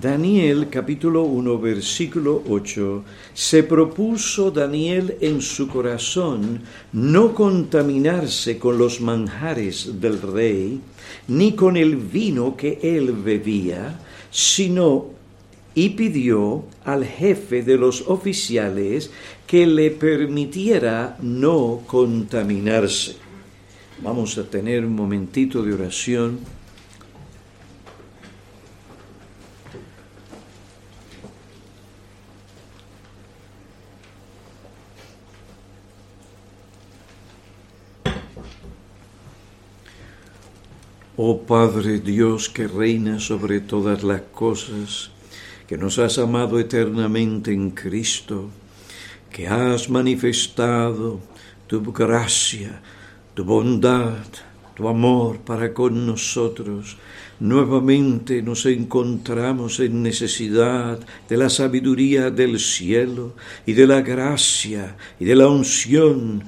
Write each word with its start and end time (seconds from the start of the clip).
Daniel 0.00 0.68
capítulo 0.70 1.24
1 1.24 1.58
versículo 1.58 2.42
8, 2.48 3.04
se 3.34 3.62
propuso 3.62 4.50
Daniel 4.50 5.18
en 5.20 5.42
su 5.42 5.68
corazón 5.68 6.62
no 6.94 7.34
contaminarse 7.34 8.58
con 8.58 8.78
los 8.78 9.02
manjares 9.02 10.00
del 10.00 10.22
rey, 10.22 10.80
ni 11.28 11.52
con 11.52 11.76
el 11.76 11.96
vino 11.96 12.56
que 12.56 12.78
él 12.82 13.12
bebía, 13.12 14.00
sino 14.30 15.08
y 15.74 15.90
pidió 15.90 16.64
al 16.84 17.04
jefe 17.04 17.62
de 17.62 17.76
los 17.76 18.08
oficiales 18.08 19.10
que 19.46 19.66
le 19.66 19.90
permitiera 19.90 21.18
no 21.20 21.82
contaminarse. 21.86 23.16
Vamos 24.02 24.38
a 24.38 24.44
tener 24.44 24.86
un 24.86 24.96
momentito 24.96 25.62
de 25.62 25.74
oración. 25.74 26.61
Oh 41.24 41.38
Padre 41.38 42.00
Dios 42.00 42.48
que 42.48 42.66
reina 42.66 43.20
sobre 43.20 43.60
todas 43.60 44.02
las 44.02 44.22
cosas, 44.34 45.12
que 45.68 45.78
nos 45.78 46.00
has 46.00 46.18
amado 46.18 46.58
eternamente 46.58 47.52
en 47.52 47.70
Cristo, 47.70 48.50
que 49.30 49.46
has 49.46 49.88
manifestado 49.88 51.20
tu 51.68 51.80
gracia, 51.92 52.82
tu 53.34 53.44
bondad, 53.44 54.26
tu 54.74 54.88
amor 54.88 55.38
para 55.38 55.72
con 55.72 56.04
nosotros. 56.04 56.96
Nuevamente 57.38 58.42
nos 58.42 58.66
encontramos 58.66 59.78
en 59.78 60.02
necesidad 60.02 60.98
de 61.28 61.36
la 61.36 61.50
sabiduría 61.50 62.32
del 62.32 62.58
cielo 62.58 63.36
y 63.64 63.74
de 63.74 63.86
la 63.86 64.00
gracia 64.00 64.96
y 65.20 65.24
de 65.24 65.36
la 65.36 65.46
unción 65.46 66.42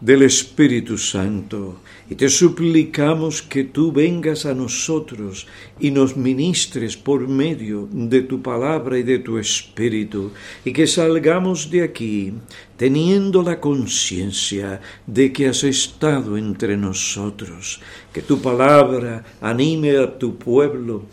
del 0.00 0.22
Espíritu 0.22 0.96
Santo 0.96 1.82
y 2.10 2.14
te 2.14 2.28
suplicamos 2.30 3.42
que 3.42 3.64
tú 3.64 3.92
vengas 3.92 4.46
a 4.46 4.54
nosotros 4.54 5.46
y 5.78 5.90
nos 5.90 6.16
ministres 6.16 6.96
por 6.96 7.28
medio 7.28 7.86
de 7.92 8.22
tu 8.22 8.40
palabra 8.40 8.98
y 8.98 9.02
de 9.02 9.18
tu 9.18 9.36
Espíritu 9.36 10.32
y 10.64 10.72
que 10.72 10.86
salgamos 10.86 11.70
de 11.70 11.82
aquí 11.82 12.32
teniendo 12.78 13.42
la 13.42 13.60
conciencia 13.60 14.80
de 15.06 15.32
que 15.32 15.48
has 15.48 15.64
estado 15.64 16.38
entre 16.38 16.76
nosotros, 16.76 17.80
que 18.12 18.22
tu 18.22 18.40
palabra 18.40 19.24
anime 19.42 19.98
a 19.98 20.18
tu 20.18 20.38
pueblo, 20.38 21.04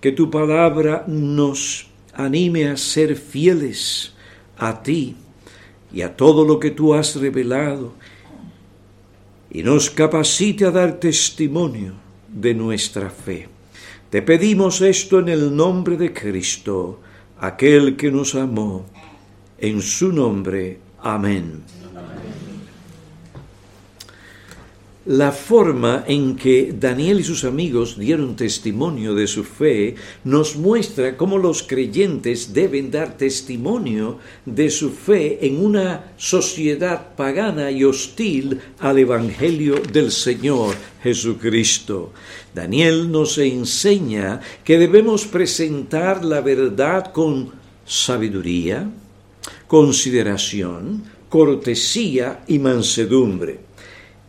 que 0.00 0.12
tu 0.12 0.30
palabra 0.30 1.04
nos 1.08 1.88
anime 2.12 2.68
a 2.68 2.76
ser 2.76 3.16
fieles 3.16 4.12
a 4.56 4.82
ti 4.82 5.16
y 5.92 6.02
a 6.02 6.14
todo 6.14 6.44
lo 6.44 6.60
que 6.60 6.70
tú 6.70 6.94
has 6.94 7.16
revelado 7.16 7.94
y 9.54 9.62
nos 9.62 9.88
capacite 9.88 10.66
a 10.66 10.72
dar 10.72 10.98
testimonio 10.98 11.94
de 12.28 12.52
nuestra 12.54 13.08
fe. 13.08 13.48
Te 14.10 14.20
pedimos 14.20 14.80
esto 14.82 15.20
en 15.20 15.28
el 15.28 15.54
nombre 15.54 15.96
de 15.96 16.12
Cristo, 16.12 17.00
aquel 17.38 17.96
que 17.96 18.10
nos 18.10 18.34
amó. 18.34 18.84
En 19.56 19.80
su 19.80 20.12
nombre. 20.12 20.80
Amén. 20.98 21.62
La 25.06 25.32
forma 25.32 26.02
en 26.06 26.34
que 26.34 26.72
Daniel 26.72 27.20
y 27.20 27.24
sus 27.24 27.44
amigos 27.44 27.98
dieron 27.98 28.36
testimonio 28.36 29.14
de 29.14 29.26
su 29.26 29.44
fe 29.44 29.96
nos 30.24 30.56
muestra 30.56 31.18
cómo 31.18 31.36
los 31.36 31.62
creyentes 31.62 32.54
deben 32.54 32.90
dar 32.90 33.18
testimonio 33.18 34.18
de 34.46 34.70
su 34.70 34.92
fe 34.92 35.46
en 35.46 35.62
una 35.62 36.14
sociedad 36.16 37.14
pagana 37.16 37.70
y 37.70 37.84
hostil 37.84 38.58
al 38.78 38.98
Evangelio 38.98 39.74
del 39.92 40.10
Señor 40.10 40.74
Jesucristo. 41.02 42.14
Daniel 42.54 43.12
nos 43.12 43.36
enseña 43.36 44.40
que 44.64 44.78
debemos 44.78 45.26
presentar 45.26 46.24
la 46.24 46.40
verdad 46.40 47.12
con 47.12 47.52
sabiduría, 47.84 48.90
consideración, 49.66 51.04
cortesía 51.28 52.42
y 52.48 52.58
mansedumbre. 52.58 53.73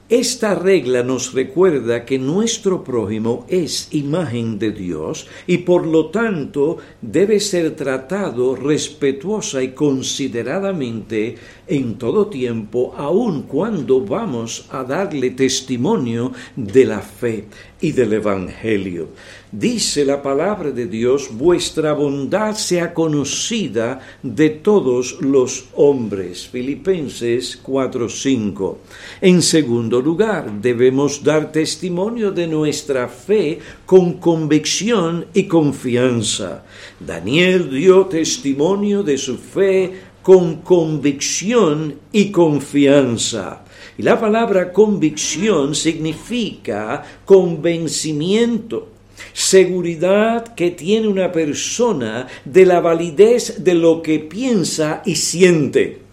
Esta 0.10 0.54
regla 0.54 1.02
nos 1.02 1.34
recuerda 1.34 2.06
que 2.06 2.20
nuestro 2.20 2.84
prójimo 2.84 3.44
es 3.50 3.88
imagen 3.90 4.60
de 4.60 4.70
Dios 4.70 5.26
y 5.48 5.58
por 5.58 5.88
lo 5.88 6.12
tanto 6.12 6.78
debe 7.02 7.40
ser 7.40 7.76
tratado 7.76 8.56
respetuosa 8.56 9.64
y 9.64 9.70
consideradamente 9.70 11.38
en 11.66 11.96
todo 11.96 12.28
tiempo, 12.28 12.94
aun 12.96 13.48
cuando 13.48 14.06
vamos 14.06 14.68
a 14.70 14.84
darle 14.84 15.32
testimonio 15.32 16.34
de 16.56 16.86
la 16.86 17.00
fe 17.00 17.46
y 17.82 17.92
del 17.92 18.14
Evangelio. 18.14 19.10
Dice 19.58 20.04
la 20.04 20.22
palabra 20.22 20.72
de 20.72 20.86
Dios, 20.86 21.30
vuestra 21.32 21.94
bondad 21.94 22.56
sea 22.56 22.94
conocida 22.94 24.02
de 24.22 24.50
todos 24.50 25.22
los 25.22 25.68
hombres. 25.76 26.46
Filipenses 26.46 27.58
4:5. 27.64 28.80
En 29.22 29.42
segundo 29.42 30.02
lugar, 30.02 30.52
debemos 30.60 31.24
dar 31.24 31.54
testimonio 31.54 32.34
de 32.34 32.48
nuestra 32.48 33.08
fe 33.08 33.60
con 33.86 34.16
convicción 34.20 35.28
y 35.34 35.44
confianza. 35.44 36.66
Daniel 37.00 37.70
dio 37.70 38.08
testimonio 38.08 39.04
de 39.04 39.18
su 39.18 39.38
fe 39.38 39.94
con 40.22 40.64
convicción 40.64 41.96
y 42.12 42.30
confianza. 42.30 43.64
Y 43.98 44.04
la 44.04 44.20
palabra 44.20 44.74
convicción 44.74 45.74
significa 45.74 47.02
convencimiento, 47.24 48.95
seguridad 49.34 50.56
que 50.56 50.72
tiene 50.72 51.08
una 51.08 51.32
persona 51.32 52.28
de 52.44 52.66
la 52.66 52.80
validez 52.80 53.64
de 53.64 53.74
lo 53.74 54.02
que 54.02 54.20
piensa 54.20 55.02
y 55.06 55.16
siente. 55.16 56.06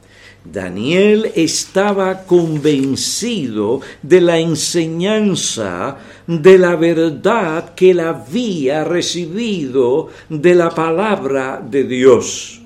Daniel 0.44 1.30
estaba 1.36 2.24
convencido 2.24 3.80
de 4.02 4.20
la 4.20 4.38
enseñanza, 4.40 5.98
de 6.26 6.58
la 6.58 6.74
verdad 6.74 7.74
que 7.74 7.92
él 7.92 8.00
había 8.00 8.82
recibido 8.82 10.08
de 10.28 10.54
la 10.56 10.70
palabra 10.70 11.62
de 11.64 11.84
Dios. 11.84 12.60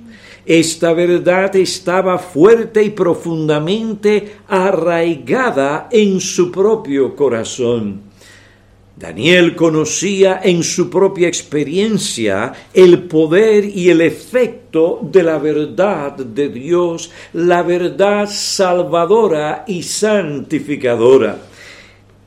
Esta 0.47 0.95
verdad 0.95 1.55
estaba 1.57 2.19
fuerte 2.19 2.83
y 2.83 2.91
profundamente 2.91 4.37
arraigada 4.49 5.89
en 5.91 6.21
su 6.21 6.51
propio 6.51 7.15
corazón. 7.15 8.06
Daniel 8.97 9.55
conocía 9.55 10.41
en 10.43 10.63
su 10.63 10.89
propia 10.89 11.29
experiencia 11.29 12.55
el 12.73 13.03
poder 13.03 13.67
y 13.67 13.91
el 13.91 14.01
efecto 14.01 15.01
de 15.03 15.23
la 15.23 15.37
verdad 15.37 16.17
de 16.17 16.49
Dios, 16.49 17.11
la 17.35 17.63
verdad 17.63 18.27
salvadora 18.27 19.65
y 19.67 19.83
santificadora. 19.83 21.39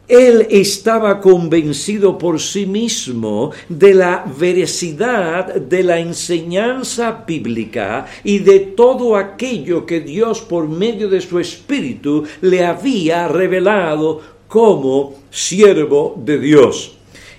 Él 0.08 0.46
estaba 0.52 1.20
convencido 1.20 2.20
por 2.20 2.40
sí 2.40 2.68
mismo 2.68 3.52
de 3.68 3.96
la 3.96 4.24
veracidad 4.40 5.56
de 5.56 5.84
la 5.84 6.00
enseñanza 6.00 7.24
bíblica 7.28 8.06
y 8.24 8.40
de 8.40 8.60
todo 8.60 9.16
aquello 9.16 9.88
que 9.88 10.02
Dios 10.02 10.42
por 10.42 10.68
medio 10.68 11.10
de 11.10 11.22
su 11.22 11.40
Espíritu 11.40 12.26
le 12.42 12.64
había 12.64 13.28
revelado 13.28 14.39
como 14.50 15.16
siervo 15.32 16.16
de 16.18 16.40
Dios. 16.40 16.96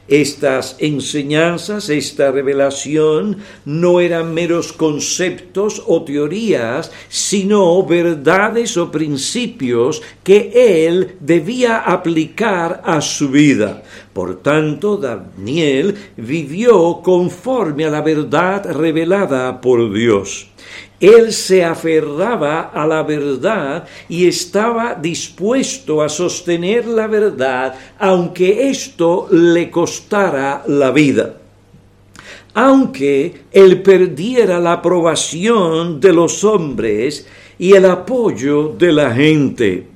Estas 0.08 0.74
enseñanzas, 0.80 1.88
esta 1.88 2.32
revelación, 2.32 3.36
no 3.64 4.00
eran 4.00 4.34
meros 4.34 4.72
conceptos 4.72 5.84
o 5.86 6.02
teorías, 6.02 6.90
sino 7.08 7.86
verdades 7.86 8.76
o 8.76 8.90
principios 8.90 10.02
que 10.24 10.50
él 10.88 11.14
debía 11.20 11.78
aplicar 11.78 12.82
a 12.84 13.00
su 13.00 13.28
vida. 13.28 13.84
Por 14.12 14.42
tanto, 14.42 14.96
Daniel 14.96 15.94
vivió 16.16 17.02
conforme 17.04 17.84
a 17.84 17.90
la 17.90 18.00
verdad 18.00 18.66
revelada 18.72 19.60
por 19.60 19.92
Dios. 19.92 20.48
Él 21.00 21.32
se 21.32 21.64
aferraba 21.64 22.70
a 22.74 22.86
la 22.86 23.02
verdad 23.02 23.88
y 24.06 24.28
estaba 24.28 24.94
dispuesto 24.94 26.02
a 26.02 26.10
sostener 26.10 26.86
la 26.86 27.06
verdad, 27.06 27.74
aunque 27.98 28.68
esto 28.68 29.26
le 29.30 29.70
costara 29.70 30.62
la 30.66 30.90
vida. 30.90 31.36
Aunque 32.52 33.44
él 33.50 33.80
perdiera 33.80 34.60
la 34.60 34.74
aprobación 34.74 36.00
de 36.00 36.12
los 36.12 36.44
hombres 36.44 37.26
y 37.58 37.72
el 37.72 37.86
apoyo 37.86 38.74
de 38.76 38.92
la 38.92 39.14
gente. 39.14 39.86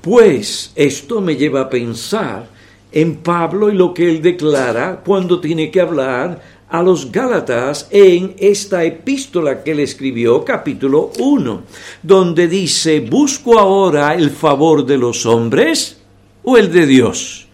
Pues 0.00 0.72
esto 0.74 1.20
me 1.20 1.36
lleva 1.36 1.62
a 1.62 1.70
pensar 1.70 2.48
en 2.90 3.16
Pablo 3.16 3.70
y 3.70 3.74
lo 3.74 3.94
que 3.94 4.10
él 4.10 4.22
declara 4.22 5.02
cuando 5.04 5.40
tiene 5.40 5.70
que 5.70 5.80
hablar 5.80 6.40
a 6.70 6.82
los 6.82 7.10
Gálatas 7.10 7.88
en 7.90 8.34
esta 8.38 8.84
epístola 8.84 9.62
que 9.62 9.72
él 9.72 9.80
escribió, 9.80 10.44
capítulo 10.44 11.10
1, 11.18 11.62
donde 12.02 12.46
dice, 12.46 13.00
¿busco 13.00 13.58
ahora 13.58 14.14
el 14.14 14.30
favor 14.30 14.86
de 14.86 14.96
los 14.96 15.26
hombres 15.26 16.00
o 16.44 16.56
el 16.56 16.72
de 16.72 16.86
Dios? 16.86 17.48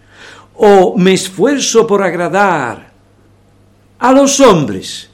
¿O 0.53 0.95
me 0.97 1.13
esfuerzo 1.13 1.87
por 1.87 2.03
agradar 2.03 2.91
a 3.99 4.11
los 4.11 4.39
hombres? 4.39 5.09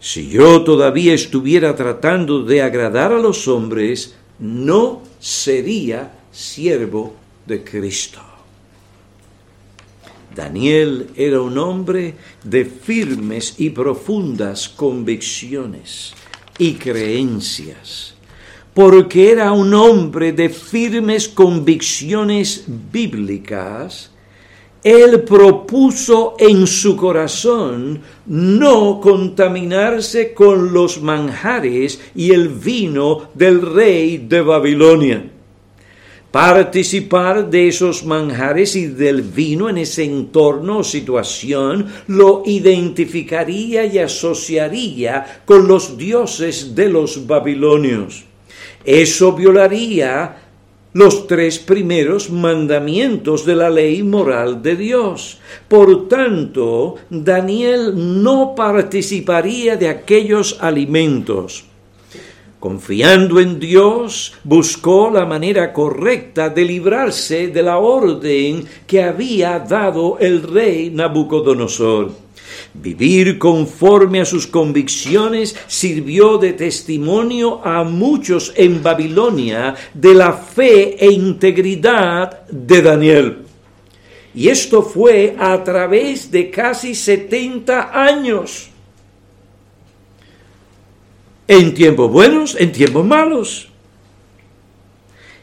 Si 0.00 0.28
yo 0.28 0.64
todavía 0.64 1.14
estuviera 1.14 1.76
tratando 1.76 2.42
de 2.42 2.62
agradar 2.62 3.12
a 3.12 3.18
los 3.18 3.46
hombres, 3.46 4.16
no 4.38 5.02
sería 5.20 6.10
siervo 6.32 7.14
de 7.46 7.62
Cristo. 7.62 8.29
Daniel 10.34 11.08
era 11.16 11.40
un 11.40 11.58
hombre 11.58 12.14
de 12.44 12.64
firmes 12.64 13.54
y 13.58 13.70
profundas 13.70 14.68
convicciones 14.68 16.14
y 16.58 16.74
creencias, 16.74 18.14
porque 18.72 19.32
era 19.32 19.52
un 19.52 19.74
hombre 19.74 20.32
de 20.32 20.48
firmes 20.48 21.28
convicciones 21.28 22.64
bíblicas, 22.66 24.10
él 24.82 25.22
propuso 25.24 26.36
en 26.38 26.66
su 26.66 26.96
corazón 26.96 28.00
no 28.26 28.98
contaminarse 29.00 30.32
con 30.32 30.72
los 30.72 31.02
manjares 31.02 32.00
y 32.14 32.32
el 32.32 32.48
vino 32.48 33.28
del 33.34 33.60
rey 33.60 34.18
de 34.18 34.40
Babilonia 34.40 35.30
participar 36.30 37.50
de 37.50 37.68
esos 37.68 38.04
manjares 38.04 38.76
y 38.76 38.86
del 38.86 39.22
vino 39.22 39.68
en 39.68 39.78
ese 39.78 40.04
entorno 40.04 40.78
o 40.78 40.84
situación 40.84 41.86
lo 42.06 42.42
identificaría 42.46 43.84
y 43.84 43.98
asociaría 43.98 45.42
con 45.44 45.66
los 45.66 45.98
dioses 45.98 46.74
de 46.74 46.88
los 46.88 47.26
babilonios. 47.26 48.24
Eso 48.84 49.32
violaría 49.32 50.36
los 50.92 51.26
tres 51.26 51.58
primeros 51.58 52.30
mandamientos 52.30 53.44
de 53.44 53.54
la 53.54 53.70
ley 53.70 54.02
moral 54.02 54.62
de 54.62 54.76
Dios. 54.76 55.38
Por 55.68 56.08
tanto, 56.08 56.96
Daniel 57.10 58.22
no 58.22 58.54
participaría 58.56 59.76
de 59.76 59.88
aquellos 59.88 60.58
alimentos. 60.60 61.69
Confiando 62.60 63.40
en 63.40 63.58
Dios, 63.58 64.34
buscó 64.44 65.10
la 65.10 65.24
manera 65.24 65.72
correcta 65.72 66.50
de 66.50 66.66
librarse 66.66 67.48
de 67.48 67.62
la 67.62 67.78
orden 67.78 68.66
que 68.86 69.02
había 69.02 69.58
dado 69.60 70.18
el 70.20 70.42
rey 70.42 70.90
Nabucodonosor. 70.90 72.12
Vivir 72.74 73.38
conforme 73.38 74.20
a 74.20 74.26
sus 74.26 74.46
convicciones 74.46 75.56
sirvió 75.68 76.36
de 76.36 76.52
testimonio 76.52 77.66
a 77.66 77.82
muchos 77.82 78.52
en 78.54 78.82
Babilonia 78.82 79.74
de 79.94 80.14
la 80.14 80.34
fe 80.34 81.02
e 81.02 81.10
integridad 81.10 82.46
de 82.46 82.82
Daniel. 82.82 83.38
Y 84.34 84.48
esto 84.48 84.82
fue 84.82 85.34
a 85.38 85.64
través 85.64 86.30
de 86.30 86.50
casi 86.50 86.94
70 86.94 87.90
años 87.90 88.69
en 91.50 91.74
tiempos 91.74 92.12
buenos, 92.12 92.54
en 92.60 92.70
tiempos 92.70 93.04
malos. 93.04 93.68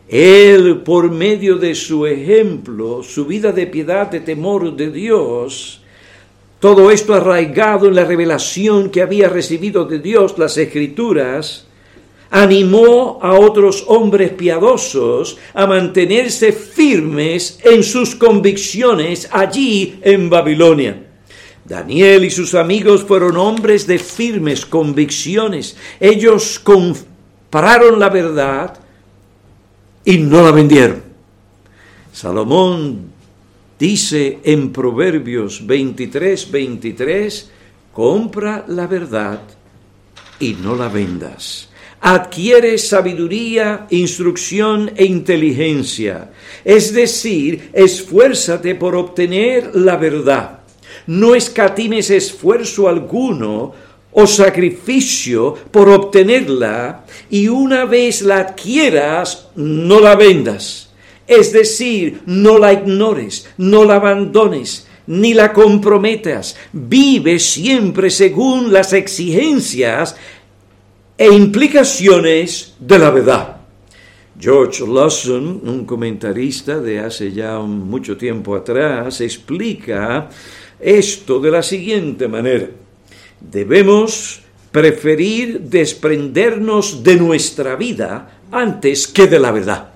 Él, 0.08 0.78
por 0.78 1.12
medio 1.12 1.58
de 1.58 1.76
su 1.76 2.06
ejemplo, 2.06 3.04
su 3.04 3.26
vida 3.26 3.52
de 3.52 3.68
piedad, 3.68 4.10
de 4.10 4.22
temor 4.22 4.74
de 4.74 4.90
Dios, 4.90 5.82
todo 6.62 6.92
esto 6.92 7.14
arraigado 7.14 7.90
en 7.90 7.96
la 7.96 8.06
revelación 8.06 8.90
que 8.90 9.02
había 9.02 9.28
recibido 9.28 9.84
de 9.84 10.00
Dios, 10.00 10.38
las 10.38 10.58
escrituras, 10.58 11.68
animó 12.30 13.20
a 13.22 13.34
otros 13.34 13.84
hombres 13.88 14.32
piadosos 14.32 15.38
a 15.54 15.68
mantenerse 15.68 16.54
firmes 16.54 17.60
en 17.66 17.84
sus 17.84 18.16
convicciones 18.16 19.28
allí 19.30 20.00
en 20.04 20.30
Babilonia. 20.30 21.07
Daniel 21.68 22.24
y 22.24 22.30
sus 22.30 22.56
amigos 22.56 23.04
fueron 23.04 23.36
hombres 23.36 23.86
de 23.86 24.00
firmes 24.00 24.66
convicciones. 24.66 25.76
Ellos 26.00 26.60
compraron 26.60 28.00
la 28.00 28.10
verdad 28.10 28.80
y 30.06 30.18
no 30.18 30.44
la 30.44 30.52
vendieron. 30.52 31.04
Salomón 32.14 33.12
dice 33.78 34.40
en 34.44 34.72
Proverbios 34.72 35.68
23, 35.68 36.50
23, 36.50 37.52
compra 37.92 38.64
la 38.70 38.88
verdad 38.88 39.42
y 40.40 40.54
no 40.54 40.74
la 40.74 40.88
vendas. 40.88 41.70
Adquiere 42.00 42.78
sabiduría, 42.78 43.88
instrucción 43.90 44.92
e 44.96 45.04
inteligencia. 45.04 46.32
Es 46.64 46.94
decir, 46.94 47.72
esfuérzate 47.74 48.76
por 48.76 48.96
obtener 48.96 49.76
la 49.76 49.98
verdad 49.98 50.57
no 51.08 51.36
escatimes 51.36 52.10
esfuerzo 52.10 52.88
alguno 52.88 53.74
o 54.12 54.26
sacrificio 54.26 55.54
por 55.72 55.90
obtenerla 55.90 57.06
y 57.30 57.48
una 57.48 57.86
vez 57.86 58.22
la 58.22 58.40
adquieras, 58.40 59.50
no 59.56 60.00
la 60.00 60.16
vendas. 60.16 60.90
Es 61.28 61.52
decir, 61.52 62.22
no 62.26 62.58
la 62.58 62.74
ignores, 62.74 63.48
no 63.58 63.84
la 63.84 63.96
abandones, 63.96 64.88
ni 65.08 65.34
la 65.34 65.54
comprometas. 65.54 66.56
Vive 66.72 67.38
siempre 67.40 68.10
según 68.10 68.72
las 68.72 68.94
exigencias 68.94 70.16
e 71.18 71.28
implicaciones 71.28 72.76
de 72.80 73.00
la 73.00 73.10
verdad. 73.10 73.58
George 74.40 74.86
Lawson, 74.86 75.62
un 75.64 75.86
comentarista 75.86 76.80
de 76.80 77.00
hace 77.00 77.32
ya 77.32 77.58
mucho 77.60 78.16
tiempo 78.16 78.56
atrás, 78.56 79.20
explica 79.22 80.30
esto 80.80 81.40
de 81.40 81.52
la 81.52 81.64
siguiente 81.64 82.28
manera. 82.28 82.70
Debemos 83.40 84.42
preferir 84.72 85.62
desprendernos 85.62 87.04
de 87.04 87.16
nuestra 87.16 87.76
vida 87.76 88.42
antes 88.52 89.08
que 89.08 89.28
de 89.28 89.40
la 89.40 89.52
verdad. 89.52 89.90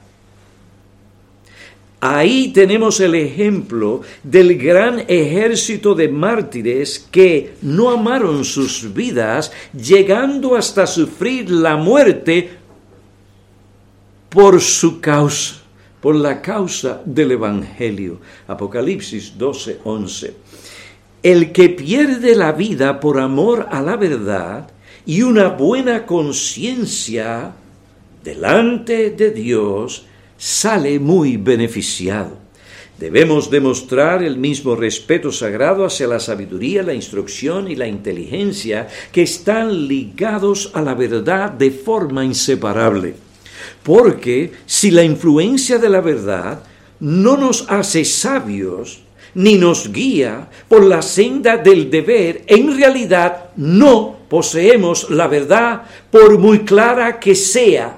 Ahí 2.04 2.52
tenemos 2.52 3.00
el 3.00 3.14
ejemplo 3.14 4.02
del 4.24 4.58
gran 4.58 5.02
ejército 5.08 5.94
de 5.94 6.10
mártires 6.10 7.08
que 7.12 7.54
no 7.62 7.92
amaron 7.92 8.44
sus 8.44 8.92
vidas, 8.92 9.52
llegando 9.72 10.56
hasta 10.56 10.88
sufrir 10.88 11.52
la 11.52 11.78
muerte 11.78 12.58
por 14.30 14.60
su 14.62 15.00
causa, 15.00 15.62
por 16.02 16.16
la 16.16 16.42
causa 16.42 17.04
del 17.06 17.34
Evangelio. 17.34 18.20
Apocalipsis 18.48 19.38
12, 19.38 19.82
11. 19.84 20.34
El 21.24 21.52
que 21.52 21.70
pierde 21.70 22.36
la 22.36 22.52
vida 22.52 23.00
por 23.00 23.20
amor 23.20 23.68
a 23.70 23.82
la 23.82 23.96
verdad 23.96 24.72
y 25.06 25.22
una 25.22 25.50
buena 25.50 26.08
conciencia 26.08 27.54
delante 28.24 29.12
de 29.12 29.30
Dios 29.30 30.06
sale 30.38 31.00
muy 31.00 31.38
beneficiado. 31.38 32.38
Debemos 32.98 33.52
demostrar 33.52 34.24
el 34.24 34.38
mismo 34.38 34.76
respeto 34.76 35.32
sagrado 35.32 35.86
hacia 35.86 36.08
la 36.08 36.20
sabiduría, 36.20 36.82
la 36.82 36.94
instrucción 36.94 37.70
y 37.70 37.76
la 37.76 37.88
inteligencia 37.88 38.88
que 39.12 39.22
están 39.22 39.88
ligados 39.88 40.72
a 40.74 40.82
la 40.82 40.96
verdad 40.96 41.52
de 41.52 41.70
forma 41.70 42.26
inseparable. 42.26 43.16
Porque 43.84 44.52
si 44.66 44.90
la 44.90 45.04
influencia 45.04 45.78
de 45.78 45.90
la 45.90 46.02
verdad 46.02 46.64
no 47.00 47.38
nos 47.38 47.66
hace 47.70 48.06
sabios, 48.06 49.02
ni 49.36 49.56
nos 49.56 49.92
guía 49.92 50.50
por 50.68 50.84
la 50.84 51.02
senda 51.02 51.58
del 51.58 51.90
deber, 51.90 52.44
en 52.48 52.76
realidad 52.76 53.52
no 53.56 54.18
poseemos 54.30 55.10
la 55.10 55.28
verdad 55.28 55.84
por 56.10 56.38
muy 56.38 56.60
clara 56.60 57.20
que 57.20 57.36
sea 57.36 57.98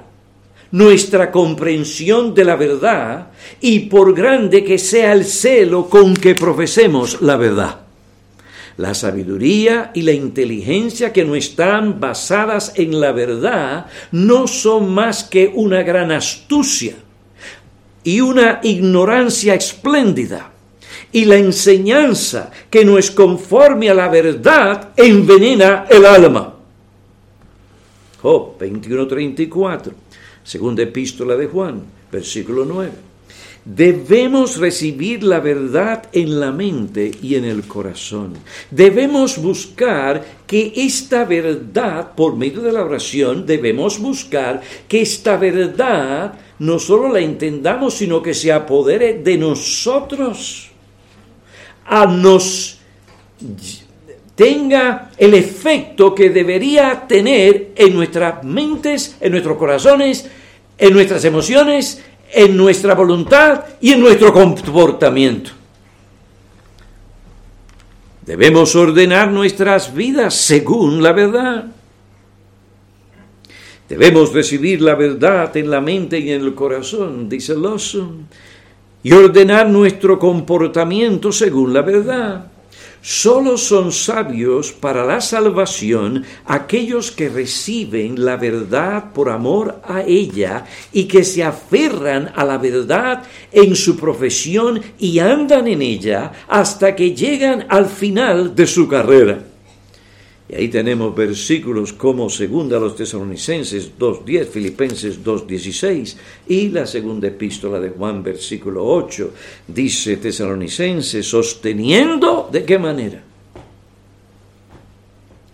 nuestra 0.71 1.31
comprensión 1.31 2.33
de 2.33 2.45
la 2.45 2.55
verdad 2.55 3.27
y 3.61 3.81
por 3.81 4.15
grande 4.15 4.63
que 4.63 4.79
sea 4.79 5.13
el 5.13 5.25
celo 5.25 5.87
con 5.87 6.15
que 6.15 6.33
profesemos 6.33 7.21
la 7.21 7.35
verdad. 7.35 7.81
La 8.77 8.95
sabiduría 8.95 9.91
y 9.93 10.01
la 10.01 10.13
inteligencia 10.13 11.13
que 11.13 11.25
no 11.25 11.35
están 11.35 11.99
basadas 11.99 12.73
en 12.75 12.99
la 12.99 13.11
verdad 13.11 13.85
no 14.11 14.47
son 14.47 14.91
más 14.91 15.23
que 15.23 15.51
una 15.53 15.83
gran 15.83 16.11
astucia 16.11 16.95
y 18.03 18.21
una 18.21 18.59
ignorancia 18.63 19.53
espléndida 19.53 20.52
y 21.13 21.25
la 21.25 21.37
enseñanza 21.37 22.51
que 22.69 22.83
no 22.83 22.97
es 22.97 23.11
conforme 23.11 23.89
a 23.89 23.93
la 23.93 24.09
verdad 24.09 24.89
envenena 24.97 25.85
el 25.89 26.05
alma. 26.05 26.53
Job 28.21 28.57
21:34, 28.59 29.91
segunda 30.43 30.83
epístola 30.83 31.35
de 31.35 31.47
Juan, 31.47 31.81
versículo 32.11 32.65
9. 32.65 33.13
Debemos 33.65 34.57
recibir 34.57 35.23
la 35.23 35.39
verdad 35.39 36.09
en 36.11 36.37
la 36.37 36.51
mente 36.51 37.11
y 37.21 37.35
en 37.35 37.45
el 37.45 37.63
corazón. 37.63 38.33
Debemos 38.69 39.37
buscar 39.37 40.21
que 40.45 40.73
esta 40.75 41.23
verdad, 41.23 42.11
por 42.13 42.35
medio 42.35 42.61
de 42.61 42.73
la 42.73 42.83
oración, 42.83 43.45
debemos 43.45 43.99
buscar 43.99 44.59
que 44.87 45.01
esta 45.01 45.37
verdad 45.37 46.33
no 46.59 46.77
solo 46.77 47.07
la 47.07 47.19
entendamos, 47.19 47.93
sino 47.93 48.21
que 48.21 48.33
se 48.33 48.51
apodere 48.51 49.21
de 49.23 49.37
nosotros. 49.37 50.72
A 51.85 52.05
nos 52.05 52.79
tenga 54.35 55.11
el 55.17 55.33
efecto 55.33 56.15
que 56.15 56.29
debería 56.29 57.05
tener 57.07 57.71
en 57.75 57.93
nuestras 57.93 58.43
mentes, 58.43 59.17
en 59.19 59.31
nuestros 59.31 59.57
corazones, 59.57 60.29
en 60.77 60.93
nuestras 60.93 61.23
emociones, 61.25 62.03
en 62.33 62.57
nuestra 62.57 62.95
voluntad 62.95 63.63
y 63.79 63.91
en 63.91 63.99
nuestro 63.99 64.33
comportamiento. 64.33 65.51
Debemos 68.25 68.75
ordenar 68.75 69.29
nuestras 69.31 69.93
vidas 69.93 70.33
según 70.33 71.03
la 71.03 71.11
verdad. 71.11 71.65
Debemos 73.89 74.33
recibir 74.33 74.81
la 74.81 74.95
verdad 74.95 75.55
en 75.57 75.69
la 75.69 75.81
mente 75.81 76.17
y 76.19 76.31
en 76.31 76.41
el 76.41 76.55
corazón, 76.55 77.27
dice 77.27 77.53
Lawson, 77.53 78.27
y 79.03 79.11
ordenar 79.11 79.69
nuestro 79.69 80.17
comportamiento 80.17 81.31
según 81.31 81.73
la 81.73 81.81
verdad. 81.81 82.47
Solo 83.05 83.57
son 83.57 83.91
sabios 83.91 84.71
para 84.71 85.05
la 85.05 85.19
salvación 85.19 86.23
aquellos 86.45 87.11
que 87.11 87.27
reciben 87.27 88.23
la 88.23 88.37
verdad 88.37 89.11
por 89.13 89.29
amor 89.29 89.81
a 89.83 90.03
ella 90.03 90.63
y 90.93 91.03
que 91.03 91.25
se 91.25 91.43
aferran 91.43 92.31
a 92.33 92.45
la 92.45 92.57
verdad 92.57 93.23
en 93.51 93.75
su 93.75 93.97
profesión 93.97 94.81
y 94.99 95.19
andan 95.19 95.67
en 95.67 95.81
ella 95.81 96.31
hasta 96.47 96.95
que 96.95 97.13
llegan 97.13 97.65
al 97.67 97.87
final 97.87 98.55
de 98.55 98.67
su 98.67 98.87
carrera. 98.87 99.52
Y 100.53 100.55
ahí 100.55 100.67
tenemos 100.67 101.15
versículos 101.15 101.93
como 101.93 102.29
segunda 102.29 102.77
a 102.77 102.79
los 102.79 102.95
tesalonicenses 102.95 103.97
2.10, 103.97 104.45
Filipenses 104.45 105.23
2.16 105.23 106.15
y 106.47 106.69
la 106.69 106.85
segunda 106.85 107.27
epístola 107.27 107.79
de 107.79 107.89
Juan 107.89 108.21
versículo 108.21 108.85
8. 108.85 109.31
Dice 109.67 110.17
tesalonicenses, 110.17 111.27
sosteniendo 111.27 112.49
de 112.51 112.63
qué 112.65 112.77
manera? 112.77 113.23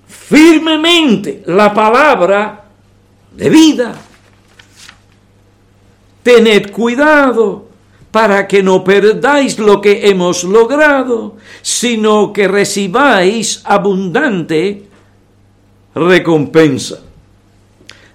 Firmemente 0.06 1.44
la 1.46 1.74
palabra 1.74 2.66
de 3.38 3.50
vida. 3.50 4.02
Tened 6.24 6.72
cuidado 6.72 7.70
para 8.12 8.46
que 8.46 8.62
no 8.62 8.84
perdáis 8.84 9.60
lo 9.60 9.80
que 9.80 10.10
hemos 10.10 10.44
logrado, 10.44 11.38
sino 11.62 12.34
que 12.34 12.50
recibáis 12.50 13.62
abundante 13.64 14.89
recompensa. 15.96 17.04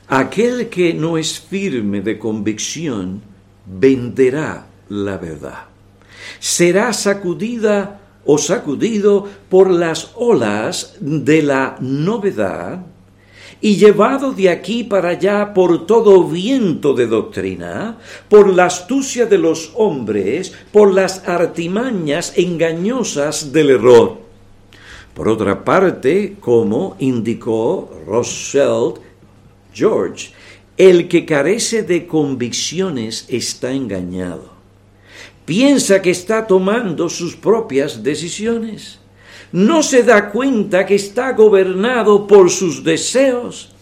Aquel 0.08 0.68
que 0.68 0.92
no 0.94 1.16
es 1.16 1.40
firme 1.40 2.00
de 2.00 2.18
convicción 2.18 3.22
venderá 3.66 4.66
la 4.88 5.16
verdad. 5.16 5.64
Será 6.38 6.92
sacudida 6.92 8.00
o 8.24 8.38
sacudido 8.38 9.28
por 9.48 9.70
las 9.70 10.12
olas 10.14 10.96
de 11.00 11.42
la 11.42 11.76
novedad 11.80 12.84
y 13.60 13.76
llevado 13.76 14.32
de 14.32 14.50
aquí 14.50 14.84
para 14.84 15.10
allá 15.10 15.54
por 15.54 15.86
todo 15.86 16.24
viento 16.24 16.92
de 16.92 17.06
doctrina, 17.06 17.98
por 18.28 18.52
la 18.52 18.66
astucia 18.66 19.24
de 19.24 19.38
los 19.38 19.72
hombres, 19.74 20.52
por 20.70 20.92
las 20.92 21.26
artimañas 21.26 22.34
engañosas 22.36 23.52
del 23.52 23.70
error. 23.70 24.23
Por 25.14 25.28
otra 25.28 25.64
parte, 25.64 26.36
como 26.40 26.96
indicó 26.98 27.90
Rothschild 28.06 29.00
George, 29.72 30.32
el 30.76 31.08
que 31.08 31.24
carece 31.24 31.82
de 31.82 32.06
convicciones 32.06 33.26
está 33.28 33.72
engañado. 33.72 34.52
Piensa 35.44 36.02
que 36.02 36.10
está 36.10 36.46
tomando 36.46 37.08
sus 37.08 37.36
propias 37.36 38.02
decisiones 38.02 38.98
no 39.54 39.84
se 39.84 40.02
da 40.02 40.30
cuenta 40.32 40.84
que 40.84 40.96
está 40.96 41.30
gobernado 41.30 42.26
por 42.26 42.50
sus 42.50 42.82
deseos. 42.82 43.73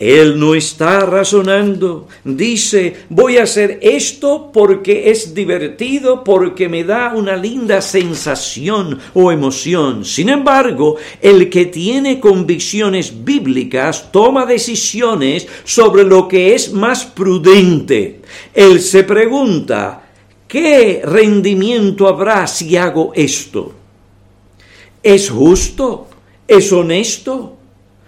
Él 0.00 0.40
no 0.40 0.54
está 0.54 1.00
razonando. 1.00 2.08
Dice, 2.24 3.04
voy 3.10 3.36
a 3.36 3.42
hacer 3.42 3.78
esto 3.82 4.50
porque 4.50 5.10
es 5.10 5.34
divertido, 5.34 6.24
porque 6.24 6.70
me 6.70 6.84
da 6.84 7.12
una 7.14 7.36
linda 7.36 7.82
sensación 7.82 8.98
o 9.12 9.30
emoción. 9.30 10.06
Sin 10.06 10.30
embargo, 10.30 10.96
el 11.20 11.50
que 11.50 11.66
tiene 11.66 12.18
convicciones 12.18 13.12
bíblicas 13.22 14.10
toma 14.10 14.46
decisiones 14.46 15.46
sobre 15.64 16.04
lo 16.04 16.26
que 16.26 16.54
es 16.54 16.72
más 16.72 17.04
prudente. 17.04 18.22
Él 18.54 18.80
se 18.80 19.04
pregunta, 19.04 20.08
¿qué 20.48 21.02
rendimiento 21.04 22.08
habrá 22.08 22.46
si 22.46 22.74
hago 22.74 23.12
esto? 23.14 23.74
¿Es 25.02 25.28
justo? 25.28 26.08
¿Es 26.48 26.72
honesto? 26.72 27.58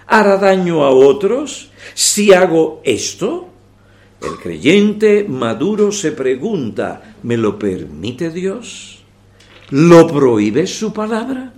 ¿Hará 0.06 0.38
daño 0.38 0.84
a 0.84 0.90
otros 0.90 1.68
si 1.94 2.32
hago 2.32 2.80
esto? 2.84 3.48
El 4.20 4.36
creyente 4.36 5.24
maduro 5.28 5.90
se 5.90 6.12
pregunta, 6.12 7.16
¿me 7.22 7.36
lo 7.36 7.58
permite 7.58 8.30
Dios? 8.30 9.02
¿Lo 9.70 10.06
prohíbe 10.06 10.66
su 10.66 10.92
palabra? 10.92 11.52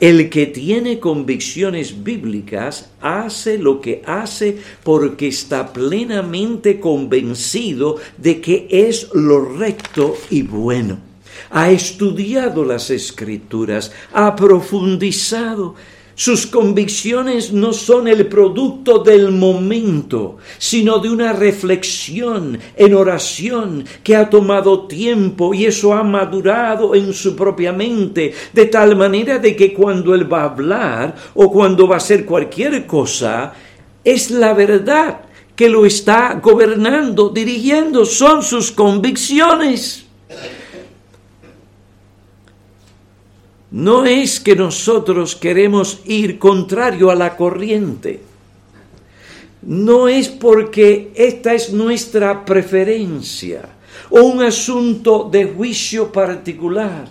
El 0.00 0.30
que 0.30 0.46
tiene 0.46 1.00
convicciones 1.00 2.04
bíblicas 2.04 2.90
hace 3.00 3.58
lo 3.58 3.80
que 3.80 4.02
hace 4.06 4.58
porque 4.84 5.28
está 5.28 5.72
plenamente 5.72 6.78
convencido 6.78 7.96
de 8.16 8.40
que 8.40 8.68
es 8.70 9.08
lo 9.14 9.44
recto 9.44 10.16
y 10.30 10.42
bueno 10.42 11.08
ha 11.50 11.70
estudiado 11.70 12.64
las 12.64 12.90
escrituras, 12.90 13.92
ha 14.12 14.34
profundizado. 14.36 15.74
Sus 16.18 16.48
convicciones 16.48 17.52
no 17.52 17.72
son 17.72 18.08
el 18.08 18.26
producto 18.26 18.98
del 18.98 19.30
momento, 19.30 20.38
sino 20.58 20.98
de 20.98 21.10
una 21.10 21.32
reflexión 21.32 22.58
en 22.74 22.94
oración 22.94 23.84
que 24.02 24.16
ha 24.16 24.28
tomado 24.28 24.88
tiempo 24.88 25.54
y 25.54 25.66
eso 25.66 25.92
ha 25.92 26.02
madurado 26.02 26.96
en 26.96 27.12
su 27.12 27.36
propia 27.36 27.72
mente, 27.72 28.34
de 28.52 28.66
tal 28.66 28.96
manera 28.96 29.38
de 29.38 29.54
que 29.54 29.72
cuando 29.72 30.12
él 30.12 30.30
va 30.30 30.40
a 30.40 30.50
hablar 30.50 31.14
o 31.34 31.52
cuando 31.52 31.86
va 31.86 31.94
a 31.94 31.98
hacer 31.98 32.24
cualquier 32.24 32.84
cosa, 32.84 33.52
es 34.02 34.32
la 34.32 34.54
verdad 34.54 35.20
que 35.54 35.68
lo 35.68 35.86
está 35.86 36.40
gobernando, 36.42 37.28
dirigiendo, 37.28 38.04
son 38.04 38.42
sus 38.42 38.72
convicciones. 38.72 40.04
No 43.70 44.06
es 44.06 44.40
que 44.40 44.56
nosotros 44.56 45.36
queremos 45.36 46.00
ir 46.06 46.38
contrario 46.38 47.10
a 47.10 47.14
la 47.14 47.36
corriente. 47.36 48.20
No 49.62 50.08
es 50.08 50.28
porque 50.28 51.12
esta 51.14 51.52
es 51.52 51.72
nuestra 51.72 52.44
preferencia 52.44 53.68
o 54.10 54.22
un 54.22 54.42
asunto 54.42 55.28
de 55.30 55.46
juicio 55.46 56.10
particular. 56.10 57.08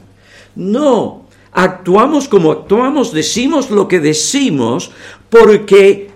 No, 0.56 1.28
actuamos 1.52 2.28
como 2.28 2.52
actuamos, 2.52 3.12
decimos 3.12 3.70
lo 3.70 3.88
que 3.88 4.00
decimos 4.00 4.90
porque 5.30 6.10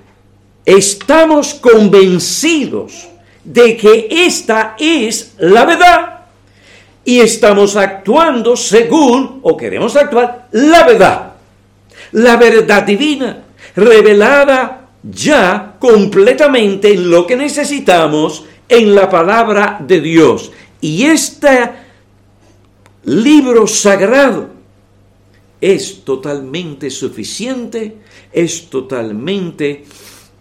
estamos 0.66 1.54
convencidos 1.54 3.08
de 3.44 3.78
que 3.78 4.08
esta 4.10 4.76
es 4.80 5.36
la 5.38 5.66
verdad 5.66 6.21
y 7.04 7.20
estamos 7.20 7.76
actuando 7.76 8.56
según, 8.56 9.40
o 9.42 9.58
queremos 9.58 9.96
actuar, 9.96 10.48
la 10.52 10.84
verdad. 10.84 11.32
La 12.14 12.36
verdad 12.38 12.84
divina, 12.84 13.44
revelada 13.76 14.90
ya 15.04 15.78
completamente 15.80 16.94
en 16.94 17.10
lo 17.10 17.26
que 17.26 17.36
necesitamos 17.36 18.46
en 18.68 18.94
la 18.94 19.10
palabra 19.10 19.80
de 19.86 20.02
Dios. 20.02 20.52
Y 20.80 21.04
este 21.04 21.72
libro 23.06 23.66
sagrado 23.68 24.50
es 25.60 26.04
totalmente 26.04 26.90
suficiente, 26.90 27.98
es 28.32 28.70
totalmente 28.70 29.86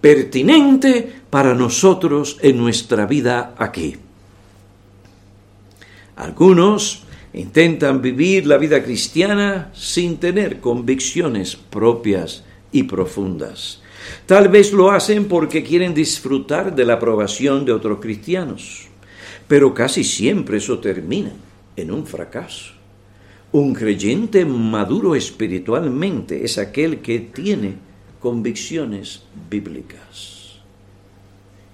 pertinente 0.00 1.20
para 1.28 1.54
nosotros 1.54 2.38
en 2.40 2.56
nuestra 2.56 3.06
vida 3.06 3.54
aquí. 3.58 3.96
Algunos 6.20 7.04
intentan 7.32 8.02
vivir 8.02 8.46
la 8.46 8.58
vida 8.58 8.82
cristiana 8.84 9.70
sin 9.72 10.18
tener 10.18 10.60
convicciones 10.60 11.56
propias 11.56 12.44
y 12.72 12.82
profundas. 12.82 13.80
Tal 14.26 14.48
vez 14.48 14.74
lo 14.74 14.90
hacen 14.90 15.28
porque 15.28 15.64
quieren 15.64 15.94
disfrutar 15.94 16.76
de 16.76 16.84
la 16.84 16.94
aprobación 16.94 17.64
de 17.64 17.72
otros 17.72 18.00
cristianos. 18.00 18.86
pero 19.48 19.74
casi 19.74 20.04
siempre 20.04 20.58
eso 20.58 20.78
termina 20.78 21.32
en 21.74 21.90
un 21.90 22.06
fracaso. 22.06 22.72
Un 23.50 23.74
creyente 23.74 24.44
maduro 24.44 25.16
espiritualmente 25.16 26.44
es 26.44 26.56
aquel 26.56 27.00
que 27.00 27.18
tiene 27.18 27.74
convicciones 28.20 29.22
bíblicas 29.50 30.39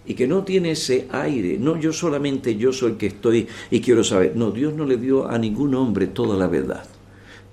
y 0.07 0.15
que 0.15 0.27
no 0.27 0.45
tiene 0.45 0.73
ese 0.73 1.09
aire, 1.11 1.59
no 1.59 1.79
yo 1.79 1.93
solamente 1.93 2.57
yo 2.57 2.73
soy 2.73 2.93
el 2.93 2.97
que 2.97 3.07
estoy 3.07 3.49
y 3.71 3.81
quiero 3.81 4.05
saber, 4.05 4.37
no, 4.37 4.51
Dios 4.51 4.75
no 4.75 4.85
le 4.85 4.97
dio 4.97 5.29
a 5.29 5.39
ningún 5.39 5.75
hombre 5.75 6.07
toda 6.07 6.37
la 6.37 6.47
verdad. 6.47 6.85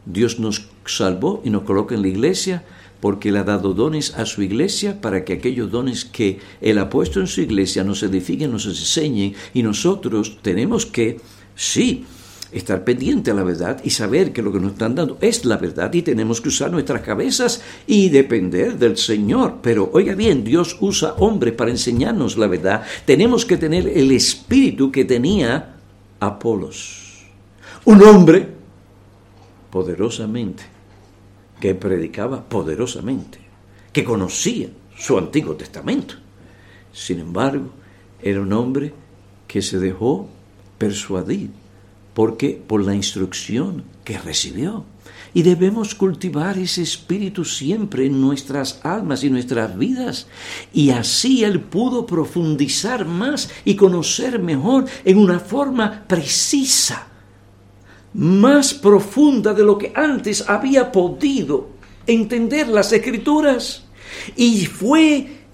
Dios 0.05 0.39
nos 0.39 0.67
salvó 0.85 1.41
y 1.45 1.49
nos 1.49 1.63
coloca 1.63 1.95
en 1.95 2.01
la 2.01 2.09
iglesia 2.09 2.63
porque 2.99 3.29
Él 3.29 3.37
ha 3.37 3.43
dado 3.43 3.73
dones 3.73 4.13
a 4.15 4.25
su 4.25 4.41
iglesia 4.43 5.01
para 5.01 5.25
que 5.25 5.33
aquellos 5.33 5.69
dones 5.69 6.05
que 6.05 6.39
Él 6.61 6.77
ha 6.77 6.89
puesto 6.89 7.19
en 7.19 7.27
su 7.27 7.41
iglesia 7.41 7.83
nos 7.83 8.01
edifiquen, 8.01 8.51
nos 8.51 8.65
enseñen. 8.65 9.33
Y 9.53 9.61
nosotros 9.61 10.37
tenemos 10.41 10.85
que, 10.85 11.19
sí, 11.53 12.05
estar 12.53 12.83
pendiente 12.83 13.31
a 13.31 13.33
la 13.33 13.43
verdad 13.43 13.81
y 13.83 13.89
saber 13.89 14.31
que 14.31 14.41
lo 14.41 14.51
que 14.51 14.59
nos 14.59 14.73
están 14.73 14.95
dando 14.95 15.17
es 15.21 15.45
la 15.45 15.57
verdad 15.57 15.93
y 15.93 16.01
tenemos 16.01 16.39
que 16.39 16.49
usar 16.49 16.71
nuestras 16.71 17.01
cabezas 17.01 17.61
y 17.87 18.09
depender 18.09 18.77
del 18.77 18.97
Señor. 18.97 19.59
Pero 19.61 19.89
oiga 19.93 20.15
bien, 20.15 20.43
Dios 20.43 20.77
usa 20.79 21.15
hombres 21.19 21.53
para 21.53 21.71
enseñarnos 21.71 22.37
la 22.37 22.47
verdad. 22.47 22.83
Tenemos 23.05 23.45
que 23.45 23.57
tener 23.57 23.87
el 23.87 24.11
espíritu 24.11 24.91
que 24.91 25.05
tenía 25.05 25.75
Apolos. 26.19 27.25
Un 27.85 28.01
hombre 28.03 28.47
poderosamente, 29.69 30.63
que 31.59 31.75
predicaba 31.75 32.43
poderosamente, 32.43 33.39
que 33.91 34.03
conocía 34.03 34.69
su 34.95 35.17
Antiguo 35.17 35.55
Testamento. 35.55 36.15
Sin 36.93 37.19
embargo, 37.19 37.71
era 38.21 38.39
un 38.39 38.53
hombre 38.53 38.93
que 39.47 39.61
se 39.61 39.79
dejó 39.79 40.29
persuadir 40.77 41.49
porque 42.13 42.61
por 42.67 42.83
la 42.83 42.95
instrucción 42.95 43.83
que 44.03 44.17
recibió. 44.17 44.85
Y 45.35 45.41
debemos 45.41 45.95
cultivar 45.95 46.59
ese 46.59 46.83
espíritu 46.83 47.43
siempre 47.43 48.05
en 48.05 48.21
nuestras 48.21 48.79
almas 48.83 49.23
y 49.23 49.31
nuestras 49.31 49.75
vidas. 49.75 50.27
Y 50.71 50.91
así 50.91 51.43
Él 51.43 51.59
pudo 51.59 52.05
profundizar 52.05 53.05
más 53.05 53.49
y 53.65 53.75
conocer 53.75 54.37
mejor 54.37 54.85
en 55.03 55.17
una 55.17 55.39
forma 55.39 56.03
precisa, 56.07 57.07
más 58.13 58.75
profunda 58.75 59.55
de 59.55 59.63
lo 59.63 59.75
que 59.75 59.91
antes 59.95 60.47
había 60.47 60.91
podido 60.91 61.69
entender 62.05 62.67
las 62.67 62.93
escrituras. 62.93 63.85
Y 64.35 64.67
fue 64.67 65.45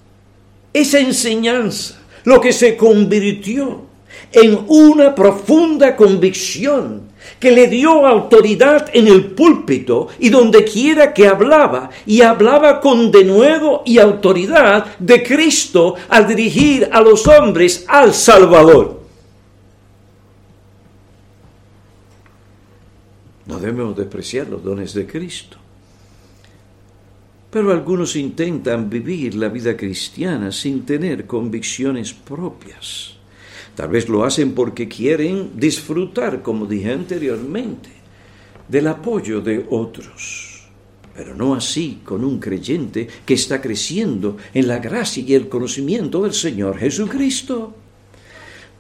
esa 0.74 1.00
enseñanza 1.00 2.00
lo 2.25 2.42
que 2.42 2.51
se 2.51 2.75
convirtió 2.75 3.88
en 4.32 4.66
una 4.68 5.16
profunda 5.16 5.96
convicción 5.96 7.10
que 7.40 7.52
le 7.52 7.68
dio 7.68 8.06
autoridad 8.06 8.90
en 8.94 9.08
el 9.08 9.32
púlpito 9.32 10.08
y 10.20 10.30
donde 10.30 10.64
quiera 10.64 11.14
que 11.14 11.28
hablaba, 11.28 11.90
y 12.06 12.22
hablaba 12.22 12.80
con 12.80 13.12
denuedo 13.12 13.84
y 13.86 13.98
autoridad 13.98 14.98
de 14.98 15.24
Cristo 15.24 15.96
al 16.10 16.28
dirigir 16.28 16.90
a 16.92 17.02
los 17.02 17.28
hombres 17.28 17.86
al 17.88 18.14
Salvador. 18.14 19.00
No 23.46 23.60
debemos 23.60 23.96
despreciar 23.98 24.48
los 24.48 24.64
dones 24.64 24.94
de 24.94 25.08
Cristo. 25.08 25.58
Pero 27.50 27.72
algunos 27.72 28.16
intentan 28.16 28.90
vivir 28.90 29.34
la 29.34 29.50
vida 29.50 29.76
cristiana 29.76 30.52
sin 30.52 30.86
tener 30.86 31.26
convicciones 31.26 32.14
propias. 32.14 33.19
Tal 33.76 33.90
vez 33.90 34.10
lo 34.10 34.24
hacen 34.24 34.54
porque 34.54 34.88
quieren 34.88 35.52
disfrutar, 35.56 36.42
como 36.42 36.66
dije 36.66 36.92
anteriormente, 36.92 37.90
del 38.68 38.88
apoyo 38.88 39.42
de 39.42 39.66
otros. 39.70 40.68
Pero 41.16 41.36
no 41.36 41.54
así 41.54 42.00
con 42.04 42.24
un 42.24 42.40
creyente 42.40 43.08
que 43.26 43.34
está 43.34 43.62
creciendo 43.62 44.38
en 44.54 44.68
la 44.68 44.80
gracia 44.80 45.24
y 45.26 45.34
el 45.34 45.50
conocimiento 45.50 46.24
del 46.24 46.34
Señor 46.34 46.78
Jesucristo. 46.78 47.76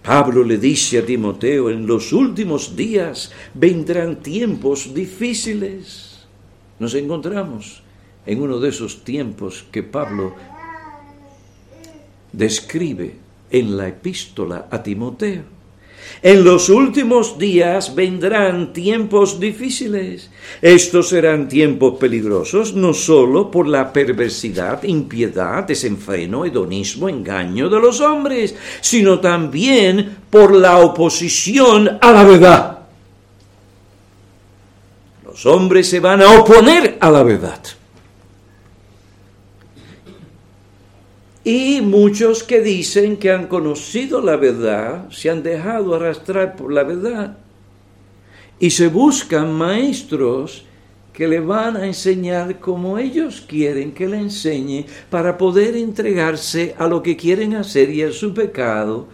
Pablo 0.03 0.43
le 0.43 0.57
dice 0.57 0.99
a 0.99 1.05
Timoteo, 1.05 1.69
en 1.69 1.85
los 1.85 2.13
últimos 2.13 2.75
días 2.75 3.31
vendrán 3.53 4.23
tiempos 4.23 4.93
difíciles. 4.93 6.27
Nos 6.79 6.95
encontramos 6.95 7.83
en 8.25 8.41
uno 8.41 8.59
de 8.59 8.69
esos 8.69 9.03
tiempos 9.03 9.65
que 9.71 9.83
Pablo 9.83 10.33
describe 12.31 13.15
en 13.51 13.77
la 13.77 13.87
epístola 13.87 14.67
a 14.69 14.81
Timoteo. 14.83 15.59
En 16.21 16.43
los 16.43 16.69
últimos 16.69 17.37
días 17.37 17.95
vendrán 17.95 18.73
tiempos 18.73 19.39
difíciles. 19.39 20.29
Estos 20.61 21.09
serán 21.09 21.47
tiempos 21.47 21.97
peligrosos 21.97 22.73
no 22.73 22.93
sólo 22.93 23.49
por 23.49 23.67
la 23.67 23.93
perversidad, 23.93 24.83
impiedad, 24.83 25.63
desenfreno, 25.63 26.45
hedonismo, 26.45 27.07
engaño 27.07 27.69
de 27.69 27.79
los 27.79 28.01
hombres, 28.01 28.55
sino 28.81 29.19
también 29.19 30.17
por 30.29 30.53
la 30.53 30.79
oposición 30.79 31.97
a 32.01 32.11
la 32.11 32.23
verdad. 32.23 32.79
Los 35.23 35.45
hombres 35.45 35.87
se 35.87 36.01
van 36.01 36.21
a 36.21 36.37
oponer 36.37 36.97
a 36.99 37.09
la 37.09 37.23
verdad. 37.23 37.61
Y 41.49 41.81
muchos 41.81 42.43
que 42.43 42.61
dicen 42.61 43.17
que 43.17 43.31
han 43.31 43.47
conocido 43.47 44.21
la 44.21 44.35
verdad, 44.35 45.09
se 45.09 45.31
han 45.31 45.41
dejado 45.41 45.95
arrastrar 45.95 46.55
por 46.55 46.71
la 46.71 46.83
verdad. 46.83 47.39
Y 48.59 48.69
se 48.69 48.87
buscan 48.87 49.51
maestros 49.53 50.63
que 51.11 51.27
le 51.27 51.39
van 51.39 51.75
a 51.75 51.87
enseñar 51.87 52.59
como 52.59 52.99
ellos 52.99 53.41
quieren 53.41 53.93
que 53.93 54.07
le 54.07 54.17
enseñe 54.17 54.85
para 55.09 55.39
poder 55.39 55.75
entregarse 55.75 56.75
a 56.77 56.87
lo 56.87 57.01
que 57.01 57.17
quieren 57.17 57.55
hacer 57.55 57.89
y 57.89 58.03
a 58.03 58.11
su 58.11 58.31
pecado 58.31 59.07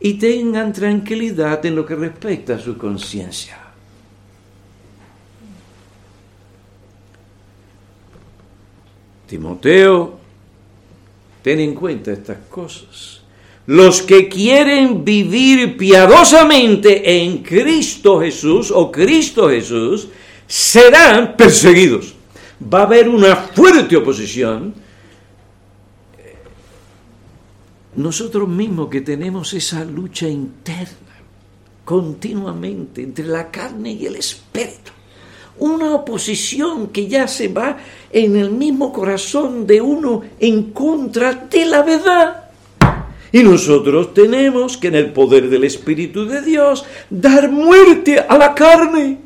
y 0.00 0.14
tengan 0.14 0.72
tranquilidad 0.72 1.64
en 1.66 1.76
lo 1.76 1.86
que 1.86 1.94
respecta 1.94 2.56
a 2.56 2.58
su 2.58 2.76
conciencia. 2.76 3.60
Timoteo 9.28 10.15
Ten 11.46 11.60
en 11.60 11.76
cuenta 11.76 12.10
estas 12.10 12.38
cosas. 12.50 13.20
Los 13.66 14.02
que 14.02 14.28
quieren 14.28 15.04
vivir 15.04 15.76
piadosamente 15.76 17.22
en 17.22 17.44
Cristo 17.44 18.20
Jesús 18.20 18.72
o 18.74 18.90
Cristo 18.90 19.48
Jesús 19.48 20.08
serán 20.48 21.36
perseguidos. 21.36 22.16
Va 22.60 22.80
a 22.80 22.82
haber 22.82 23.08
una 23.08 23.36
fuerte 23.36 23.96
oposición. 23.96 24.74
Nosotros 27.94 28.48
mismos 28.48 28.88
que 28.88 29.02
tenemos 29.02 29.54
esa 29.54 29.84
lucha 29.84 30.26
interna 30.28 31.14
continuamente 31.84 33.04
entre 33.04 33.24
la 33.24 33.52
carne 33.52 33.92
y 33.92 34.04
el 34.06 34.16
espíritu 34.16 34.95
una 35.58 35.94
oposición 35.94 36.88
que 36.88 37.06
ya 37.06 37.28
se 37.28 37.48
va 37.48 37.78
en 38.10 38.36
el 38.36 38.50
mismo 38.50 38.92
corazón 38.92 39.66
de 39.66 39.80
uno 39.80 40.22
en 40.38 40.72
contra 40.72 41.34
de 41.34 41.64
la 41.64 41.82
verdad. 41.82 42.50
Y 43.32 43.42
nosotros 43.42 44.14
tenemos 44.14 44.76
que 44.76 44.88
en 44.88 44.94
el 44.94 45.12
poder 45.12 45.50
del 45.50 45.64
Espíritu 45.64 46.26
de 46.26 46.42
Dios 46.42 46.84
dar 47.10 47.50
muerte 47.50 48.20
a 48.20 48.38
la 48.38 48.54
carne. 48.54 49.18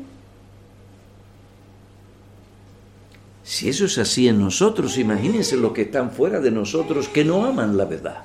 Si 3.43 3.69
eso 3.69 3.85
es 3.85 3.97
así 3.97 4.27
en 4.27 4.39
nosotros, 4.39 4.97
imagínense 4.97 5.57
los 5.57 5.73
que 5.73 5.83
están 5.83 6.11
fuera 6.11 6.39
de 6.39 6.51
nosotros 6.51 7.09
que 7.09 7.25
no 7.25 7.45
aman 7.45 7.75
la 7.75 7.85
verdad, 7.85 8.23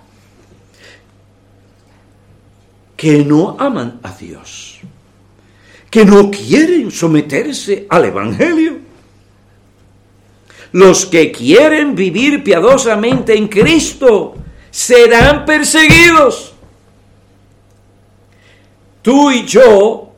que 2.96 3.24
no 3.24 3.56
aman 3.58 3.98
a 4.02 4.12
Dios 4.12 4.80
que 5.96 6.04
no 6.04 6.30
quieren 6.30 6.90
someterse 6.90 7.86
al 7.88 8.04
Evangelio. 8.04 8.76
Los 10.72 11.06
que 11.06 11.32
quieren 11.32 11.94
vivir 11.94 12.44
piadosamente 12.44 13.34
en 13.34 13.48
Cristo 13.48 14.34
serán 14.70 15.46
perseguidos. 15.46 16.52
Tú 19.00 19.30
y 19.30 19.46
yo 19.46 20.12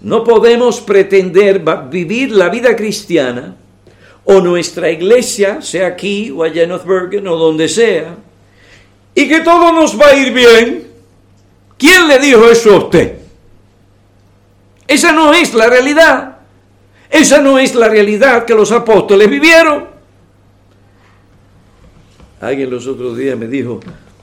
no 0.00 0.24
podemos 0.24 0.80
pretender 0.80 1.62
vivir 1.88 2.32
la 2.32 2.48
vida 2.48 2.74
cristiana 2.74 3.54
o 4.24 4.40
nuestra 4.40 4.90
iglesia, 4.90 5.62
sea 5.62 5.86
aquí 5.86 6.32
o 6.32 6.42
allá 6.42 6.64
en 6.64 6.72
o 6.72 7.36
donde 7.36 7.68
sea, 7.68 8.16
y 9.14 9.28
que 9.28 9.42
todo 9.42 9.70
nos 9.70 9.96
va 9.96 10.08
a 10.08 10.16
ir 10.16 10.32
bien. 10.32 10.88
¿Quién 11.78 12.08
le 12.08 12.18
dijo 12.18 12.50
eso 12.50 12.74
a 12.74 12.78
usted? 12.78 13.21
Esa 14.86 15.12
no 15.12 15.32
es 15.32 15.54
la 15.54 15.66
realidad. 15.68 16.38
Esa 17.10 17.40
no 17.40 17.58
es 17.58 17.74
la 17.74 17.88
realidad 17.88 18.44
que 18.44 18.54
los 18.54 18.72
apóstoles 18.72 19.28
vivieron. 19.28 19.86
Alguien 22.40 22.70
los 22.70 22.86
otros 22.86 23.16
días 23.16 23.38
me 23.38 23.46
dijo, 23.46 23.80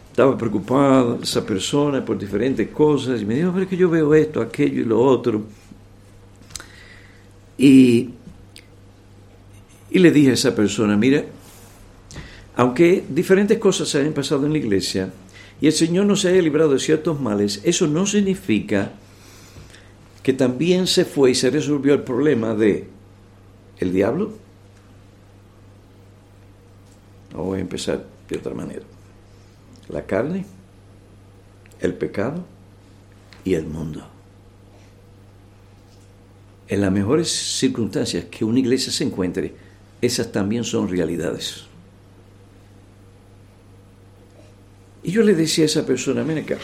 estaba 0.10 0.38
preocupado 0.38 1.19
esa 1.22 1.45
persona 1.45 2.04
por 2.04 2.17
diferentes 2.17 2.67
cosas 2.69 3.22
y 3.22 3.26
me 3.26 3.36
dijo, 3.36 3.52
pero 3.52 3.63
es 3.63 3.69
que 3.69 3.78
yo 3.78 3.89
veo 3.89 4.13
esto, 4.13 4.41
aquello 4.41 4.82
y 4.82 4.86
lo 4.86 5.00
otro. 5.00 5.43
Y, 7.58 8.10
y 9.91 10.00
le 10.00 10.12
dije 10.12 10.32
a 10.32 10.34
esa 10.34 10.56
persona, 10.56 10.98
mira, 10.98 11.24
aunque 12.56 13.06
diferentes 13.08 13.58
cosas 13.58 13.88
se 13.88 14.00
hayan 14.00 14.13
pasado 14.13 14.45
en 14.45 14.52
la 14.52 14.58
iglesia 14.58 15.13
y 15.62 15.67
el 15.67 15.74
Señor 15.74 16.06
nos 16.06 16.26
haya 16.26 16.41
librado 16.41 16.74
de 16.74 16.80
ciertos 16.80 17.22
males, 17.22 17.62
eso 17.63 17.88
no 17.88 18.06
significa 18.06 18.91
que 20.24 20.34
también 20.34 20.88
se 20.88 21.06
fue 21.06 21.32
y 21.32 21.36
se 21.36 21.50
resolvió 21.50 21.94
el 21.94 22.04
problema 22.04 22.54
de 22.54 22.88
el 23.80 23.94
diablo. 23.94 24.34
No 27.34 27.44
voy 27.44 27.60
a 27.60 27.62
empezar 27.62 28.06
de 28.28 28.38
otra 28.38 28.54
manera. 28.54 28.84
La 29.88 30.06
carne, 30.06 30.46
el 31.80 31.94
pecado 31.94 32.44
y 33.44 33.54
el 33.54 33.66
mundo. 33.66 34.06
En 36.68 36.82
las 36.82 36.92
mejores 36.92 37.30
circunstancias 37.30 38.26
que 38.26 38.46
una 38.46 38.60
iglesia 38.60 38.92
se 38.92 39.04
encuentre, 39.04 39.56
esas 40.02 40.32
también 40.32 40.64
son 40.64 40.88
realidades. 40.88 41.66
Y 45.02 45.12
yo 45.12 45.24
le 45.24 45.34
decía 45.34 45.64
a 45.64 45.66
esa 45.66 45.86
persona, 45.86 46.22
acá, 46.22 46.58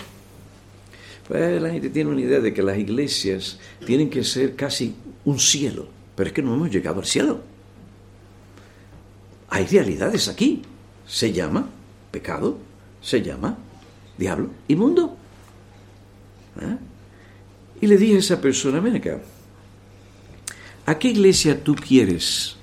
pues 1.28 1.62
la 1.62 1.70
gente 1.72 1.90
tiene 1.90 2.12
una 2.12 2.22
idea 2.22 2.40
de 2.40 2.54
que 2.54 2.62
las 2.62 2.78
iglesias 2.78 3.60
tienen 3.86 4.10
que 4.10 4.24
ser 4.24 4.56
casi 4.56 4.96
un 5.26 5.40
cielo, 5.40 5.88
pero 6.16 6.28
es 6.28 6.34
que 6.34 6.42
no 6.42 6.54
hemos 6.54 6.70
llegado 6.70 7.00
al 7.00 7.06
cielo. 7.06 7.42
Hay 9.50 9.66
realidades 9.66 10.28
aquí. 10.28 10.62
Se 11.08 11.32
llama 11.32 11.70
pecado, 12.12 12.58
se 13.02 13.22
llama 13.22 13.58
diablo 14.18 14.50
y 14.68 14.76
mundo. 14.76 15.16
¿Ah? 16.60 16.78
Y 17.82 17.88
le 17.88 17.98
dije 17.98 18.16
a 18.16 18.20
esa 18.20 18.42
persona, 18.42 18.80
ven 18.80 18.96
acá, 18.96 19.20
¿a 20.86 20.98
qué 20.98 21.10
iglesia 21.10 21.64
tú 21.64 21.76
quieres 21.76 22.56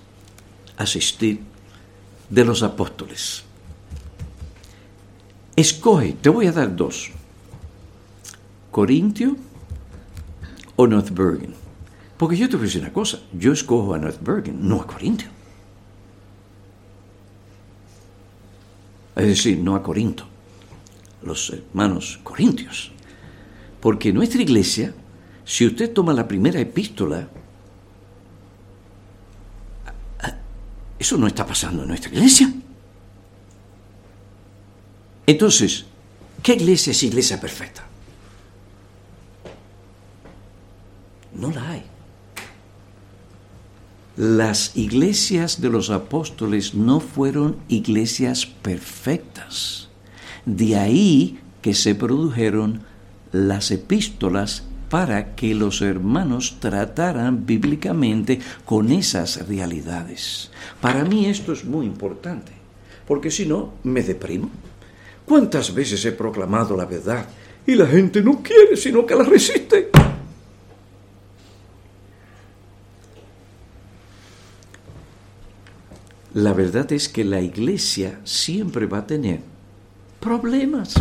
asistir 0.76 1.40
de 2.30 2.44
los 2.44 2.62
apóstoles? 2.62 3.44
Escoge, 5.54 6.16
te 6.20 6.28
voy 6.28 6.46
a 6.46 6.52
dar 6.52 6.74
dos. 6.74 7.10
Corintio 8.72 9.36
o 10.74 10.86
North 10.88 11.10
Bergen. 11.10 11.54
Porque 12.16 12.36
yo 12.36 12.48
te 12.48 12.56
voy 12.56 12.64
a 12.64 12.66
decir 12.66 12.80
una 12.80 12.92
cosa, 12.92 13.20
yo 13.32 13.52
escojo 13.52 13.94
a 13.94 13.98
North 13.98 14.20
Bergen, 14.20 14.66
no 14.66 14.80
a 14.80 14.86
Corintio. 14.86 15.28
Es 19.14 19.26
decir, 19.26 19.58
no 19.58 19.76
a 19.76 19.82
Corinto, 19.82 20.24
los 21.22 21.50
hermanos 21.50 22.18
corintios. 22.22 22.92
Porque 23.80 24.12
nuestra 24.12 24.40
iglesia, 24.40 24.94
si 25.44 25.66
usted 25.66 25.92
toma 25.92 26.14
la 26.14 26.26
primera 26.26 26.58
epístola, 26.58 27.28
eso 30.98 31.18
no 31.18 31.26
está 31.26 31.44
pasando 31.44 31.82
en 31.82 31.88
nuestra 31.88 32.10
iglesia. 32.10 32.52
Entonces, 35.26 35.84
¿qué 36.42 36.54
iglesia 36.54 36.92
es 36.92 37.02
iglesia 37.02 37.38
perfecta? 37.38 37.91
No 41.34 41.50
la 41.50 41.70
hay. 41.70 41.82
Las 44.16 44.76
iglesias 44.76 45.60
de 45.60 45.70
los 45.70 45.88
apóstoles 45.88 46.74
no 46.74 47.00
fueron 47.00 47.56
iglesias 47.68 48.44
perfectas. 48.44 49.88
De 50.44 50.76
ahí 50.76 51.38
que 51.62 51.72
se 51.72 51.94
produjeron 51.94 52.82
las 53.32 53.70
epístolas 53.70 54.64
para 54.90 55.34
que 55.34 55.54
los 55.54 55.80
hermanos 55.80 56.58
trataran 56.60 57.46
bíblicamente 57.46 58.40
con 58.66 58.92
esas 58.92 59.48
realidades. 59.48 60.50
Para 60.82 61.04
mí 61.04 61.24
esto 61.24 61.54
es 61.54 61.64
muy 61.64 61.86
importante, 61.86 62.52
porque 63.06 63.30
si 63.30 63.46
no, 63.46 63.72
me 63.84 64.02
deprimo. 64.02 64.50
¿Cuántas 65.24 65.72
veces 65.72 66.04
he 66.04 66.12
proclamado 66.12 66.76
la 66.76 66.84
verdad 66.84 67.26
y 67.66 67.74
la 67.74 67.86
gente 67.86 68.20
no 68.20 68.42
quiere, 68.42 68.76
sino 68.76 69.06
que 69.06 69.14
la 69.14 69.24
resiste? 69.24 69.91
La 76.34 76.54
verdad 76.54 76.90
es 76.92 77.10
que 77.10 77.24
la 77.24 77.42
iglesia 77.42 78.18
siempre 78.24 78.86
va 78.86 78.98
a 78.98 79.06
tener 79.06 79.40
problemas. 80.18 80.94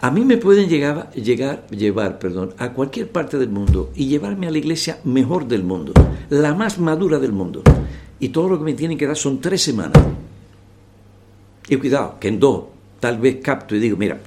A 0.00 0.12
mí 0.12 0.24
me 0.24 0.36
pueden 0.36 0.68
llegar, 0.68 1.10
llegar, 1.12 1.66
llevar 1.70 2.20
perdón, 2.20 2.54
a 2.58 2.72
cualquier 2.72 3.10
parte 3.10 3.36
del 3.36 3.48
mundo 3.48 3.90
y 3.96 4.06
llevarme 4.06 4.46
a 4.46 4.52
la 4.52 4.58
iglesia 4.58 5.00
mejor 5.02 5.48
del 5.48 5.64
mundo, 5.64 5.92
la 6.30 6.54
más 6.54 6.78
madura 6.78 7.18
del 7.18 7.32
mundo. 7.32 7.64
Y 8.20 8.28
todo 8.28 8.48
lo 8.48 8.58
que 8.58 8.64
me 8.64 8.74
tienen 8.74 8.96
que 8.96 9.08
dar 9.08 9.16
son 9.16 9.40
tres 9.40 9.60
semanas. 9.62 10.04
Y 11.68 11.76
cuidado, 11.76 12.16
que 12.20 12.28
en 12.28 12.38
dos 12.38 12.64
tal 13.00 13.18
vez 13.18 13.38
capto 13.42 13.74
y 13.74 13.80
digo, 13.80 13.96
mira, 13.96 14.20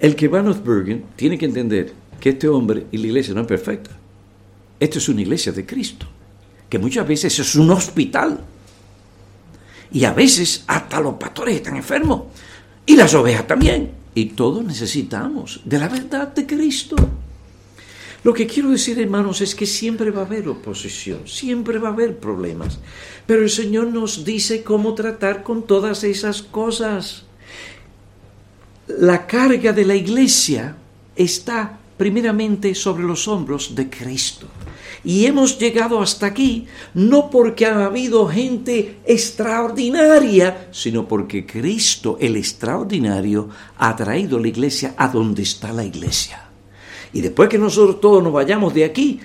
el 0.00 0.16
que 0.16 0.26
va 0.26 0.40
a 0.40 0.42
Northbergen 0.42 1.04
tiene 1.14 1.38
que 1.38 1.46
entender 1.46 1.92
que 2.18 2.30
este 2.30 2.48
hombre 2.48 2.86
y 2.90 2.98
la 2.98 3.06
iglesia 3.06 3.34
no 3.34 3.42
es 3.42 3.46
perfecta. 3.46 3.92
Esto 4.78 4.98
es 4.98 5.08
una 5.08 5.22
iglesia 5.22 5.52
de 5.52 5.64
Cristo, 5.64 6.06
que 6.68 6.78
muchas 6.78 7.06
veces 7.06 7.38
es 7.38 7.54
un 7.54 7.70
hospital. 7.70 8.40
Y 9.92 10.04
a 10.04 10.12
veces 10.12 10.64
hasta 10.66 11.00
los 11.00 11.14
pastores 11.14 11.56
están 11.56 11.76
enfermos. 11.76 12.24
Y 12.84 12.96
las 12.96 13.14
ovejas 13.14 13.46
también. 13.46 13.92
Y 14.14 14.26
todos 14.26 14.64
necesitamos 14.64 15.60
de 15.64 15.78
la 15.78 15.88
verdad 15.88 16.34
de 16.34 16.46
Cristo. 16.46 16.96
Lo 18.24 18.34
que 18.34 18.46
quiero 18.46 18.70
decir, 18.70 18.98
hermanos, 18.98 19.40
es 19.40 19.54
que 19.54 19.66
siempre 19.66 20.10
va 20.10 20.22
a 20.22 20.24
haber 20.24 20.48
oposición, 20.48 21.28
siempre 21.28 21.78
va 21.78 21.90
a 21.90 21.92
haber 21.92 22.18
problemas. 22.18 22.80
Pero 23.24 23.42
el 23.42 23.50
Señor 23.50 23.86
nos 23.86 24.24
dice 24.24 24.64
cómo 24.64 24.94
tratar 24.94 25.42
con 25.44 25.64
todas 25.64 26.02
esas 26.02 26.42
cosas. 26.42 27.22
La 28.88 29.26
carga 29.26 29.72
de 29.72 29.84
la 29.84 29.94
iglesia 29.94 30.76
está 31.14 31.78
primeramente 31.96 32.74
sobre 32.74 33.04
los 33.04 33.28
hombros 33.28 33.74
de 33.74 33.88
Cristo. 33.88 34.48
Y 35.06 35.24
hemos 35.26 35.56
llegado 35.56 36.00
hasta 36.00 36.26
aquí 36.26 36.66
no 36.92 37.30
porque 37.30 37.64
ha 37.64 37.86
habido 37.86 38.26
gente 38.26 38.96
extraordinaria, 39.06 40.66
sino 40.72 41.06
porque 41.06 41.46
Cristo, 41.46 42.18
el 42.20 42.34
extraordinario, 42.34 43.48
ha 43.78 43.94
traído 43.94 44.36
la 44.40 44.48
iglesia 44.48 44.94
a 44.96 45.06
donde 45.06 45.44
está 45.44 45.72
la 45.72 45.84
iglesia. 45.84 46.48
Y 47.12 47.20
después 47.20 47.48
que 47.48 47.56
nosotros 47.56 48.00
todos 48.00 48.20
nos 48.20 48.32
vayamos 48.32 48.74
de 48.74 48.84
aquí, 48.84 49.20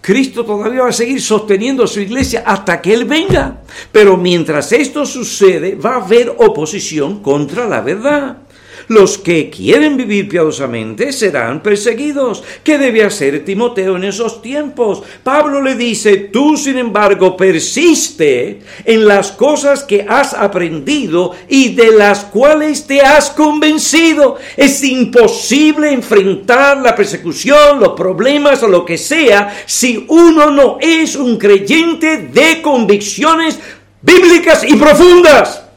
Cristo 0.00 0.46
todavía 0.46 0.84
va 0.84 0.88
a 0.88 0.92
seguir 0.92 1.20
sosteniendo 1.20 1.86
su 1.86 2.00
iglesia 2.00 2.42
hasta 2.46 2.80
que 2.80 2.94
Él 2.94 3.04
venga. 3.04 3.60
Pero 3.92 4.16
mientras 4.16 4.72
esto 4.72 5.04
sucede, 5.04 5.74
va 5.74 5.96
a 5.96 6.04
haber 6.06 6.34
oposición 6.38 7.22
contra 7.22 7.68
la 7.68 7.82
verdad. 7.82 8.38
Los 8.86 9.18
que 9.18 9.50
quieren 9.50 9.96
vivir 9.96 10.28
piadosamente 10.28 11.12
serán 11.12 11.62
perseguidos. 11.62 12.44
¿Qué 12.62 12.78
debe 12.78 13.04
hacer 13.04 13.44
Timoteo 13.44 13.96
en 13.96 14.04
esos 14.04 14.40
tiempos? 14.40 15.02
Pablo 15.22 15.60
le 15.60 15.74
dice, 15.74 16.16
tú 16.16 16.56
sin 16.56 16.78
embargo 16.78 17.36
persiste 17.36 18.60
en 18.84 19.06
las 19.06 19.32
cosas 19.32 19.82
que 19.82 20.06
has 20.08 20.34
aprendido 20.34 21.32
y 21.48 21.74
de 21.74 21.92
las 21.92 22.24
cuales 22.24 22.86
te 22.86 23.00
has 23.00 23.30
convencido. 23.30 24.36
Es 24.56 24.82
imposible 24.84 25.92
enfrentar 25.92 26.78
la 26.78 26.94
persecución, 26.94 27.80
los 27.80 27.92
problemas 27.92 28.62
o 28.62 28.68
lo 28.68 28.84
que 28.84 28.96
sea 28.96 29.62
si 29.66 30.04
uno 30.08 30.50
no 30.50 30.78
es 30.80 31.16
un 31.16 31.36
creyente 31.36 32.18
de 32.18 32.62
convicciones 32.62 33.58
bíblicas 34.02 34.64
y 34.64 34.76
profundas 34.76 35.67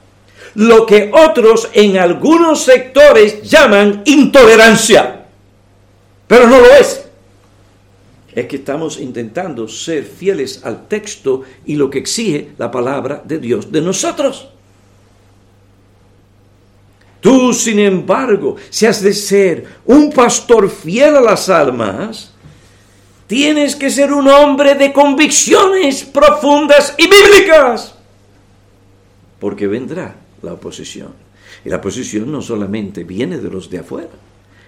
lo 0.55 0.85
que 0.85 1.11
otros 1.13 1.69
en 1.73 1.97
algunos 1.97 2.63
sectores 2.63 3.41
llaman 3.43 4.01
intolerancia. 4.05 5.25
Pero 6.27 6.47
no 6.47 6.59
lo 6.59 6.73
es. 6.73 7.05
Es 8.33 8.45
que 8.47 8.57
estamos 8.57 8.99
intentando 8.99 9.67
ser 9.67 10.05
fieles 10.05 10.61
al 10.63 10.87
texto 10.87 11.41
y 11.65 11.75
lo 11.75 11.89
que 11.89 11.99
exige 11.99 12.51
la 12.57 12.71
palabra 12.71 13.21
de 13.25 13.39
Dios 13.39 13.71
de 13.71 13.81
nosotros. 13.81 14.47
Tú, 17.19 17.53
sin 17.53 17.79
embargo, 17.79 18.55
si 18.69 18.85
has 18.85 19.01
de 19.01 19.13
ser 19.13 19.65
un 19.85 20.11
pastor 20.11 20.69
fiel 20.69 21.17
a 21.17 21.21
las 21.21 21.49
almas, 21.49 22.31
tienes 23.27 23.75
que 23.75 23.89
ser 23.89 24.11
un 24.11 24.27
hombre 24.27 24.75
de 24.75 24.91
convicciones 24.91 26.03
profundas 26.03 26.95
y 26.97 27.07
bíblicas. 27.07 27.93
Porque 29.39 29.67
vendrá 29.67 30.20
la 30.41 30.53
oposición. 30.53 31.09
Y 31.65 31.69
la 31.69 31.77
oposición 31.77 32.31
no 32.31 32.41
solamente 32.41 33.03
viene 33.03 33.37
de 33.37 33.49
los 33.49 33.69
de 33.69 33.79
afuera, 33.79 34.09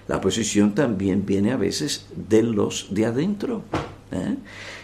la 0.07 0.17
oposición 0.17 0.75
también 0.75 1.25
viene 1.25 1.53
a 1.53 1.57
veces 1.57 2.07
de 2.15 2.43
los 2.43 2.88
de 2.89 3.05
adentro. 3.05 3.63
¿eh? 4.12 4.36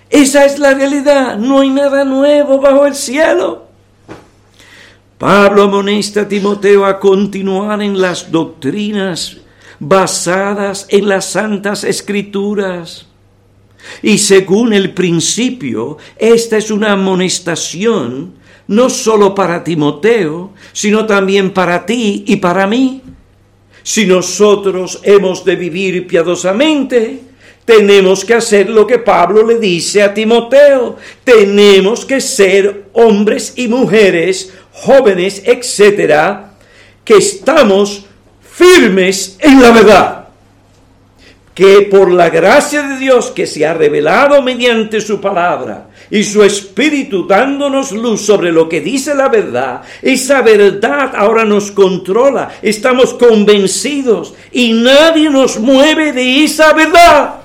Esa 0.09 0.45
es 0.45 0.57
la 0.59 0.73
realidad, 0.73 1.37
no 1.37 1.59
hay 1.59 1.69
nada 1.69 2.05
nuevo 2.05 2.59
bajo 2.59 2.85
el 2.85 2.95
cielo. 2.95 3.67
Pablo 5.17 5.63
amonesta 5.63 6.21
a 6.21 6.27
Timoteo 6.27 6.85
a 6.85 6.99
continuar 6.99 7.81
en 7.81 7.99
las 7.99 8.31
doctrinas 8.31 9.37
basadas 9.79 10.85
en 10.89 11.07
las 11.07 11.25
santas 11.25 11.83
escrituras. 11.83 13.05
Y 14.01 14.17
según 14.17 14.73
el 14.73 14.93
principio, 14.93 15.97
esta 16.17 16.57
es 16.57 16.69
una 16.69 16.93
amonestación 16.93 18.33
no 18.69 18.87
solo 18.89 19.33
para 19.33 19.63
Timoteo, 19.63 20.51
sino 20.73 21.05
también 21.07 21.51
para 21.51 21.85
ti 21.85 22.23
y 22.27 22.35
para 22.35 22.67
mí. 22.67 23.01
Si 23.81 24.05
nosotros 24.05 24.99
hemos 25.01 25.43
de 25.43 25.55
vivir 25.55 26.05
piadosamente, 26.05 27.19
tenemos 27.65 28.23
que 28.23 28.35
hacer 28.35 28.69
lo 28.69 28.85
que 28.85 28.99
Pablo 28.99 29.43
le 29.43 29.57
dice 29.57 30.03
a 30.03 30.13
Timoteo. 30.13 30.97
Tenemos 31.23 32.05
que 32.05 32.21
ser 32.21 32.89
hombres 32.93 33.53
y 33.55 33.67
mujeres, 33.67 34.53
jóvenes, 34.71 35.41
etcétera, 35.45 36.53
que 37.03 37.15
estamos 37.15 38.05
firmes 38.51 39.37
en 39.39 39.61
la 39.63 39.71
verdad. 39.71 40.27
Que 41.55 41.87
por 41.89 42.11
la 42.11 42.29
gracia 42.29 42.83
de 42.83 42.97
Dios 42.99 43.31
que 43.31 43.47
se 43.47 43.65
ha 43.65 43.73
revelado 43.73 44.43
mediante 44.43 45.01
su 45.01 45.19
palabra 45.19 45.88
y 46.11 46.23
su 46.23 46.43
espíritu 46.43 47.27
dándonos 47.27 47.91
luz 47.91 48.25
sobre 48.25 48.51
lo 48.51 48.67
que 48.67 48.81
dice 48.81 49.13
la 49.13 49.29
verdad, 49.29 49.81
esa 50.01 50.41
verdad 50.41 51.11
ahora 51.15 51.45
nos 51.45 51.71
controla, 51.71 52.49
estamos 52.61 53.13
convencidos 53.13 54.33
y 54.51 54.73
nadie 54.73 55.29
nos 55.29 55.59
mueve 55.59 56.11
de 56.11 56.43
esa 56.43 56.73
verdad. 56.73 57.35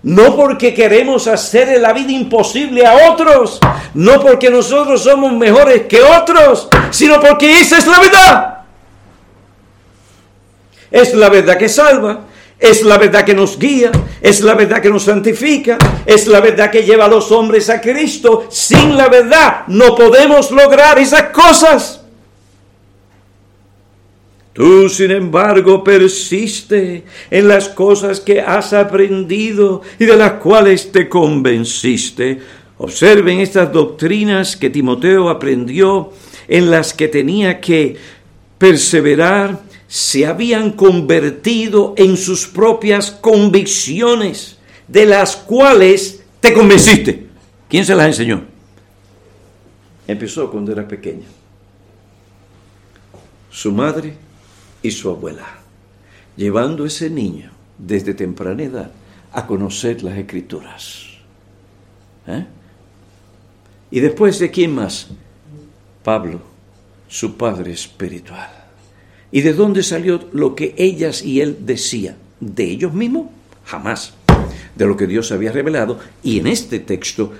No 0.00 0.36
porque 0.36 0.72
queremos 0.72 1.26
hacer 1.26 1.80
la 1.80 1.92
vida 1.92 2.12
imposible 2.12 2.86
a 2.86 3.10
otros, 3.10 3.58
no 3.94 4.20
porque 4.20 4.48
nosotros 4.48 5.02
somos 5.02 5.32
mejores 5.32 5.82
que 5.82 6.00
otros, 6.00 6.68
sino 6.90 7.20
porque 7.20 7.60
esa 7.60 7.78
es 7.78 7.86
la 7.86 8.00
verdad. 8.00 8.58
Es 10.90 11.12
la 11.14 11.28
verdad 11.28 11.58
que 11.58 11.68
salva, 11.68 12.20
es 12.58 12.82
la 12.82 12.98
verdad 12.98 13.24
que 13.24 13.34
nos 13.34 13.58
guía, 13.58 13.92
es 14.20 14.40
la 14.40 14.54
verdad 14.54 14.82
que 14.82 14.90
nos 14.90 15.04
santifica, 15.04 15.78
es 16.04 16.26
la 16.26 16.40
verdad 16.40 16.70
que 16.70 16.82
lleva 16.82 17.04
a 17.04 17.08
los 17.08 17.30
hombres 17.30 17.70
a 17.70 17.80
Cristo. 17.80 18.46
Sin 18.50 18.96
la 18.96 19.08
verdad 19.08 19.66
no 19.68 19.94
podemos 19.94 20.50
lograr 20.50 20.98
esas 20.98 21.24
cosas. 21.24 22.02
Tú, 24.52 24.88
sin 24.88 25.12
embargo, 25.12 25.84
persiste 25.84 27.04
en 27.30 27.46
las 27.46 27.68
cosas 27.68 28.18
que 28.18 28.40
has 28.40 28.72
aprendido 28.72 29.82
y 30.00 30.04
de 30.04 30.16
las 30.16 30.32
cuales 30.32 30.90
te 30.90 31.08
convenciste. 31.08 32.40
Observen 32.78 33.38
estas 33.38 33.72
doctrinas 33.72 34.56
que 34.56 34.68
Timoteo 34.68 35.28
aprendió, 35.28 36.12
en 36.48 36.72
las 36.72 36.92
que 36.92 37.06
tenía 37.06 37.60
que 37.60 37.96
perseverar, 38.58 39.60
se 39.88 40.26
habían 40.26 40.72
convertido 40.72 41.94
en 41.96 42.18
sus 42.18 42.46
propias 42.46 43.10
convicciones, 43.10 44.58
de 44.86 45.06
las 45.06 45.34
cuales 45.34 46.22
te 46.40 46.52
convenciste. 46.52 47.26
¿Quién 47.68 47.84
se 47.84 47.94
las 47.94 48.06
enseñó? 48.06 48.44
Empezó 50.06 50.50
cuando 50.50 50.72
era 50.72 50.86
pequeña. 50.86 51.26
Su 53.50 53.72
madre 53.72 54.14
y 54.82 54.90
su 54.90 55.08
abuela, 55.08 55.58
llevando 56.36 56.84
a 56.84 56.86
ese 56.86 57.08
niño 57.08 57.50
desde 57.78 58.12
temprana 58.12 58.62
edad 58.62 58.92
a 59.32 59.46
conocer 59.46 60.02
las 60.02 60.18
escrituras. 60.18 61.04
¿Eh? 62.26 62.46
Y 63.90 64.00
después 64.00 64.38
de 64.38 64.50
quién 64.50 64.74
más? 64.74 65.08
Pablo, 66.04 66.40
su 67.08 67.36
padre 67.36 67.72
espiritual. 67.72 68.57
¿Y 69.30 69.42
de 69.42 69.52
dónde 69.52 69.82
salió 69.82 70.28
lo 70.32 70.54
que 70.54 70.74
ellas 70.78 71.22
y 71.22 71.40
él 71.40 71.58
decían? 71.60 72.16
¿De 72.40 72.64
ellos 72.64 72.92
mismos? 72.94 73.26
Jamás. 73.64 74.14
De 74.74 74.86
lo 74.86 74.96
que 74.96 75.06
Dios 75.06 75.32
había 75.32 75.52
revelado. 75.52 75.98
Y 76.22 76.38
en 76.38 76.46
este 76.46 76.78
texto 76.80 77.32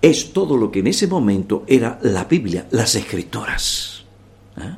es 0.00 0.32
todo 0.32 0.56
lo 0.56 0.70
que 0.70 0.80
en 0.80 0.88
ese 0.88 1.06
momento 1.06 1.64
era 1.66 1.98
la 2.02 2.24
Biblia, 2.24 2.66
las 2.70 2.94
escrituras. 2.94 4.04
¿Eh? 4.56 4.76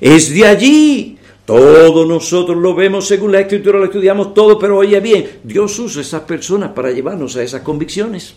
Es 0.00 0.32
de 0.32 0.46
allí 0.46 1.18
todo 1.50 2.06
nosotros 2.06 2.56
lo 2.56 2.76
vemos 2.76 3.08
según 3.08 3.32
la 3.32 3.40
escritura, 3.40 3.78
lo 3.78 3.86
estudiamos 3.86 4.34
todo, 4.34 4.56
pero 4.56 4.78
oye 4.78 5.00
bien, 5.00 5.40
Dios 5.42 5.76
usa 5.80 6.00
esas 6.00 6.22
personas 6.22 6.70
para 6.70 6.92
llevarnos 6.92 7.34
a 7.36 7.42
esas 7.42 7.62
convicciones. 7.62 8.34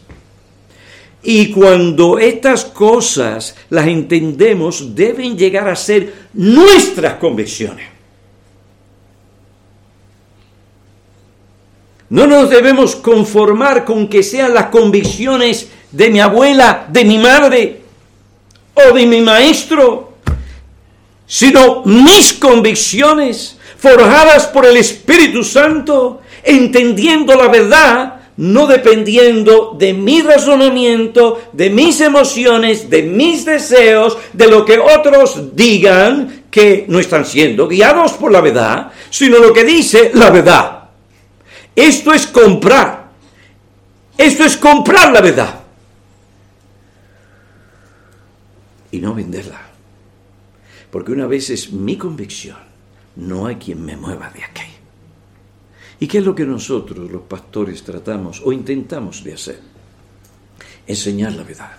Y 1.23 1.51
cuando 1.51 2.19
estas 2.19 2.65
cosas 2.65 3.55
las 3.69 3.87
entendemos, 3.87 4.93
deben 4.93 5.37
llegar 5.37 5.69
a 5.69 5.75
ser 5.75 6.13
nuestras 6.33 7.15
convicciones. 7.15 7.87
No 12.09 12.27
nos 12.27 12.49
debemos 12.49 12.95
conformar 12.95 13.85
con 13.85 14.07
que 14.07 14.21
sean 14.21 14.53
las 14.53 14.67
convicciones 14.67 15.69
de 15.91 16.09
mi 16.09 16.19
abuela, 16.19 16.85
de 16.89 17.05
mi 17.05 17.17
madre 17.17 17.81
o 18.75 18.93
de 18.93 19.05
mi 19.05 19.21
maestro 19.21 20.13
sino 21.25 21.83
mis 21.85 22.33
convicciones 22.33 23.57
forjadas 23.77 24.45
por 24.47 24.65
el 24.65 24.77
Espíritu 24.77 25.43
Santo, 25.43 26.21
entendiendo 26.43 27.35
la 27.35 27.47
verdad, 27.47 28.21
no 28.37 28.67
dependiendo 28.67 29.75
de 29.77 29.93
mi 29.93 30.21
razonamiento, 30.21 31.41
de 31.53 31.69
mis 31.69 32.01
emociones, 32.01 32.89
de 32.89 33.03
mis 33.03 33.45
deseos, 33.45 34.17
de 34.33 34.47
lo 34.47 34.65
que 34.65 34.79
otros 34.79 35.55
digan 35.55 36.45
que 36.49 36.85
no 36.87 36.99
están 36.99 37.25
siendo 37.25 37.67
guiados 37.67 38.13
por 38.13 38.31
la 38.31 38.41
verdad, 38.41 38.91
sino 39.09 39.37
lo 39.39 39.53
que 39.53 39.63
dice 39.63 40.11
la 40.13 40.29
verdad. 40.29 40.89
Esto 41.75 42.13
es 42.13 42.27
comprar. 42.27 43.11
Esto 44.17 44.43
es 44.43 44.57
comprar 44.57 45.11
la 45.11 45.21
verdad. 45.21 45.59
Y 48.91 48.99
no 48.99 49.13
venderla. 49.13 49.61
Porque 50.91 51.11
una 51.11 51.25
vez 51.25 51.49
es 51.49 51.71
mi 51.71 51.97
convicción, 51.97 52.57
no 53.15 53.47
hay 53.47 53.55
quien 53.55 53.83
me 53.83 53.97
mueva 53.97 54.29
de 54.29 54.43
aquí. 54.43 54.72
¿Y 56.03 56.07
qué 56.07 56.17
es 56.17 56.25
lo 56.25 56.35
que 56.35 56.45
nosotros, 56.45 57.09
los 57.09 57.21
pastores, 57.21 57.81
tratamos 57.81 58.41
o 58.43 58.51
intentamos 58.51 59.23
de 59.23 59.35
hacer? 59.35 59.61
Enseñar 60.85 61.31
la 61.31 61.43
verdad. 61.43 61.77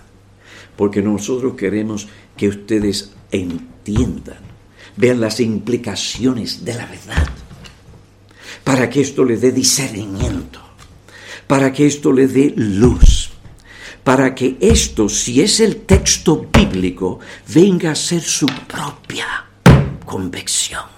Porque 0.75 0.99
nosotros 0.99 1.53
queremos 1.53 2.07
que 2.35 2.47
ustedes 2.47 3.11
entiendan, 3.29 4.39
vean 4.97 5.21
las 5.21 5.39
implicaciones 5.39 6.65
de 6.65 6.73
la 6.73 6.87
verdad. 6.87 7.23
Para 8.63 8.89
que 8.89 9.01
esto 9.01 9.23
le 9.23 9.37
dé 9.37 9.51
discernimiento. 9.51 10.59
Para 11.45 11.71
que 11.71 11.85
esto 11.85 12.11
le 12.11 12.27
dé 12.27 12.51
luz 12.57 13.29
para 14.03 14.35
que 14.35 14.57
esto, 14.59 15.09
si 15.09 15.41
es 15.41 15.59
el 15.59 15.77
texto 15.77 16.47
bíblico, 16.53 17.19
venga 17.51 17.91
a 17.91 17.95
ser 17.95 18.21
su 18.21 18.45
propia 18.45 19.45
convicción. 20.05 20.94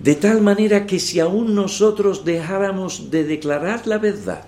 De 0.00 0.14
tal 0.14 0.40
manera 0.40 0.86
que 0.86 0.98
si 0.98 1.20
aún 1.20 1.54
nosotros 1.54 2.24
dejáramos 2.24 3.10
de 3.10 3.24
declarar 3.24 3.86
la 3.86 3.98
verdad, 3.98 4.46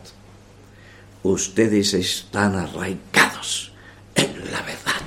ustedes 1.23 1.93
están 1.93 2.57
arraigados 2.57 3.73
en 4.15 4.33
la 4.51 4.63
verdad. 4.63 5.03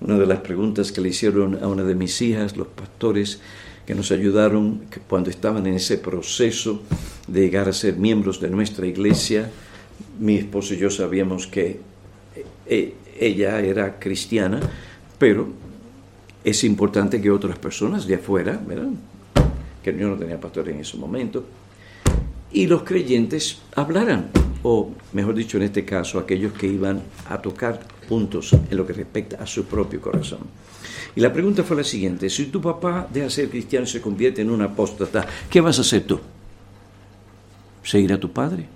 Una 0.00 0.18
de 0.18 0.26
las 0.26 0.40
preguntas 0.40 0.90
que 0.90 1.02
le 1.02 1.10
hicieron 1.10 1.62
a 1.62 1.68
una 1.68 1.84
de 1.84 1.94
mis 1.94 2.20
hijas, 2.22 2.56
los 2.56 2.68
pastores, 2.68 3.40
que 3.86 3.94
nos 3.94 4.10
ayudaron 4.10 4.86
cuando 5.06 5.28
estaban 5.28 5.66
en 5.66 5.74
ese 5.74 5.98
proceso 5.98 6.80
de 7.28 7.42
llegar 7.42 7.68
a 7.68 7.74
ser 7.74 7.96
miembros 7.96 8.40
de 8.40 8.48
nuestra 8.48 8.86
iglesia. 8.86 9.50
Mi 10.18 10.36
esposo 10.36 10.72
y 10.72 10.78
yo 10.78 10.88
sabíamos 10.88 11.46
que 11.46 11.80
eh, 12.66 12.94
ella 13.20 13.60
era 13.60 13.98
cristiana, 13.98 14.60
pero 15.18 15.48
es 16.44 16.62
importante 16.62 17.20
que 17.20 17.30
otras 17.30 17.58
personas 17.58 18.06
de 18.06 18.16
afuera, 18.16 18.60
¿verdad? 18.66 18.90
que 19.82 19.96
yo 19.96 20.08
no 20.08 20.16
tenía 20.16 20.40
pastor 20.40 20.68
en 20.68 20.80
ese 20.80 20.96
momento, 20.96 21.44
y 22.52 22.66
los 22.66 22.84
creyentes 22.84 23.58
hablaran, 23.74 24.30
o 24.62 24.92
mejor 25.12 25.34
dicho 25.34 25.56
en 25.56 25.64
este 25.64 25.84
caso, 25.84 26.18
aquellos 26.18 26.52
que 26.52 26.66
iban 26.66 27.02
a 27.28 27.40
tocar 27.40 27.80
puntos 28.08 28.52
en 28.52 28.76
lo 28.76 28.86
que 28.86 28.92
respecta 28.92 29.42
a 29.42 29.46
su 29.46 29.64
propio 29.64 30.00
corazón. 30.00 30.40
Y 31.16 31.20
la 31.20 31.32
pregunta 31.32 31.64
fue 31.64 31.76
la 31.76 31.84
siguiente, 31.84 32.30
si 32.30 32.46
tu 32.46 32.60
papá 32.60 33.08
deja 33.12 33.28
ser 33.28 33.50
cristiano 33.50 33.84
y 33.84 33.88
se 33.88 34.00
convierte 34.00 34.42
en 34.42 34.50
un 34.50 34.62
apóstata, 34.62 35.26
¿qué 35.50 35.60
vas 35.60 35.78
a 35.78 35.82
hacer 35.82 36.04
tú? 36.04 36.20
¿Seguir 37.82 38.12
a 38.12 38.20
tu 38.20 38.32
padre 38.32 38.66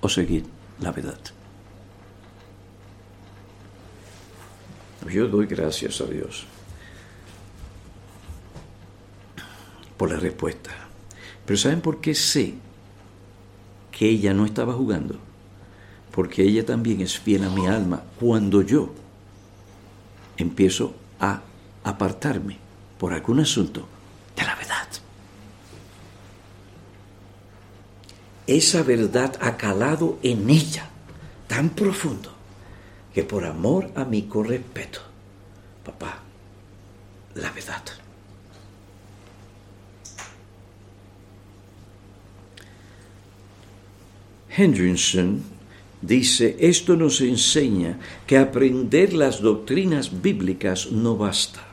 o 0.00 0.08
seguir 0.08 0.44
la 0.80 0.90
verdad? 0.90 1.18
Yo 5.12 5.28
doy 5.28 5.46
gracias 5.46 6.00
a 6.00 6.06
Dios 6.06 6.46
por 10.00 10.10
la 10.10 10.18
respuesta. 10.18 10.70
Pero 11.44 11.58
¿saben 11.58 11.82
por 11.82 12.00
qué 12.00 12.14
sé 12.14 12.54
que 13.92 14.08
ella 14.08 14.32
no 14.32 14.46
estaba 14.46 14.72
jugando? 14.72 15.16
Porque 16.10 16.42
ella 16.42 16.64
también 16.64 17.02
es 17.02 17.18
fiel 17.18 17.44
a 17.44 17.50
mi 17.50 17.66
alma 17.66 18.02
cuando 18.18 18.62
yo 18.62 18.94
empiezo 20.38 20.94
a 21.20 21.42
apartarme 21.84 22.56
por 22.96 23.12
algún 23.12 23.40
asunto 23.40 23.86
de 24.34 24.42
la 24.42 24.54
verdad. 24.54 24.88
Esa 28.46 28.82
verdad 28.82 29.36
ha 29.42 29.58
calado 29.58 30.18
en 30.22 30.48
ella 30.48 30.88
tan 31.46 31.68
profundo 31.68 32.32
que 33.12 33.22
por 33.22 33.44
amor 33.44 33.90
a 33.94 34.06
mí 34.06 34.22
con 34.22 34.46
respeto, 34.46 35.00
papá, 35.84 36.20
la 37.34 37.50
verdad. 37.50 37.82
Hendrickson 44.60 45.40
dice, 46.02 46.56
esto 46.60 46.94
nos 46.94 47.22
enseña 47.22 47.98
que 48.26 48.36
aprender 48.36 49.14
las 49.14 49.40
doctrinas 49.40 50.20
bíblicas 50.20 50.92
no 50.92 51.16
basta. 51.16 51.66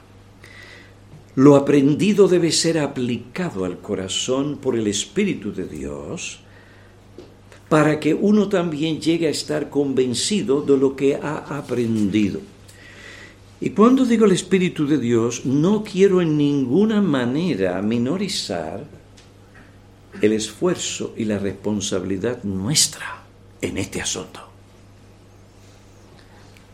Lo 1.35 1.55
aprendido 1.55 2.27
debe 2.27 2.51
ser 2.51 2.79
aplicado 2.79 3.65
al 3.65 3.79
corazón 3.79 4.57
por 4.57 4.77
el 4.77 4.87
Espíritu 4.87 5.51
de 5.51 5.67
Dios 5.67 6.39
para 7.67 7.99
que 7.99 8.13
uno 8.13 8.47
también 8.47 9.01
llegue 9.01 9.27
a 9.27 9.31
estar 9.31 9.69
convencido 9.69 10.61
de 10.61 10.77
lo 10.77 10.95
que 10.95 11.15
ha 11.15 11.57
aprendido. 11.57 12.39
Y 13.59 13.71
cuando 13.71 14.05
digo 14.05 14.25
el 14.25 14.31
Espíritu 14.31 14.87
de 14.87 14.97
Dios, 14.97 15.45
no 15.45 15.83
quiero 15.83 16.21
en 16.21 16.37
ninguna 16.37 17.01
manera 17.01 17.81
minorizar 17.81 18.96
el 20.21 20.33
esfuerzo 20.33 21.13
y 21.17 21.25
la 21.25 21.37
responsabilidad 21.37 22.43
nuestra 22.43 23.23
en 23.61 23.77
este 23.77 24.01
asunto. 24.01 24.41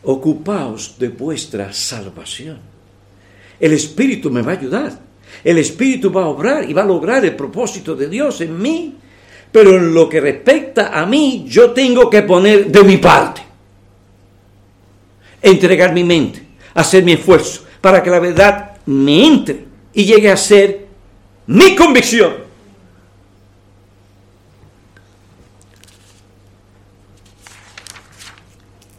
Ocupaos 0.04 0.96
de 0.98 1.08
vuestra 1.08 1.72
salvación. 1.72 2.58
El 3.58 3.72
Espíritu 3.72 4.30
me 4.30 4.42
va 4.42 4.52
a 4.52 4.58
ayudar. 4.58 5.00
El 5.42 5.58
Espíritu 5.58 6.12
va 6.12 6.24
a 6.24 6.28
obrar 6.28 6.68
y 6.68 6.72
va 6.72 6.82
a 6.82 6.86
lograr 6.86 7.24
el 7.24 7.34
propósito 7.34 7.94
de 7.94 8.08
Dios 8.08 8.40
en 8.40 8.60
mí. 8.60 8.96
Pero 9.50 9.76
en 9.76 9.94
lo 9.94 10.08
que 10.08 10.20
respecta 10.20 10.88
a 10.88 11.06
mí, 11.06 11.44
yo 11.48 11.70
tengo 11.70 12.10
que 12.10 12.22
poner 12.22 12.70
de 12.70 12.82
mi 12.82 12.98
parte. 12.98 13.42
Entregar 15.40 15.92
mi 15.92 16.04
mente, 16.04 16.42
hacer 16.74 17.04
mi 17.04 17.12
esfuerzo 17.12 17.64
para 17.80 18.02
que 18.02 18.10
la 18.10 18.18
verdad 18.18 18.78
me 18.86 19.26
entre 19.26 19.64
y 19.92 20.04
llegue 20.04 20.30
a 20.30 20.36
ser 20.36 20.86
mi 21.46 21.76
convicción. 21.76 22.43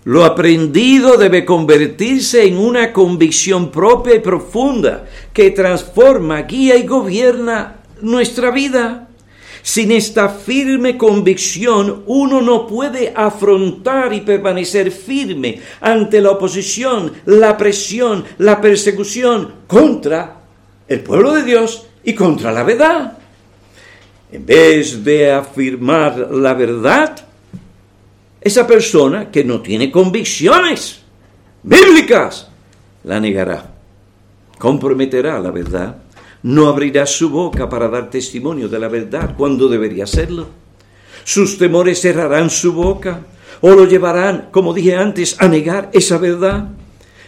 Lo 0.06 0.24
aprendido 0.24 1.18
debe 1.18 1.44
convertirse 1.44 2.46
en 2.46 2.58
una 2.58 2.94
convicción 2.94 3.72
propia 3.72 4.14
y 4.14 4.20
profunda 4.20 5.06
que 5.34 5.50
transforma, 5.50 6.44
guía 6.44 6.76
y 6.76 6.86
gobierna 6.86 7.78
nuestra 8.02 8.52
vida. 8.52 9.10
Sin 9.64 9.92
esta 9.92 10.30
firme 10.30 10.96
convicción 10.96 12.04
uno 12.06 12.40
no 12.40 12.68
puede 12.68 13.14
afrontar 13.16 14.14
y 14.14 14.22
permanecer 14.22 14.92
firme 14.92 15.60
ante 15.82 16.22
la 16.22 16.32
oposición, 16.32 17.12
la 17.26 17.58
presión, 17.58 18.26
la 18.38 18.62
persecución 18.62 19.54
contra 19.66 20.36
el 20.88 21.00
pueblo 21.00 21.34
de 21.34 21.44
Dios 21.44 21.88
y 22.04 22.14
contra 22.14 22.52
la 22.52 22.62
verdad. 22.62 23.18
En 24.32 24.46
vez 24.46 25.04
de 25.04 25.32
afirmar 25.32 26.16
la 26.32 26.54
verdad, 26.54 27.26
esa 28.46 28.68
persona 28.68 29.32
que 29.32 29.44
no 29.44 29.60
tiene 29.60 29.90
convicciones 29.90 31.02
bíblicas 31.64 32.48
la 33.04 33.20
negará, 33.20 33.74
comprometerá 34.60 35.40
la 35.40 35.50
verdad, 35.50 35.98
no 36.44 36.68
abrirá 36.68 37.08
su 37.08 37.32
boca 37.32 37.68
para 37.68 37.88
dar 37.88 38.12
testimonio 38.12 38.70
de 38.70 38.78
la 38.78 38.88
verdad 38.88 39.34
cuando 39.36 39.68
debería 39.68 40.04
hacerlo. 40.04 40.48
Sus 41.24 41.58
temores 41.58 42.00
cerrarán 42.00 42.52
su 42.52 42.72
boca 42.72 43.22
o 43.62 43.72
lo 43.72 43.86
llevarán, 43.86 44.50
como 44.52 44.76
dije 44.76 44.96
antes, 44.96 45.38
a 45.40 45.48
negar 45.48 45.90
esa 45.92 46.20
verdad. 46.20 46.70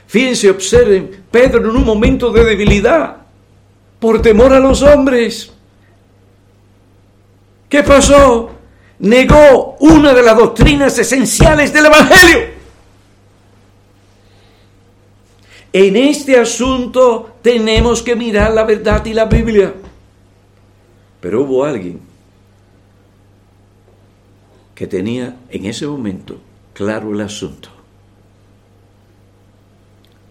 Fíjense, 0.06 0.52
observen, 0.52 1.24
Pedro 1.32 1.72
en 1.72 1.78
un 1.78 1.84
momento 1.84 2.32
de 2.32 2.46
debilidad, 2.46 3.18
por 4.00 4.22
temor 4.22 4.54
a 4.54 4.60
los 4.60 4.84
hombres. 4.84 5.52
¿Qué 7.68 7.82
pasó? 7.82 8.57
Negó 9.00 9.78
una 9.80 10.14
de 10.14 10.24
las 10.24 10.38
doctrinas 10.38 10.98
esenciales 10.98 11.72
del 11.72 11.86
Evangelio. 11.86 12.58
En 15.74 15.96
este 15.96 16.40
asunto 16.40 17.38
tenemos 17.42 18.02
que 18.02 18.16
mirar 18.16 18.54
la 18.54 18.64
verdad 18.64 19.06
y 19.06 19.14
la 19.14 19.26
Biblia. 19.26 19.74
Pero 21.22 21.44
hubo 21.44 21.64
alguien 21.66 22.00
que 24.74 24.88
tenía 24.88 25.36
en 25.50 25.66
ese 25.66 25.86
momento 25.86 26.40
claro 26.74 27.12
el 27.14 27.22
asunto. 27.22 27.70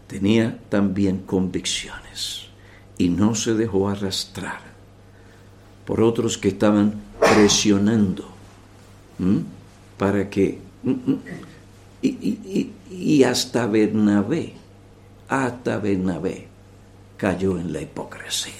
Tenía 0.06 0.58
también 0.68 1.18
convicciones 1.18 2.46
y 2.96 3.08
no 3.08 3.34
se 3.34 3.54
dejó 3.54 3.88
arrastrar 3.88 4.60
por 5.84 6.00
otros 6.00 6.38
que 6.38 6.48
estaban 6.48 7.02
presionando 7.20 8.35
para 9.96 10.28
que... 10.30 10.58
Y, 12.02 13.22
hasta 13.24 13.66
Bernabé, 13.66 14.52
hasta 15.28 15.78
Bernabé 15.78 16.46
cayó 17.16 17.58
en 17.58 17.72
la 17.72 17.80
hipocresía. 17.80 18.52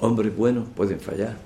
Hombres 0.00 0.34
buenos 0.36 0.68
pueden 0.74 0.98
fallar. 0.98 1.36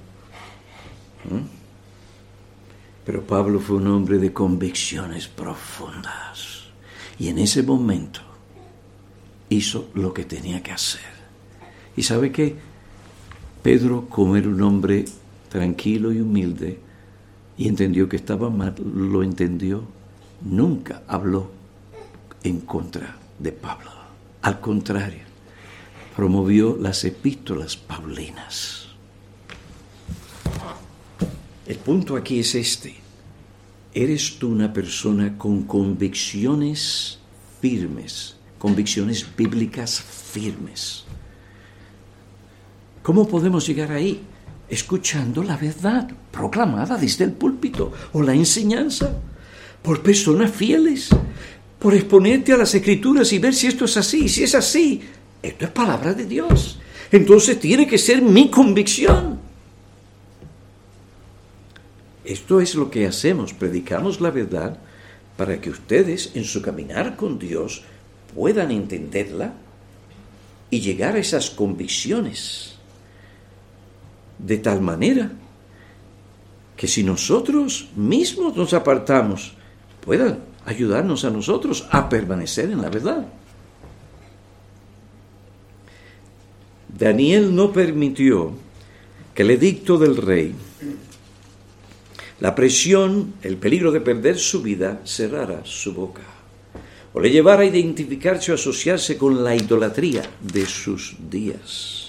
Pero 3.04 3.22
Pablo 3.22 3.60
fue 3.60 3.76
un 3.76 3.86
hombre 3.88 4.18
de 4.18 4.32
convicciones 4.32 5.28
profundas. 5.28 6.64
Y 7.18 7.28
en 7.28 7.38
ese 7.38 7.62
momento 7.62 8.20
hizo 9.48 9.88
lo 9.94 10.12
que 10.12 10.24
tenía 10.24 10.62
que 10.62 10.72
hacer. 10.72 11.16
¿Y 11.96 12.02
sabe 12.02 12.32
qué? 12.32 12.56
Pedro, 13.62 14.06
como 14.08 14.36
era 14.36 14.48
un 14.48 14.60
hombre 14.62 15.04
tranquilo 15.48 16.12
y 16.12 16.20
humilde, 16.20 16.78
y 17.58 17.68
entendió 17.68 18.08
que 18.08 18.16
estaba 18.16 18.50
mal, 18.50 18.74
lo 18.78 19.22
entendió, 19.22 19.84
nunca 20.42 21.02
habló 21.08 21.50
en 22.42 22.60
contra 22.60 23.16
de 23.38 23.52
Pablo. 23.52 23.90
Al 24.42 24.60
contrario, 24.60 25.22
promovió 26.14 26.76
las 26.80 27.04
epístolas 27.04 27.76
paulinas. 27.76 28.88
El 31.66 31.78
punto 31.78 32.16
aquí 32.16 32.38
es 32.38 32.54
este. 32.54 32.94
¿Eres 33.92 34.38
tú 34.38 34.50
una 34.50 34.72
persona 34.72 35.36
con 35.36 35.62
convicciones 35.62 37.18
firmes, 37.60 38.36
convicciones 38.58 39.26
bíblicas 39.36 40.00
firmes? 40.00 41.04
¿Cómo 43.02 43.26
podemos 43.26 43.66
llegar 43.66 43.90
ahí? 43.90 44.20
Escuchando 44.68 45.42
la 45.42 45.56
verdad 45.56 46.08
proclamada 46.30 46.96
desde 46.96 47.24
el 47.24 47.32
púlpito 47.32 47.92
o 48.12 48.22
la 48.22 48.34
enseñanza 48.34 49.12
por 49.82 50.02
personas 50.02 50.50
fieles, 50.50 51.10
por 51.78 51.94
exponerte 51.94 52.52
a 52.52 52.56
las 52.56 52.74
escrituras 52.74 53.32
y 53.32 53.38
ver 53.38 53.54
si 53.54 53.68
esto 53.68 53.84
es 53.84 53.96
así. 53.96 54.28
Si 54.28 54.42
es 54.42 54.54
así, 54.54 55.02
esto 55.42 55.64
es 55.64 55.70
palabra 55.70 56.12
de 56.12 56.26
Dios. 56.26 56.78
Entonces 57.12 57.60
tiene 57.60 57.86
que 57.86 57.98
ser 57.98 58.20
mi 58.20 58.50
convicción. 58.50 59.38
Esto 62.24 62.60
es 62.60 62.74
lo 62.74 62.90
que 62.90 63.06
hacemos, 63.06 63.52
predicamos 63.52 64.20
la 64.20 64.32
verdad 64.32 64.78
para 65.36 65.60
que 65.60 65.70
ustedes 65.70 66.32
en 66.34 66.44
su 66.44 66.60
caminar 66.60 67.14
con 67.14 67.38
Dios 67.38 67.84
puedan 68.34 68.72
entenderla 68.72 69.54
y 70.68 70.80
llegar 70.80 71.14
a 71.14 71.20
esas 71.20 71.50
convicciones 71.50 72.75
de 74.38 74.58
tal 74.58 74.80
manera 74.80 75.30
que 76.76 76.86
si 76.86 77.02
nosotros 77.02 77.88
mismos 77.96 78.56
nos 78.56 78.74
apartamos, 78.74 79.54
puedan 80.00 80.40
ayudarnos 80.66 81.24
a 81.24 81.30
nosotros 81.30 81.86
a 81.90 82.08
permanecer 82.08 82.70
en 82.70 82.82
la 82.82 82.90
verdad. 82.90 83.26
Daniel 86.88 87.54
no 87.54 87.72
permitió 87.72 88.52
que 89.34 89.42
el 89.42 89.50
edicto 89.50 89.98
del 89.98 90.16
rey, 90.16 90.54
la 92.40 92.54
presión, 92.54 93.34
el 93.42 93.56
peligro 93.56 93.92
de 93.92 94.00
perder 94.00 94.38
su 94.38 94.62
vida, 94.62 95.00
cerrara 95.04 95.62
su 95.64 95.94
boca 95.94 96.22
o 97.16 97.20
le 97.20 97.30
llevara 97.30 97.62
a 97.62 97.64
identificarse 97.64 98.52
o 98.52 98.56
asociarse 98.56 99.16
con 99.16 99.42
la 99.42 99.56
idolatría 99.56 100.22
de 100.42 100.66
sus 100.66 101.16
días 101.30 102.05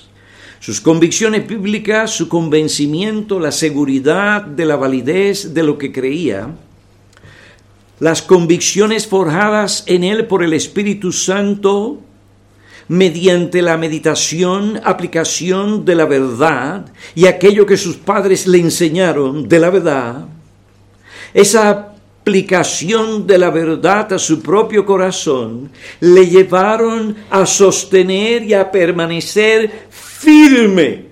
sus 0.68 0.82
convicciones 0.82 1.48
bíblicas, 1.48 2.12
su 2.12 2.28
convencimiento, 2.28 3.40
la 3.40 3.54
seguridad 3.54 4.42
de 4.42 4.66
la 4.66 4.76
validez 4.76 5.54
de 5.54 5.64
lo 5.64 5.78
que 5.78 5.94
creía, 5.94 6.50
las 8.02 8.22
convicciones 8.22 9.08
forjadas 9.08 9.86
en 9.88 10.04
él 10.04 10.28
por 10.28 10.44
el 10.44 10.52
Espíritu 10.52 11.14
Santo, 11.14 12.02
mediante 12.90 13.62
la 13.62 13.78
meditación, 13.78 14.82
aplicación 14.84 15.86
de 15.86 15.96
la 15.96 16.04
verdad 16.04 16.92
y 17.16 17.28
aquello 17.28 17.66
que 17.66 17.78
sus 17.78 17.96
padres 17.96 18.46
le 18.46 18.58
enseñaron 18.58 19.48
de 19.48 19.60
la 19.60 19.70
verdad, 19.70 20.26
esa 21.34 21.94
aplicación 22.28 23.26
de 23.26 23.38
la 23.38 23.50
verdad 23.50 24.12
a 24.12 24.20
su 24.20 24.42
propio 24.42 24.86
corazón 24.86 25.72
le 26.02 26.28
llevaron 26.28 27.16
a 27.30 27.46
sostener 27.46 28.44
y 28.44 28.54
a 28.54 28.70
permanecer 28.70 29.87
firme 30.20 31.08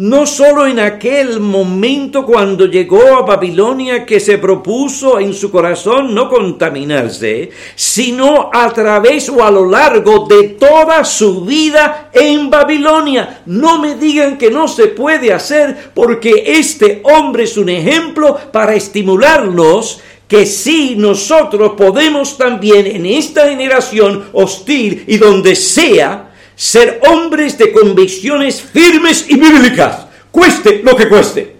no 0.00 0.24
solo 0.24 0.66
en 0.66 0.78
aquel 0.78 1.40
momento 1.40 2.24
cuando 2.24 2.64
llegó 2.64 3.18
a 3.18 3.20
Babilonia 3.20 4.06
que 4.06 4.18
se 4.18 4.38
propuso 4.38 5.20
en 5.20 5.34
su 5.34 5.50
corazón 5.50 6.14
no 6.14 6.30
contaminarse, 6.30 7.50
sino 7.74 8.48
a 8.50 8.72
través 8.72 9.28
o 9.28 9.44
a 9.44 9.50
lo 9.50 9.66
largo 9.68 10.26
de 10.26 10.56
toda 10.58 11.04
su 11.04 11.44
vida 11.44 12.08
en 12.14 12.48
Babilonia. 12.48 13.42
No 13.44 13.78
me 13.78 13.96
digan 13.96 14.38
que 14.38 14.50
no 14.50 14.68
se 14.68 14.86
puede 14.86 15.34
hacer 15.34 15.90
porque 15.92 16.44
este 16.46 17.02
hombre 17.04 17.44
es 17.44 17.58
un 17.58 17.68
ejemplo 17.68 18.38
para 18.50 18.74
estimularnos 18.74 20.00
que 20.26 20.46
sí 20.46 20.94
nosotros 20.96 21.72
podemos 21.76 22.38
también 22.38 22.86
en 22.86 23.04
esta 23.04 23.48
generación 23.48 24.30
hostil 24.32 25.04
y 25.06 25.18
donde 25.18 25.54
sea, 25.56 26.29
ser 26.60 27.00
hombres 27.08 27.56
de 27.56 27.72
convicciones 27.72 28.60
firmes 28.60 29.24
y 29.30 29.40
bíblicas, 29.40 30.06
cueste 30.30 30.82
lo 30.82 30.94
que 30.94 31.08
cueste. 31.08 31.56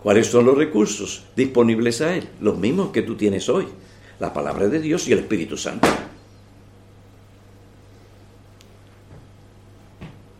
¿Cuáles 0.00 0.28
son 0.28 0.46
los 0.46 0.56
recursos 0.56 1.24
disponibles 1.34 2.00
a 2.02 2.14
Él? 2.14 2.28
Los 2.40 2.56
mismos 2.56 2.90
que 2.90 3.02
tú 3.02 3.16
tienes 3.16 3.48
hoy, 3.48 3.66
la 4.20 4.32
palabra 4.32 4.68
de 4.68 4.78
Dios 4.78 5.08
y 5.08 5.12
el 5.12 5.18
Espíritu 5.18 5.56
Santo. 5.56 5.88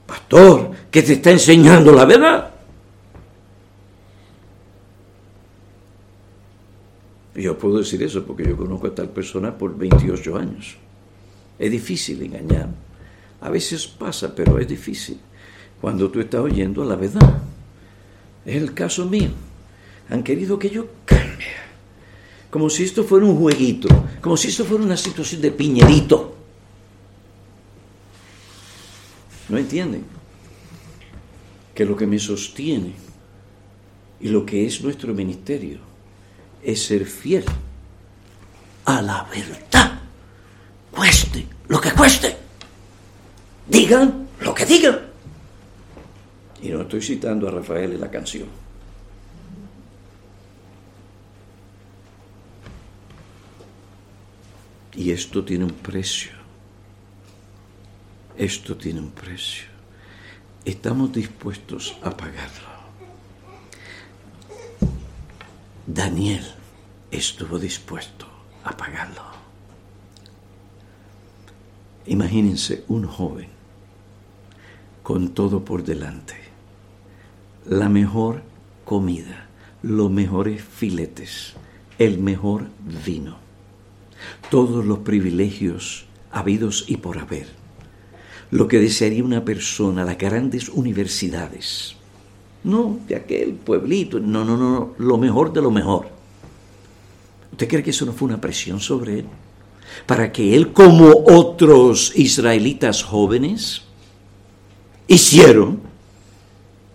Pastor, 0.07 0.71
¿qué 0.93 1.03
te 1.03 1.15
está 1.15 1.33
enseñando 1.33 1.91
la 1.93 2.05
verdad. 2.05 2.55
Yo 7.35 7.59
puedo 7.59 7.79
decir 7.79 8.01
eso 8.05 8.25
porque 8.25 8.47
yo 8.47 8.57
conozco 8.57 8.87
a 8.87 8.95
tal 8.95 9.09
persona 9.09 9.59
por 9.59 9.77
28 9.77 10.37
años. 10.37 10.77
Es 11.59 11.71
difícil 11.71 12.23
engañar. 12.23 12.69
A 13.41 13.51
veces 13.51 13.87
pasa, 13.87 14.35
pero 14.35 14.59
es 14.59 14.67
difícil. 14.67 15.19
Cuando 15.81 16.11
tú 16.11 16.21
estás 16.21 16.41
oyendo 16.41 16.85
la 16.85 16.97
verdad. 16.97 17.43
Es 18.45 18.57
el 18.57 18.75
caso 18.75 19.07
mío. 19.07 19.31
Han 20.11 20.23
querido 20.23 20.59
que 20.59 20.71
yo 20.71 20.89
cambie. 21.05 21.47
Como 22.51 22.71
si 22.71 22.85
esto 22.85 23.05
fuera 23.05 23.27
un 23.27 23.37
jueguito. 23.37 23.89
Como 24.21 24.37
si 24.37 24.49
esto 24.49 24.65
fuera 24.65 24.85
una 24.85 24.97
situación 24.97 25.41
de 25.41 25.51
piñerito. 25.51 26.37
¿No 29.49 29.59
entienden? 29.59 30.05
Que 31.75 31.85
lo 31.85 31.97
que 31.97 32.07
me 32.07 32.19
sostiene 32.19 32.95
y 34.21 34.29
lo 34.29 34.47
que 34.47 34.67
es 34.67 34.83
nuestro 34.83 35.13
ministerio 35.13 35.79
es 36.63 36.83
ser 36.83 37.05
fiel 37.05 37.45
a 38.87 39.03
la 39.03 39.25
verdad 39.25 39.94
cueste 40.95 41.47
lo 41.69 41.81
que 41.81 41.91
cueste. 41.93 42.37
Digan 43.67 44.29
lo 44.41 44.55
que 44.55 44.65
digan. 44.65 45.01
Y 46.63 46.69
no 46.69 46.83
estoy 46.83 47.03
citando 47.03 47.49
a 47.49 47.51
Rafael 47.51 47.93
en 47.93 48.01
la 48.01 48.11
canción. 48.11 48.49
Y 54.97 55.11
esto 55.11 55.45
tiene 55.45 55.65
un 55.65 55.73
precio. 55.73 56.33
Esto 58.37 58.77
tiene 58.77 59.01
un 59.01 59.11
precio. 59.11 59.67
Estamos 60.65 61.13
dispuestos 61.13 61.97
a 62.03 62.11
pagarlo. 62.11 62.75
Daniel 65.87 66.45
estuvo 67.11 67.59
dispuesto 67.59 68.27
a 68.65 68.75
pagarlo. 68.77 69.34
Imagínense 72.07 72.85
un 72.89 73.07
joven 73.07 73.49
con 75.03 75.29
todo 75.31 75.65
por 75.65 75.85
delante, 75.85 76.35
la 77.67 77.89
mejor 77.89 78.43
comida, 78.85 79.49
los 79.83 80.11
mejores 80.11 80.63
filetes, 80.63 81.55
el 81.99 82.19
mejor 82.19 82.67
vino, 83.05 83.37
todos 84.51 84.85
los 84.85 84.99
privilegios 84.99 86.07
habidos 86.31 86.85
y 86.89 86.99
por 86.99 87.19
haber, 87.19 87.49
lo 88.51 88.69
que 88.69 88.81
desearía 88.81 89.25
una 89.25 89.45
persona, 89.45 90.05
las 90.05 90.19
grandes 90.19 90.69
universidades, 90.69 91.97
no 92.65 92.99
de 93.09 93.17
aquel 93.17 93.55
pueblito, 93.55 94.21
no, 94.21 94.45
no, 94.45 94.57
no, 94.57 94.95
lo 94.99 95.19
mejor 95.19 95.53
de 95.53 95.63
lo 95.63 95.71
mejor. 95.71 96.09
¿Usted 97.53 97.69
cree 97.69 97.83
que 97.83 97.91
eso 97.91 98.07
no 98.07 98.13
fue 98.13 98.29
una 98.29 98.41
presión 98.41 98.81
sobre 98.81 99.21
él? 99.21 99.27
Para 100.07 100.33
que 100.33 100.55
él, 100.55 100.73
como 100.73 101.25
otros 101.27 102.13
israelitas 102.15 103.03
jóvenes, 103.03 103.83
hicieron, 105.07 105.83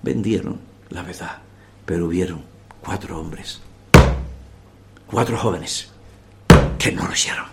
vendieron 0.01 0.59
la 0.89 1.03
verdad, 1.03 1.39
pero 1.85 2.07
hubieron 2.07 2.43
cuatro 2.81 3.19
hombres, 3.19 3.61
cuatro 5.07 5.37
jóvenes 5.37 5.89
que 6.77 6.91
no 6.91 7.05
lo 7.05 7.13
hicieron. 7.13 7.45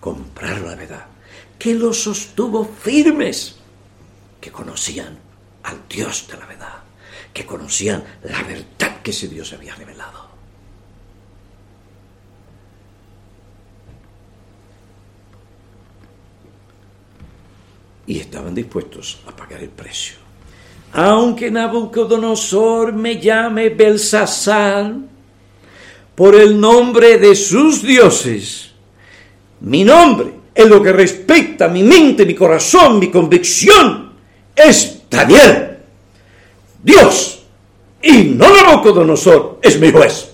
Compraron 0.00 0.66
la 0.66 0.74
verdad, 0.74 1.06
que 1.58 1.74
los 1.74 2.02
sostuvo 2.02 2.64
firmes, 2.64 3.56
que 4.40 4.50
conocían 4.50 5.18
al 5.62 5.88
Dios 5.88 6.26
de 6.28 6.36
la 6.36 6.46
verdad, 6.46 6.74
que 7.32 7.46
conocían 7.46 8.04
la 8.22 8.42
verdad 8.42 9.00
que 9.02 9.10
ese 9.10 9.28
Dios 9.28 9.52
había 9.52 9.74
revelado. 9.74 10.23
Y 18.06 18.18
estaban 18.18 18.54
dispuestos 18.54 19.18
a 19.26 19.34
pagar 19.34 19.62
el 19.62 19.70
precio. 19.70 20.16
Aunque 20.92 21.50
Nabucodonosor 21.50 22.92
me 22.92 23.18
llame 23.18 23.70
Belsasar 23.70 24.94
por 26.14 26.34
el 26.34 26.60
nombre 26.60 27.18
de 27.18 27.34
sus 27.34 27.82
dioses, 27.82 28.70
mi 29.60 29.82
nombre, 29.82 30.32
en 30.54 30.68
lo 30.68 30.82
que 30.82 30.92
respecta 30.92 31.64
a 31.64 31.68
mi 31.68 31.82
mente, 31.82 32.24
mi 32.24 32.34
corazón, 32.34 32.98
mi 32.98 33.10
convicción, 33.10 34.12
es 34.54 35.02
Daniel. 35.10 35.78
Dios 36.82 37.42
y 38.02 38.24
no 38.24 38.54
Nabucodonosor 38.54 39.58
es 39.62 39.80
mi 39.80 39.90
juez. 39.90 40.33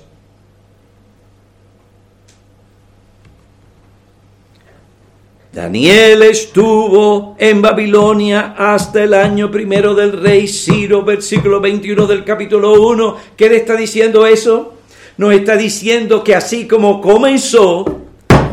Daniel 5.52 6.22
estuvo 6.22 7.34
en 7.36 7.60
Babilonia 7.60 8.54
hasta 8.56 9.02
el 9.02 9.14
año 9.14 9.50
primero 9.50 9.94
del 9.94 10.22
rey 10.22 10.46
Ciro, 10.46 11.02
versículo 11.02 11.60
21 11.60 12.06
del 12.06 12.24
capítulo 12.24 12.80
1. 12.80 13.16
¿Qué 13.36 13.48
le 13.48 13.56
está 13.56 13.74
diciendo 13.74 14.26
eso? 14.26 14.74
Nos 15.16 15.34
está 15.34 15.56
diciendo 15.56 16.22
que 16.22 16.36
así 16.36 16.68
como 16.68 17.00
comenzó, 17.00 17.84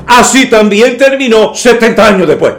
así 0.07 0.49
también 0.49 0.97
terminó 0.97 1.53
70 1.53 2.07
años 2.07 2.27
después. 2.27 2.55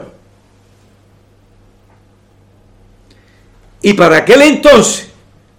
Y 3.83 3.95
para 3.95 4.19
aquel 4.19 4.43
entonces, 4.43 5.11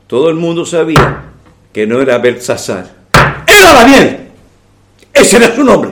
todo 0.08 0.30
el 0.30 0.36
mundo 0.36 0.66
sabía 0.66 1.24
que 1.74 1.86
no 1.86 2.02
era 2.02 2.18
Belsasar, 2.18 2.96
era 3.46 3.74
Daniel. 3.74 4.30
Ese 5.14 5.36
era 5.36 5.54
su 5.54 5.66
nombre. 5.66 5.92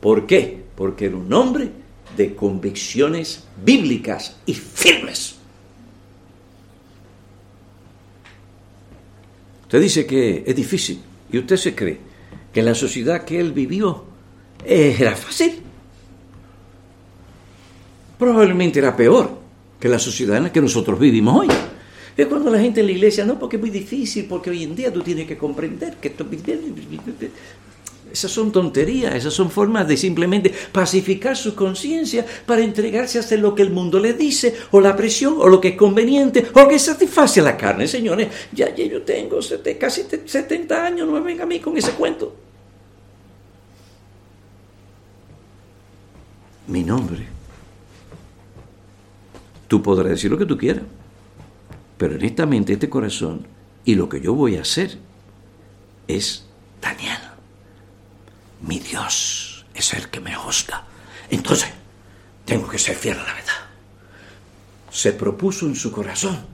¿Por 0.00 0.24
qué? 0.24 0.67
Porque 0.78 1.06
era 1.06 1.16
un 1.16 1.32
hombre 1.32 1.68
de 2.16 2.36
convicciones 2.36 3.42
bíblicas 3.64 4.36
y 4.46 4.54
firmes. 4.54 5.34
Usted 9.64 9.80
dice 9.80 10.06
que 10.06 10.44
es 10.46 10.54
difícil 10.54 11.00
y 11.32 11.38
usted 11.38 11.56
se 11.56 11.74
cree 11.74 11.98
que 12.52 12.62
la 12.62 12.76
sociedad 12.76 13.24
que 13.24 13.40
él 13.40 13.50
vivió 13.50 14.04
era 14.64 15.16
fácil. 15.16 15.60
Probablemente 18.16 18.78
era 18.78 18.94
peor 18.94 19.36
que 19.80 19.88
la 19.88 19.98
sociedad 19.98 20.36
en 20.36 20.44
la 20.44 20.52
que 20.52 20.60
nosotros 20.60 20.96
vivimos 21.00 21.40
hoy. 21.40 21.48
Es 22.16 22.26
cuando 22.28 22.50
la 22.50 22.60
gente 22.60 22.80
en 22.80 22.86
la 22.86 22.92
iglesia, 22.92 23.24
no, 23.24 23.36
porque 23.36 23.56
es 23.56 23.60
muy 23.62 23.70
difícil, 23.70 24.26
porque 24.26 24.50
hoy 24.50 24.62
en 24.62 24.76
día 24.76 24.92
tú 24.92 25.02
tienes 25.02 25.26
que 25.26 25.36
comprender 25.36 25.96
que 25.96 26.08
esto... 26.08 26.24
Esas 28.12 28.30
son 28.30 28.52
tonterías, 28.52 29.14
esas 29.14 29.34
son 29.34 29.50
formas 29.50 29.86
de 29.86 29.96
simplemente 29.96 30.52
pacificar 30.72 31.36
su 31.36 31.54
conciencia 31.54 32.24
para 32.46 32.62
entregarse 32.62 33.18
a 33.18 33.20
hacer 33.20 33.40
lo 33.40 33.54
que 33.54 33.62
el 33.62 33.70
mundo 33.70 33.98
le 34.00 34.14
dice, 34.14 34.54
o 34.70 34.80
la 34.80 34.96
presión, 34.96 35.36
o 35.38 35.48
lo 35.48 35.60
que 35.60 35.68
es 35.68 35.76
conveniente, 35.76 36.46
o 36.54 36.68
que 36.68 36.78
satisface 36.78 37.42
la 37.42 37.56
carne. 37.56 37.86
Señores, 37.86 38.28
ya, 38.52 38.74
yo 38.74 39.02
tengo 39.02 39.38
casi 39.78 40.04
70 40.24 40.84
años, 40.84 41.06
no 41.06 41.14
me 41.14 41.20
venga 41.20 41.44
a 41.44 41.46
mí 41.46 41.60
con 41.60 41.76
ese 41.76 41.92
cuento. 41.92 42.34
Mi 46.66 46.82
nombre. 46.82 47.26
Tú 49.68 49.82
podrás 49.82 50.08
decir 50.08 50.30
lo 50.30 50.38
que 50.38 50.46
tú 50.46 50.56
quieras, 50.56 50.84
pero 51.98 52.14
honestamente 52.14 52.72
este 52.72 52.88
corazón 52.88 53.46
y 53.84 53.94
lo 53.94 54.08
que 54.08 54.20
yo 54.20 54.32
voy 54.34 54.56
a 54.56 54.62
hacer 54.62 54.98
es 56.06 56.46
Daniel 56.80 57.27
mi 58.62 58.78
Dios 58.78 59.64
es 59.74 59.92
el 59.94 60.08
que 60.08 60.20
me 60.20 60.34
juzga. 60.34 60.84
Entonces, 61.30 61.70
tengo 62.44 62.68
que 62.68 62.78
ser 62.78 62.96
fiel 62.96 63.18
a 63.18 63.24
la 63.24 63.34
verdad. 63.34 63.52
Se 64.90 65.12
propuso 65.12 65.66
en 65.66 65.76
su 65.76 65.92
corazón. 65.92 66.46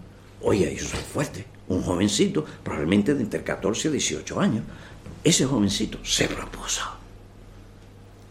Oye, 0.42 0.72
eso 0.72 0.96
es 0.96 1.04
fuerte. 1.04 1.46
Un 1.68 1.82
jovencito, 1.82 2.44
probablemente 2.62 3.14
de 3.14 3.22
entre 3.22 3.42
14 3.42 3.88
y 3.88 3.92
18 3.92 4.40
años. 4.40 4.64
Ese 5.22 5.46
jovencito 5.46 5.98
se 6.04 6.28
propuso. 6.28 6.82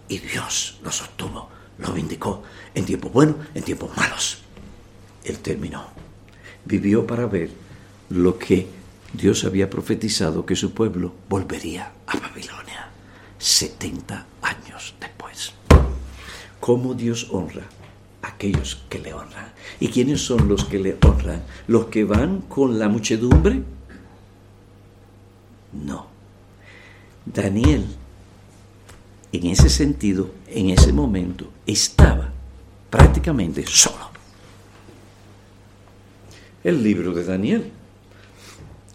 Y 0.08 0.20
Dios 0.20 0.80
lo 0.84 0.92
sostuvo, 0.92 1.50
lo 1.80 1.94
vindicó 1.94 2.44
en 2.76 2.86
tiempos 2.86 3.12
buenos, 3.12 3.38
en 3.56 3.64
tiempos 3.64 3.96
malos. 3.98 4.40
Él 5.24 5.40
terminó. 5.40 5.88
Vivió 6.66 7.08
para 7.08 7.26
ver 7.26 7.50
lo 8.10 8.38
que 8.38 8.68
Dios 9.14 9.44
había 9.46 9.70
profetizado 9.70 10.46
que 10.46 10.56
su 10.56 10.74
pueblo 10.74 11.14
volvería 11.30 11.94
a 12.06 12.20
Babilonia. 12.20 12.93
70 13.44 14.26
años 14.42 14.96
después. 15.02 15.52
¿Cómo 16.62 16.94
Dios 16.94 17.28
honra 17.30 17.64
a 18.22 18.28
aquellos 18.30 18.82
que 18.90 19.00
le 19.00 19.14
honran? 19.14 19.52
¿Y 19.82 19.90
quiénes 19.90 20.22
son 20.22 20.48
los 20.48 20.64
que 20.64 20.80
le 20.80 20.98
honran? 21.04 21.44
¿Los 21.68 21.88
que 21.88 22.06
van 22.06 22.40
con 22.40 22.80
la 22.80 22.88
muchedumbre? 22.88 23.62
No. 25.74 26.08
Daniel, 27.26 27.86
en 29.34 29.48
ese 29.48 29.70
sentido, 29.70 30.32
en 30.48 30.70
ese 30.70 30.94
momento, 30.94 31.52
estaba 31.66 32.32
prácticamente 32.90 33.66
solo. 33.68 34.10
El 36.64 36.82
libro 36.82 37.14
de 37.14 37.26
Daniel 37.26 37.72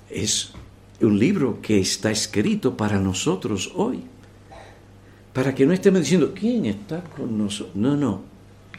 es 0.08 0.52
un 1.02 1.18
libro 1.18 1.60
que 1.60 1.78
está 1.80 2.10
escrito 2.10 2.78
para 2.78 2.98
nosotros 2.98 3.72
hoy 3.74 4.04
para 5.38 5.54
que 5.54 5.64
no 5.64 5.72
estemos 5.72 6.00
diciendo, 6.00 6.34
¿quién 6.34 6.66
está 6.66 7.00
con 7.00 7.38
nosotros? 7.38 7.76
No, 7.76 7.96
no. 7.96 8.22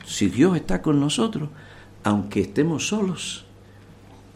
Si 0.05 0.27
Dios 0.27 0.57
está 0.57 0.81
con 0.81 0.99
nosotros, 0.99 1.47
aunque 2.03 2.41
estemos 2.41 2.85
solos, 2.85 3.45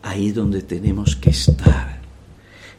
ahí 0.01 0.31
donde 0.31 0.61
tenemos 0.61 1.17
que 1.17 1.31
estar. 1.31 1.99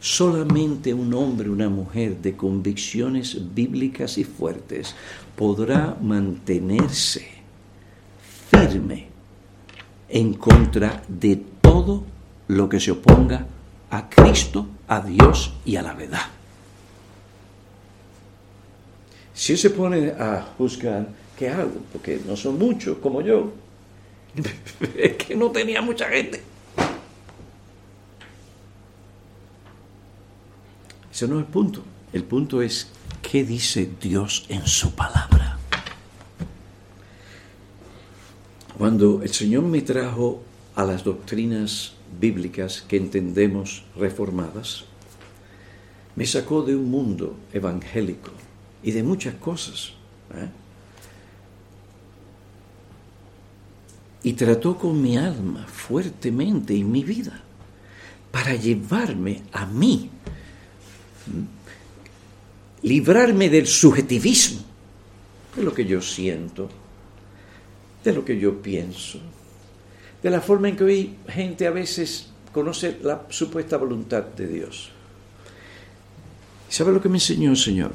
Solamente 0.00 0.94
un 0.94 1.12
hombre, 1.12 1.50
una 1.50 1.68
mujer 1.68 2.22
de 2.22 2.34
convicciones 2.34 3.36
bíblicas 3.54 4.16
y 4.16 4.24
fuertes 4.24 4.94
podrá 5.36 5.94
mantenerse 6.00 7.28
firme 8.50 9.08
en 10.08 10.32
contra 10.32 11.02
de 11.06 11.36
todo 11.60 12.02
lo 12.48 12.66
que 12.66 12.80
se 12.80 12.92
oponga 12.92 13.46
a 13.90 14.08
Cristo, 14.08 14.66
a 14.88 15.02
Dios 15.02 15.52
y 15.66 15.76
a 15.76 15.82
la 15.82 15.92
verdad. 15.92 16.43
Si 19.34 19.56
se 19.56 19.70
pone 19.70 20.10
a 20.10 20.54
juzgar, 20.56 21.08
¿qué 21.36 21.48
hago? 21.48 21.82
Porque 21.92 22.20
no 22.24 22.36
son 22.36 22.56
muchos 22.56 22.98
como 22.98 23.20
yo. 23.20 23.52
es 24.96 25.16
que 25.16 25.34
no 25.34 25.50
tenía 25.50 25.82
mucha 25.82 26.08
gente. 26.08 26.40
Ese 31.12 31.26
no 31.26 31.40
es 31.40 31.46
el 31.46 31.52
punto. 31.52 31.82
El 32.12 32.22
punto 32.22 32.62
es 32.62 32.88
qué 33.22 33.44
dice 33.44 33.90
Dios 34.00 34.46
en 34.48 34.64
su 34.66 34.94
palabra. 34.94 35.58
Cuando 38.78 39.20
el 39.22 39.32
Señor 39.32 39.64
me 39.64 39.82
trajo 39.82 40.42
a 40.76 40.84
las 40.84 41.02
doctrinas 41.02 41.94
bíblicas 42.20 42.82
que 42.82 42.96
entendemos 42.96 43.84
reformadas, 43.96 44.84
me 46.14 46.26
sacó 46.26 46.62
de 46.62 46.76
un 46.76 46.88
mundo 46.88 47.36
evangélico 47.52 48.30
y 48.84 48.92
de 48.92 49.02
muchas 49.02 49.34
cosas. 49.36 49.92
¿eh? 50.34 50.48
Y 54.22 54.32
trató 54.34 54.78
con 54.78 55.00
mi 55.00 55.16
alma 55.16 55.66
fuertemente 55.66 56.74
y 56.74 56.84
mi 56.84 57.02
vida 57.02 57.40
para 58.30 58.54
llevarme 58.54 59.42
a 59.52 59.64
mí, 59.64 60.10
librarme 62.82 63.48
del 63.48 63.66
subjetivismo, 63.66 64.62
de 65.56 65.62
lo 65.62 65.72
que 65.72 65.84
yo 65.84 66.02
siento, 66.02 66.68
de 68.02 68.12
lo 68.12 68.24
que 68.24 68.38
yo 68.38 68.60
pienso, 68.60 69.20
de 70.22 70.30
la 70.30 70.40
forma 70.40 70.68
en 70.68 70.76
que 70.76 70.84
hoy 70.84 71.14
gente 71.28 71.66
a 71.66 71.70
veces 71.70 72.28
conoce 72.52 72.98
la 73.02 73.26
supuesta 73.30 73.76
voluntad 73.76 74.24
de 74.24 74.46
Dios. 74.46 74.90
¿Sabe 76.68 76.92
lo 76.92 77.00
que 77.00 77.08
me 77.08 77.18
enseñó 77.18 77.50
el 77.50 77.56
Señor? 77.56 77.92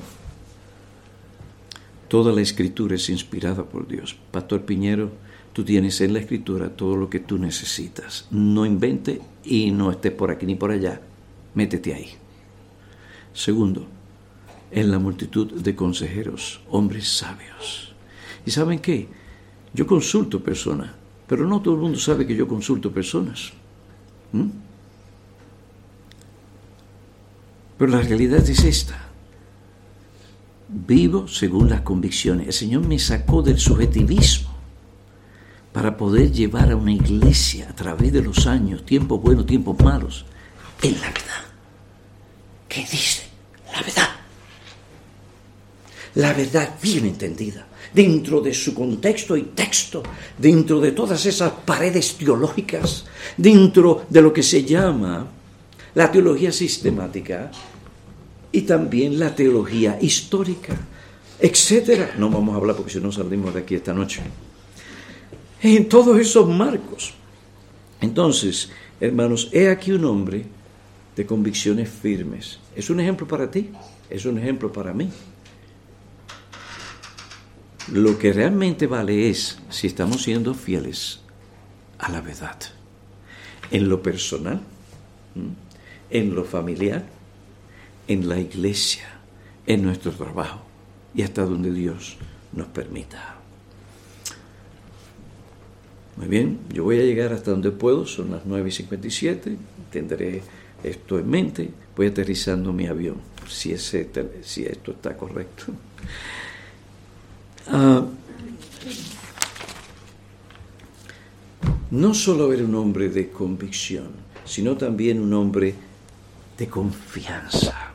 Toda 2.09 2.33
la 2.33 2.41
escritura 2.41 2.95
es 2.95 3.07
inspirada 3.11 3.63
por 3.63 3.87
Dios. 3.87 4.17
Pastor 4.31 4.65
Piñero, 4.65 5.11
tú 5.53 5.63
tienes 5.63 6.01
en 6.01 6.13
la 6.13 6.19
escritura 6.19 6.75
todo 6.75 6.95
lo 6.95 7.07
que 7.07 7.19
tú 7.19 7.37
necesitas. 7.37 8.25
No 8.31 8.65
invente 8.65 9.21
y 9.45 9.69
no 9.69 9.91
estés 9.91 10.11
por 10.13 10.31
aquí 10.31 10.47
ni 10.47 10.55
por 10.55 10.71
allá. 10.71 10.99
Métete 11.53 11.93
ahí. 11.93 12.09
Segundo, 13.31 13.85
en 14.71 14.89
la 14.89 14.97
multitud 14.97 15.53
de 15.53 15.75
consejeros, 15.75 16.61
hombres 16.71 17.07
sabios. 17.07 17.93
¿Y 18.43 18.49
saben 18.49 18.79
qué? 18.79 19.07
Yo 19.71 19.85
consulto 19.85 20.43
personas, 20.43 20.89
pero 21.27 21.45
no 21.45 21.61
todo 21.61 21.75
el 21.75 21.81
mundo 21.81 21.99
sabe 21.99 22.25
que 22.25 22.35
yo 22.35 22.47
consulto 22.47 22.91
personas. 22.91 23.53
¿Mm? 24.31 24.47
Pero 27.77 27.91
la 27.91 28.01
realidad 28.01 28.49
es 28.49 28.63
esta 28.63 29.08
vivo 30.69 31.27
según 31.27 31.69
las 31.69 31.81
convicciones. 31.81 32.47
El 32.47 32.53
Señor 32.53 32.87
me 32.87 32.99
sacó 32.99 33.41
del 33.41 33.59
subjetivismo 33.59 34.49
para 35.73 35.97
poder 35.97 36.31
llevar 36.31 36.71
a 36.71 36.75
una 36.75 36.93
iglesia 36.93 37.69
a 37.69 37.75
través 37.75 38.13
de 38.13 38.21
los 38.21 38.47
años, 38.47 38.85
tiempos 38.85 39.21
buenos, 39.21 39.45
tiempos 39.45 39.79
malos, 39.79 40.25
en 40.81 40.93
la 40.93 41.07
verdad. 41.07 41.43
¿Qué 42.67 42.81
dice? 42.81 43.23
La 43.73 43.81
verdad. 43.81 44.09
La 46.15 46.33
verdad 46.33 46.75
bien 46.81 47.05
entendida, 47.05 47.67
dentro 47.93 48.41
de 48.41 48.53
su 48.53 48.73
contexto 48.73 49.37
y 49.37 49.43
texto, 49.43 50.01
dentro 50.37 50.79
de 50.79 50.91
todas 50.91 51.25
esas 51.25 51.51
paredes 51.65 52.15
teológicas, 52.15 53.05
dentro 53.37 54.05
de 54.09 54.21
lo 54.21 54.33
que 54.33 54.43
se 54.43 54.63
llama 54.63 55.27
la 55.93 56.11
teología 56.11 56.51
sistemática, 56.51 57.51
y 58.51 58.61
también 58.61 59.19
la 59.19 59.35
teología 59.35 59.97
histórica, 60.01 60.75
etcétera. 61.39 62.15
No 62.17 62.29
vamos 62.29 62.53
a 62.53 62.57
hablar 62.57 62.75
porque 62.75 62.91
si 62.91 62.99
no 62.99 63.11
salimos 63.11 63.53
de 63.53 63.61
aquí 63.61 63.75
esta 63.75 63.93
noche. 63.93 64.21
En 65.61 65.89
todos 65.89 66.19
esos 66.19 66.47
marcos. 66.47 67.13
Entonces, 68.01 68.69
hermanos, 68.99 69.49
he 69.51 69.69
aquí 69.69 69.91
un 69.91 70.05
hombre 70.05 70.45
de 71.15 71.25
convicciones 71.25 71.89
firmes. 71.89 72.59
Es 72.75 72.89
un 72.89 72.99
ejemplo 72.99 73.27
para 73.27 73.51
ti, 73.51 73.71
es 74.09 74.25
un 74.25 74.37
ejemplo 74.37 74.71
para 74.71 74.93
mí. 74.93 75.09
Lo 77.91 78.17
que 78.17 78.31
realmente 78.31 78.87
vale 78.87 79.29
es 79.29 79.59
si 79.69 79.87
estamos 79.87 80.23
siendo 80.23 80.53
fieles 80.53 81.19
a 81.97 82.09
la 82.09 82.21
verdad. 82.21 82.57
En 83.71 83.89
lo 83.89 84.01
personal, 84.01 84.61
en 86.09 86.35
lo 86.35 86.43
familiar, 86.45 87.05
en 88.09 88.27
la 88.27 88.39
iglesia, 88.39 89.05
en 89.67 89.83
nuestro 89.83 90.11
trabajo 90.11 90.61
y 91.13 91.21
hasta 91.21 91.45
donde 91.45 91.71
Dios 91.71 92.17
nos 92.51 92.67
permita. 92.67 93.35
Muy 96.17 96.27
bien, 96.27 96.59
yo 96.73 96.83
voy 96.83 96.99
a 96.99 97.03
llegar 97.03 97.31
hasta 97.31 97.51
donde 97.51 97.69
puedo, 97.69 98.07
son 98.07 98.31
las 98.31 98.45
9 98.45 98.67
y 98.67 98.71
57, 98.71 99.57
tendré 99.91 100.41
esto 100.83 101.19
en 101.19 101.29
mente, 101.29 101.69
voy 101.95 102.07
aterrizando 102.07 102.73
mi 102.73 102.87
avión, 102.87 103.17
si, 103.47 103.73
esto 103.73 104.91
está 104.91 105.15
correcto. 105.15 105.65
Ah, 107.67 108.03
no 111.91 112.13
solo 112.15 112.51
era 112.51 112.63
un 112.63 112.73
hombre 112.73 113.09
de 113.09 113.29
convicción, 113.29 114.07
sino 114.45 114.75
también 114.75 115.21
un 115.21 115.31
hombre 115.33 115.75
de 116.57 116.67
confianza. 116.67 117.89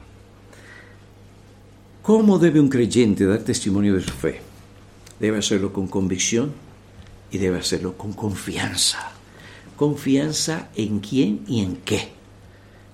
¿Cómo 2.04 2.38
debe 2.38 2.60
un 2.60 2.68
creyente 2.68 3.24
dar 3.24 3.38
testimonio 3.38 3.94
de 3.94 4.02
su 4.02 4.10
fe? 4.10 4.42
Debe 5.18 5.38
hacerlo 5.38 5.72
con 5.72 5.86
convicción 5.86 6.52
y 7.30 7.38
debe 7.38 7.56
hacerlo 7.56 7.96
con 7.96 8.12
confianza. 8.12 9.12
Confianza 9.74 10.68
en 10.76 11.00
quién 11.00 11.46
y 11.48 11.62
en 11.62 11.76
qué. 11.76 12.08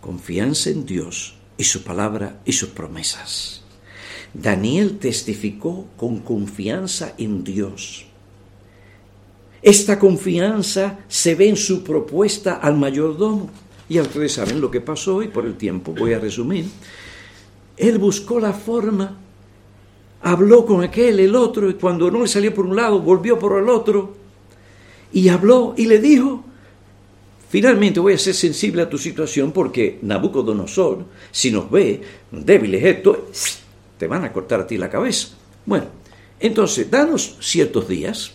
Confianza 0.00 0.70
en 0.70 0.86
Dios 0.86 1.34
y 1.58 1.64
su 1.64 1.82
palabra 1.82 2.40
y 2.44 2.52
sus 2.52 2.68
promesas. 2.68 3.62
Daniel 4.32 4.98
testificó 5.00 5.88
con 5.96 6.20
confianza 6.20 7.14
en 7.18 7.42
Dios. 7.42 8.06
Esta 9.60 9.98
confianza 9.98 11.00
se 11.08 11.34
ve 11.34 11.48
en 11.48 11.56
su 11.56 11.82
propuesta 11.82 12.60
al 12.62 12.76
mayordomo. 12.76 13.50
Ya 13.88 14.02
ustedes 14.02 14.34
saben 14.34 14.60
lo 14.60 14.70
que 14.70 14.80
pasó 14.80 15.20
y 15.20 15.26
por 15.26 15.46
el 15.46 15.56
tiempo 15.56 15.92
voy 15.98 16.12
a 16.12 16.20
resumir. 16.20 16.66
Él 17.80 17.98
buscó 17.98 18.38
la 18.40 18.52
forma, 18.52 19.18
habló 20.22 20.66
con 20.66 20.82
aquel, 20.82 21.20
el 21.20 21.34
otro, 21.34 21.68
y 21.70 21.74
cuando 21.74 22.10
no 22.10 22.22
le 22.22 22.28
salió 22.28 22.54
por 22.54 22.66
un 22.66 22.76
lado, 22.76 23.00
volvió 23.00 23.38
por 23.38 23.60
el 23.60 23.68
otro, 23.68 24.14
y 25.12 25.28
habló 25.28 25.74
y 25.76 25.86
le 25.86 25.98
dijo, 25.98 26.44
Finalmente 27.50 27.98
voy 27.98 28.12
a 28.12 28.18
ser 28.18 28.34
sensible 28.34 28.80
a 28.80 28.88
tu 28.88 28.96
situación 28.96 29.50
porque 29.50 29.98
Nabucodonosor, 30.02 31.04
si 31.32 31.50
nos 31.50 31.68
ve 31.68 32.00
débiles 32.30 32.84
esto, 32.84 33.26
te 33.98 34.06
van 34.06 34.24
a 34.24 34.32
cortar 34.32 34.60
a 34.60 34.66
ti 34.68 34.78
la 34.78 34.88
cabeza. 34.88 35.30
Bueno, 35.66 35.86
entonces, 36.38 36.88
danos 36.88 37.38
ciertos 37.40 37.88
días 37.88 38.34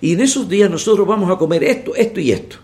y 0.00 0.12
en 0.12 0.20
esos 0.20 0.48
días 0.48 0.70
nosotros 0.70 1.04
vamos 1.08 1.28
a 1.28 1.36
comer 1.36 1.64
esto, 1.64 1.96
esto 1.96 2.20
y 2.20 2.30
esto. 2.30 2.58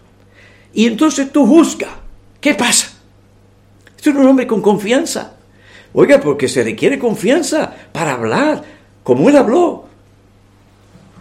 Y 0.72 0.86
entonces 0.86 1.32
tú 1.32 1.44
juzga. 1.44 2.00
¿Qué 2.40 2.54
pasa? 2.54 2.92
Es 3.98 4.06
un 4.06 4.24
hombre 4.24 4.46
con 4.46 4.62
confianza. 4.62 5.34
Oiga, 5.94 6.20
porque 6.20 6.48
se 6.48 6.64
requiere 6.64 6.98
confianza 6.98 7.74
para 7.92 8.14
hablar 8.14 8.64
como 9.02 9.28
él 9.28 9.36
habló 9.36 9.84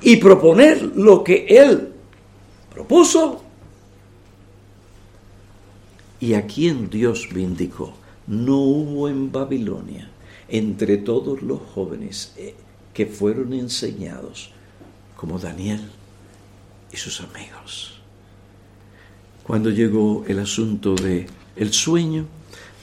y 0.01 0.17
proponer 0.17 0.82
lo 0.95 1.24
que 1.24 1.45
él 1.49 1.91
propuso 2.74 3.41
y 6.19 6.34
a 6.36 6.45
quien 6.45 6.89
Dios 6.89 7.30
vindicó. 7.34 7.93
No 8.28 8.57
hubo 8.59 9.09
en 9.09 9.32
Babilonia, 9.32 10.09
entre 10.47 10.97
todos 10.97 11.41
los 11.41 11.59
jóvenes 11.74 12.34
eh, 12.38 12.55
que 12.93 13.07
fueron 13.07 13.53
enseñados, 13.53 14.51
como 15.17 15.39
Daniel 15.39 15.82
y 16.93 16.97
sus 16.97 17.19
amigos. 17.22 17.99
Cuando 19.43 19.69
llegó 19.69 20.24
el 20.28 20.39
asunto 20.39 20.95
de 20.95 21.28
el 21.55 21.74
sueño, 21.74 22.26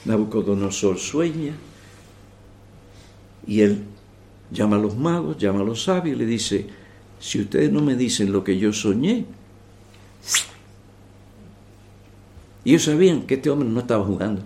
Nabucodonosor 0.05 0.99
sueña 0.99 1.53
y 3.49 3.61
él 3.61 3.79
llama 4.51 4.75
a 4.75 4.79
los 4.79 4.95
magos, 4.95 5.35
llama 5.39 5.61
a 5.61 5.63
los 5.63 5.83
sabios 5.83 6.15
y 6.15 6.19
le 6.19 6.25
dice, 6.27 6.67
si 7.19 7.41
ustedes 7.41 7.71
no 7.71 7.81
me 7.81 7.95
dicen 7.95 8.31
lo 8.31 8.43
que 8.43 8.59
yo 8.59 8.71
soñé, 8.71 9.25
y 12.63 12.69
ellos 12.69 12.83
sabían 12.83 13.23
que 13.23 13.35
este 13.35 13.49
hombre 13.49 13.67
no 13.67 13.79
estaba 13.79 14.05
jugando. 14.05 14.43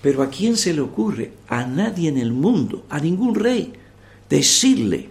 Pero 0.00 0.22
¿a 0.22 0.30
quién 0.30 0.56
se 0.56 0.72
le 0.72 0.80
ocurre? 0.80 1.32
A 1.48 1.66
nadie 1.66 2.08
en 2.08 2.18
el 2.18 2.32
mundo, 2.32 2.84
a 2.88 3.00
ningún 3.00 3.34
rey, 3.34 3.72
decirle 4.30 5.08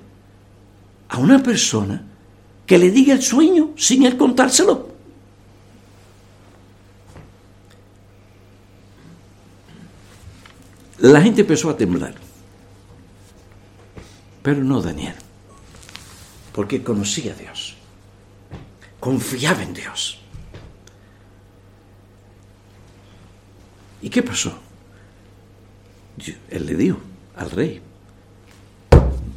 a 1.10 1.18
una 1.18 1.44
persona 1.44 2.08
que 2.66 2.78
le 2.78 2.90
diga 2.90 3.16
el 3.16 3.22
sueño 3.22 3.72
sin 3.76 4.04
él 4.04 4.16
contárselo. 4.16 4.93
La 11.04 11.22
gente 11.22 11.42
empezó 11.42 11.70
a 11.70 11.76
temblar, 11.76 12.16
pero 14.42 14.64
no 14.64 14.82
Daniel, 14.82 15.16
porque 16.54 16.82
conocía 16.82 17.34
a 17.34 17.36
Dios, 17.36 17.76
confiaba 19.02 19.64
en 19.64 19.74
Dios. 19.74 20.20
¿Y 24.02 24.10
qué 24.10 24.24
pasó? 24.24 24.58
Él 26.50 26.66
le 26.68 26.76
dijo 26.76 27.00
al 27.36 27.52
rey, 27.52 27.82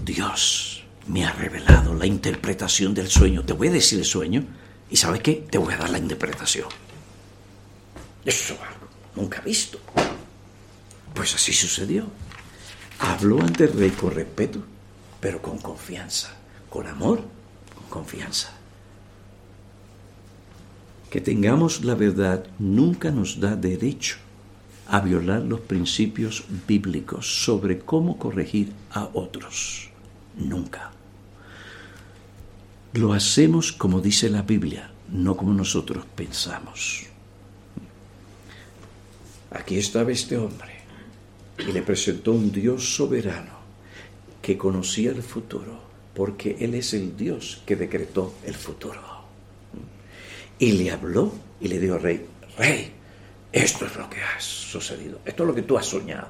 Dios 0.04 0.84
me 1.08 1.24
ha 1.24 1.32
revelado 1.32 1.94
la 1.94 2.06
interpretación 2.06 2.94
del 2.94 3.08
sueño. 3.08 3.44
Te 3.44 3.54
voy 3.54 3.66
a 3.66 3.72
decir 3.72 3.98
el 3.98 4.04
sueño 4.04 4.44
y 4.88 4.94
¿sabes 4.94 5.20
qué? 5.20 5.44
Te 5.50 5.58
voy 5.58 5.74
a 5.74 5.78
dar 5.78 5.90
la 5.90 5.98
interpretación. 5.98 6.68
Eso 8.24 8.54
es 8.54 8.60
algo 8.60 8.86
nunca 9.16 9.40
visto. 9.40 9.80
Pues 11.16 11.34
así 11.34 11.54
sucedió. 11.54 12.06
Habló 12.98 13.40
ante 13.40 13.64
el 13.64 13.72
rey 13.72 13.90
con 13.90 14.14
respeto, 14.14 14.62
pero 15.18 15.40
con 15.40 15.58
confianza, 15.58 16.36
con 16.68 16.86
amor, 16.86 17.22
con 17.74 17.88
confianza. 17.88 18.52
Que 21.10 21.22
tengamos 21.22 21.84
la 21.84 21.94
verdad 21.94 22.46
nunca 22.58 23.10
nos 23.10 23.40
da 23.40 23.56
derecho 23.56 24.16
a 24.88 25.00
violar 25.00 25.42
los 25.42 25.60
principios 25.60 26.44
bíblicos 26.68 27.42
sobre 27.44 27.78
cómo 27.78 28.18
corregir 28.18 28.72
a 28.90 29.08
otros. 29.14 29.88
Nunca. 30.36 30.92
Lo 32.92 33.14
hacemos 33.14 33.72
como 33.72 34.00
dice 34.00 34.28
la 34.28 34.42
Biblia, 34.42 34.90
no 35.10 35.34
como 35.36 35.54
nosotros 35.54 36.04
pensamos. 36.14 37.06
Aquí 39.50 39.78
estaba 39.78 40.12
este 40.12 40.36
hombre 40.36 40.75
y 41.58 41.72
le 41.72 41.82
presentó 41.82 42.32
un 42.32 42.52
Dios 42.52 42.96
soberano 42.96 43.56
que 44.42 44.56
conocía 44.56 45.10
el 45.10 45.22
futuro, 45.22 45.80
porque 46.14 46.56
Él 46.60 46.74
es 46.74 46.94
el 46.94 47.16
Dios 47.16 47.62
que 47.66 47.76
decretó 47.76 48.34
el 48.44 48.54
futuro. 48.54 49.00
Y 50.58 50.72
le 50.72 50.90
habló 50.90 51.32
y 51.60 51.68
le 51.68 51.78
dijo, 51.78 51.98
rey, 51.98 52.26
rey, 52.56 52.92
esto 53.52 53.86
es 53.86 53.96
lo 53.96 54.08
que 54.08 54.22
ha 54.22 54.40
sucedido. 54.40 55.20
Esto 55.24 55.42
es 55.42 55.46
lo 55.46 55.54
que 55.54 55.62
tú 55.62 55.78
has 55.78 55.86
soñado. 55.86 56.28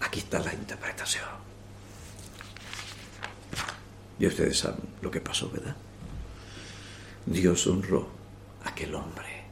Aquí 0.00 0.20
está 0.20 0.38
la 0.40 0.52
interpretación. 0.52 1.24
Y 4.18 4.26
ustedes 4.26 4.58
saben 4.58 4.80
lo 5.00 5.10
que 5.10 5.20
pasó, 5.20 5.50
¿verdad? 5.50 5.74
Dios 7.26 7.66
honró 7.66 8.08
a 8.64 8.68
aquel 8.70 8.94
hombre. 8.94 9.44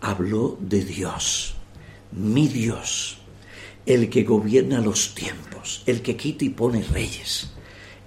Habló 0.00 0.56
de 0.60 0.84
Dios, 0.84 1.56
mi 2.12 2.46
Dios, 2.46 3.18
el 3.86 4.10
que 4.10 4.24
gobierna 4.24 4.80
los 4.80 5.14
tiempos, 5.14 5.82
el 5.86 6.02
que 6.02 6.16
quita 6.16 6.44
y 6.44 6.50
pone 6.50 6.82
reyes. 6.82 7.50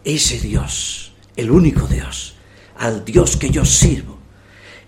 Ese 0.03 0.39
Dios, 0.39 1.13
el 1.35 1.49
único 1.49 1.87
Dios, 1.87 2.35
al 2.77 3.03
Dios 3.03 3.37
que 3.37 3.49
yo 3.49 3.65
sirvo, 3.65 4.19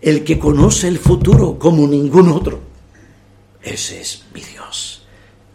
el 0.02 0.24
que 0.24 0.38
conoce 0.38 0.88
el 0.88 1.00
futuro 1.00 1.58
como 1.58 1.88
ningún 1.88 2.30
otro 2.30 2.72
ese 3.64 4.02
es 4.02 4.24
mi 4.34 4.42
Dios. 4.42 5.04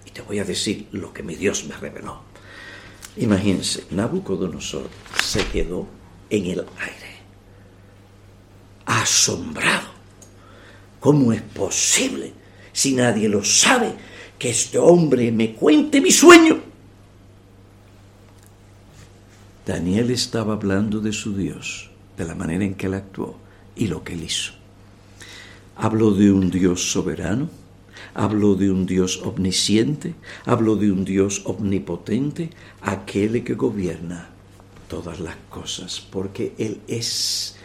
Y 0.05 0.11
te 0.11 0.23
voy 0.23 0.39
a 0.39 0.45
decir 0.45 0.89
lo 0.93 1.13
que 1.13 1.23
mi 1.23 1.35
Dios 1.35 1.65
me 1.65 1.77
reveló. 1.77 2.23
Imagínense, 3.17 3.85
Nabucodonosor 3.91 4.89
se 5.23 5.45
quedó 5.47 5.87
en 6.31 6.47
el 6.47 6.61
aire, 6.61 7.17
asombrado. 8.85 9.89
¿Cómo 11.01 11.33
es 11.33 11.41
posible, 11.41 12.33
si 12.73 12.95
nadie 12.95 13.29
lo 13.29 13.43
sabe, 13.45 13.95
que 14.39 14.51
este 14.51 14.79
hombre 14.79 15.33
me 15.33 15.55
cuente 15.55 16.01
mi 16.01 16.11
sueño? 16.11 16.61
Daniel 19.67 20.11
estaba 20.11 20.55
hablando 20.55 21.01
de 21.01 21.13
su 21.13 21.37
Dios, 21.37 21.91
de 22.17 22.25
la 22.25 22.35
manera 22.35 22.65
en 22.65 22.75
que 22.75 22.87
él 22.87 22.95
actuó 22.95 23.37
y 23.75 23.89
lo 23.89 24.05
que 24.05 24.13
él 24.13 24.23
hizo. 24.23 24.53
Habló 25.77 26.13
de 26.13 26.31
un 26.31 26.51
Dios 26.51 26.91
soberano, 26.93 27.49
Hablo 28.15 28.55
de 28.55 28.71
un 28.71 28.87
Dios 28.87 29.21
omnisciente, 29.23 30.15
hablo 30.47 30.77
de 30.77 30.91
un 30.91 31.05
Dios 31.05 31.43
omnipotente, 31.45 32.49
aquel 32.81 33.45
que 33.45 33.53
gobierna 33.53 34.31
todas 34.89 35.21
las 35.21 35.37
cosas, 35.51 36.01
porque 36.01 36.55
Él 36.57 36.81
es 36.89 37.57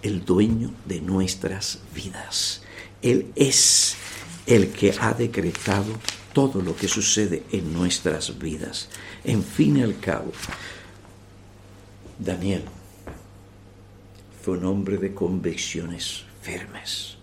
el 0.00 0.24
dueño 0.24 0.70
de 0.86 1.02
nuestras 1.02 1.80
vidas. 1.94 2.62
Él 3.02 3.26
es 3.36 3.96
el 4.46 4.68
que 4.68 4.94
ha 4.98 5.12
decretado 5.12 5.92
todo 6.38 6.62
lo 6.62 6.76
que 6.76 6.86
sucede 6.86 7.42
en 7.50 7.72
nuestras 7.72 8.38
vidas. 8.38 8.88
En 9.24 9.42
fin 9.42 9.78
y 9.78 9.82
al 9.82 9.98
cabo, 9.98 10.30
Daniel 12.16 12.62
fue 14.40 14.56
un 14.56 14.64
hombre 14.66 14.98
de 14.98 15.12
convicciones 15.12 16.22
firmes 16.40 17.16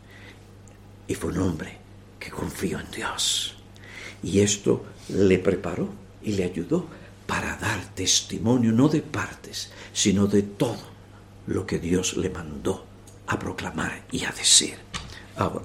y 1.08 1.16
fue 1.16 1.32
un 1.32 1.38
hombre 1.38 1.78
que 2.20 2.30
confió 2.30 2.78
en 2.78 2.92
Dios. 2.92 3.56
Y 4.22 4.42
esto 4.42 4.84
le 5.08 5.40
preparó 5.40 5.88
y 6.22 6.34
le 6.34 6.44
ayudó 6.44 6.86
para 7.26 7.56
dar 7.56 7.96
testimonio 7.96 8.74
no 8.74 8.90
de 8.90 9.02
partes, 9.02 9.72
sino 9.94 10.28
de 10.28 10.42
todo 10.42 10.84
lo 11.48 11.66
que 11.66 11.80
Dios 11.80 12.18
le 12.18 12.30
mandó 12.32 12.86
a 13.28 13.40
proclamar 13.40 14.04
y 14.12 14.26
a 14.26 14.32
decir. 14.32 14.76
Ahora, 15.38 15.64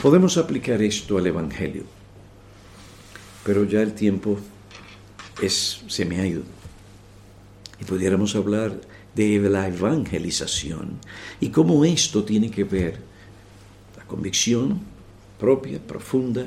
podemos 0.00 0.36
aplicar 0.36 0.82
esto 0.82 1.18
al 1.18 1.26
Evangelio. 1.26 1.84
pero 3.44 3.64
ya 3.64 3.80
el 3.80 3.94
tiempo 3.94 4.38
es, 5.40 5.82
se 5.88 6.04
me 6.04 6.20
ha 6.20 6.26
ido. 6.26 6.42
Y 7.80 7.84
pudiéramos 7.84 8.36
hablar 8.36 8.78
de 9.14 9.38
la 9.40 9.66
evangelización 9.66 10.98
y 11.40 11.48
cómo 11.48 11.84
esto 11.84 12.22
tiene 12.22 12.50
que 12.50 12.64
ver 12.64 13.00
la 13.96 14.04
convicción 14.04 14.80
propia, 15.38 15.78
profunda, 15.78 16.46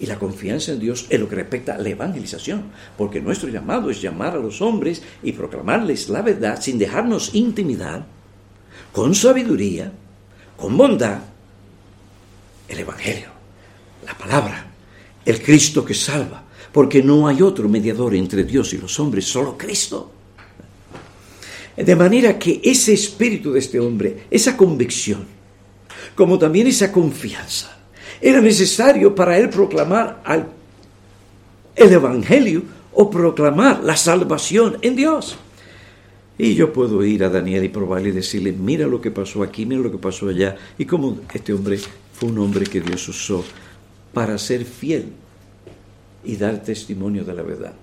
y 0.00 0.06
la 0.06 0.18
confianza 0.18 0.72
en 0.72 0.80
Dios 0.80 1.06
en 1.10 1.20
lo 1.20 1.28
que 1.28 1.36
respecta 1.36 1.76
a 1.76 1.78
la 1.78 1.88
evangelización, 1.88 2.64
porque 2.98 3.20
nuestro 3.20 3.48
llamado 3.48 3.88
es 3.88 4.02
llamar 4.02 4.34
a 4.34 4.40
los 4.40 4.60
hombres 4.60 5.00
y 5.22 5.30
proclamarles 5.30 6.08
la 6.08 6.22
verdad 6.22 6.60
sin 6.60 6.76
dejarnos 6.76 7.34
intimidar, 7.34 8.04
con 8.92 9.14
sabiduría, 9.14 9.92
con 10.56 10.76
bondad, 10.76 11.20
el 12.72 12.80
Evangelio, 12.80 13.28
la 14.06 14.16
palabra, 14.16 14.66
el 15.24 15.42
Cristo 15.42 15.84
que 15.84 15.94
salva, 15.94 16.42
porque 16.72 17.02
no 17.02 17.28
hay 17.28 17.42
otro 17.42 17.68
mediador 17.68 18.14
entre 18.14 18.44
Dios 18.44 18.72
y 18.72 18.78
los 18.78 18.98
hombres, 18.98 19.26
solo 19.26 19.56
Cristo. 19.56 20.10
De 21.76 21.96
manera 21.96 22.38
que 22.38 22.60
ese 22.64 22.92
espíritu 22.92 23.52
de 23.52 23.58
este 23.60 23.78
hombre, 23.78 24.24
esa 24.30 24.56
convicción, 24.56 25.24
como 26.14 26.38
también 26.38 26.66
esa 26.66 26.90
confianza, 26.90 27.78
era 28.20 28.40
necesario 28.40 29.14
para 29.14 29.38
él 29.38 29.48
proclamar 29.48 30.22
el 31.74 31.92
Evangelio 31.92 32.62
o 32.92 33.10
proclamar 33.10 33.82
la 33.82 33.96
salvación 33.96 34.78
en 34.82 34.96
Dios. 34.96 35.36
Y 36.38 36.54
yo 36.54 36.72
puedo 36.72 37.04
ir 37.04 37.24
a 37.24 37.28
Daniel 37.28 37.64
y 37.64 37.68
probarle 37.68 38.08
y 38.08 38.12
decirle, 38.12 38.52
mira 38.52 38.86
lo 38.86 39.00
que 39.00 39.10
pasó 39.10 39.42
aquí, 39.42 39.66
mira 39.66 39.82
lo 39.82 39.90
que 39.90 39.98
pasó 39.98 40.28
allá, 40.28 40.56
y 40.78 40.84
cómo 40.84 41.18
este 41.32 41.52
hombre 41.52 41.78
un 42.22 42.38
hombre 42.38 42.66
que 42.66 42.80
Dios 42.80 43.08
usó 43.08 43.44
para 44.12 44.38
ser 44.38 44.64
fiel 44.64 45.12
y 46.24 46.36
dar 46.36 46.62
testimonio 46.62 47.24
de 47.24 47.34
la 47.34 47.42
verdad. 47.42 47.74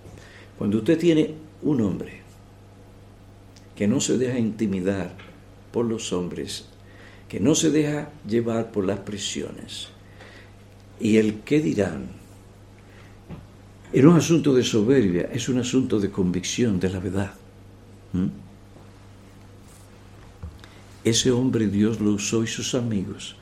Cuando 0.58 0.78
usted 0.78 0.98
tiene 0.98 1.34
un 1.62 1.82
hombre 1.82 2.22
que 3.76 3.88
no 3.88 4.00
se 4.00 4.18
deja 4.18 4.38
intimidar 4.38 5.16
por 5.72 5.86
los 5.86 6.12
hombres, 6.14 6.66
que 7.28 7.40
no 7.40 7.56
se 7.56 7.70
deja 7.70 8.10
llevar 8.28 8.72
por 8.72 8.86
las 8.86 9.00
presiones, 9.00 9.90
y 11.00 11.18
el 11.18 11.40
qué 11.42 11.62
dirán. 11.62 12.08
En 13.92 14.08
un 14.08 14.18
asunto 14.18 14.54
de 14.54 14.64
soberbia, 14.64 15.30
es 15.32 15.50
un 15.50 15.60
asunto 15.60 16.00
de 16.00 16.12
convicción 16.12 16.80
de 16.80 16.90
la 16.90 17.00
verdad. 17.00 17.34
¿Mm? 18.14 18.28
Ese 21.04 21.32
hombre 21.32 21.68
Dios 21.68 22.00
lo 22.02 22.12
usó 22.12 22.44
y 22.44 22.48
sus 22.48 22.76
amigos 22.76 23.39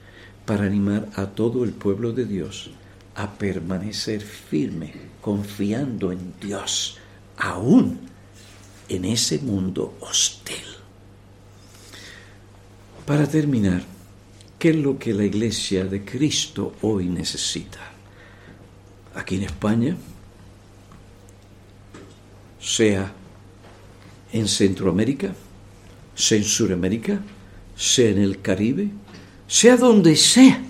para 0.48 0.66
animar 0.66 1.08
a 1.14 1.28
todo 1.28 1.64
el 1.64 1.74
pueblo 1.74 2.12
de 2.12 2.26
Dios 2.26 2.72
a 3.14 3.34
permanecer 3.38 4.22
firme, 4.22 4.91
confiando 5.22 6.12
en 6.12 6.34
Dios, 6.41 6.98
aún 7.38 8.00
en 8.89 9.06
ese 9.06 9.38
mundo 9.38 9.95
hostil. 10.02 10.66
Para 13.06 13.28
terminar, 13.28 13.84
¿Qué 14.60 14.72
es 14.72 14.76
lo 14.76 14.98
que 14.98 15.14
la 15.14 15.24
iglesia 15.24 15.86
de 15.86 16.04
Cristo 16.04 16.74
hoy 16.82 17.06
necesita? 17.06 17.80
Aquí 19.14 19.36
en 19.36 19.43
España, 19.43 19.95
sea 22.60 23.14
en 24.34 24.48
Centroamérica, 24.48 25.34
sea 26.16 26.39
en 26.39 26.43
Sudamérica, 26.43 27.22
sea 27.76 28.10
en 28.10 28.18
el 28.18 28.41
Caribe, 28.41 28.89
sea 29.48 29.78
donde 29.78 30.16
sea. 30.16 30.62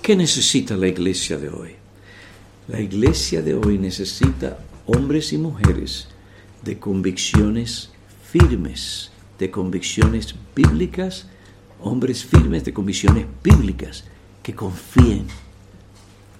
¿Qué 0.00 0.16
necesita 0.16 0.76
la 0.76 0.88
iglesia 0.88 1.36
de 1.36 1.50
hoy? 1.50 1.70
La 2.68 2.80
iglesia 2.80 3.42
de 3.42 3.54
hoy 3.54 3.78
necesita 3.78 4.58
hombres 4.86 5.32
y 5.32 5.38
mujeres 5.38 6.08
de 6.64 6.78
convicciones 6.78 7.90
firmes, 8.24 9.10
de 9.38 9.50
convicciones 9.50 10.34
bíblicas, 10.56 11.26
hombres 11.80 12.24
firmes 12.24 12.64
de 12.64 12.72
convicciones 12.72 13.26
bíblicas 13.42 14.04
que 14.42 14.54
confíen 14.54 15.26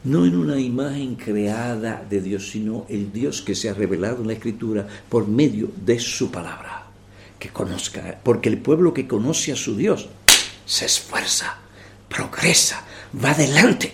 no 0.05 0.27
en 0.27 0.37
una 0.37 0.59
imagen 0.59 1.15
creada 1.15 2.05
de 2.09 2.21
Dios, 2.21 2.51
sino 2.51 2.87
el 2.89 3.13
Dios 3.13 3.43
que 3.43 3.55
se 3.55 3.69
ha 3.69 3.75
revelado 3.75 4.23
en 4.23 4.29
la 4.29 4.33
Escritura 4.33 4.89
por 5.09 5.29
medio 5.29 5.71
de 5.85 6.01
su 6.01 6.31
palabra. 6.31 6.87
Que 7.39 7.51
conozca, 7.51 8.21
porque 8.23 8.49
el 8.49 8.59
pueblo 8.59 8.95
que 8.95 9.07
conoce 9.07 9.53
a 9.53 9.57
su 9.57 9.77
Dios 9.77 10.09
se 10.67 10.87
esfuerza, 10.87 11.59
progresa, 12.09 12.85
va 13.23 13.31
adelante. 13.31 13.93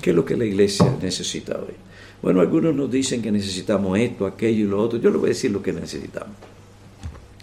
¿Qué 0.00 0.10
es 0.10 0.16
lo 0.16 0.24
que 0.24 0.36
la 0.36 0.44
iglesia 0.44 0.96
necesita 1.00 1.56
hoy? 1.58 1.74
Bueno, 2.22 2.40
algunos 2.40 2.74
nos 2.74 2.90
dicen 2.90 3.20
que 3.20 3.32
necesitamos 3.32 3.98
esto, 3.98 4.26
aquello 4.26 4.64
y 4.64 4.68
lo 4.68 4.80
otro. 4.80 4.98
Yo 4.98 5.10
les 5.10 5.20
voy 5.20 5.30
a 5.30 5.34
decir 5.34 5.50
lo 5.50 5.62
que 5.62 5.72
necesitamos. 5.72 6.36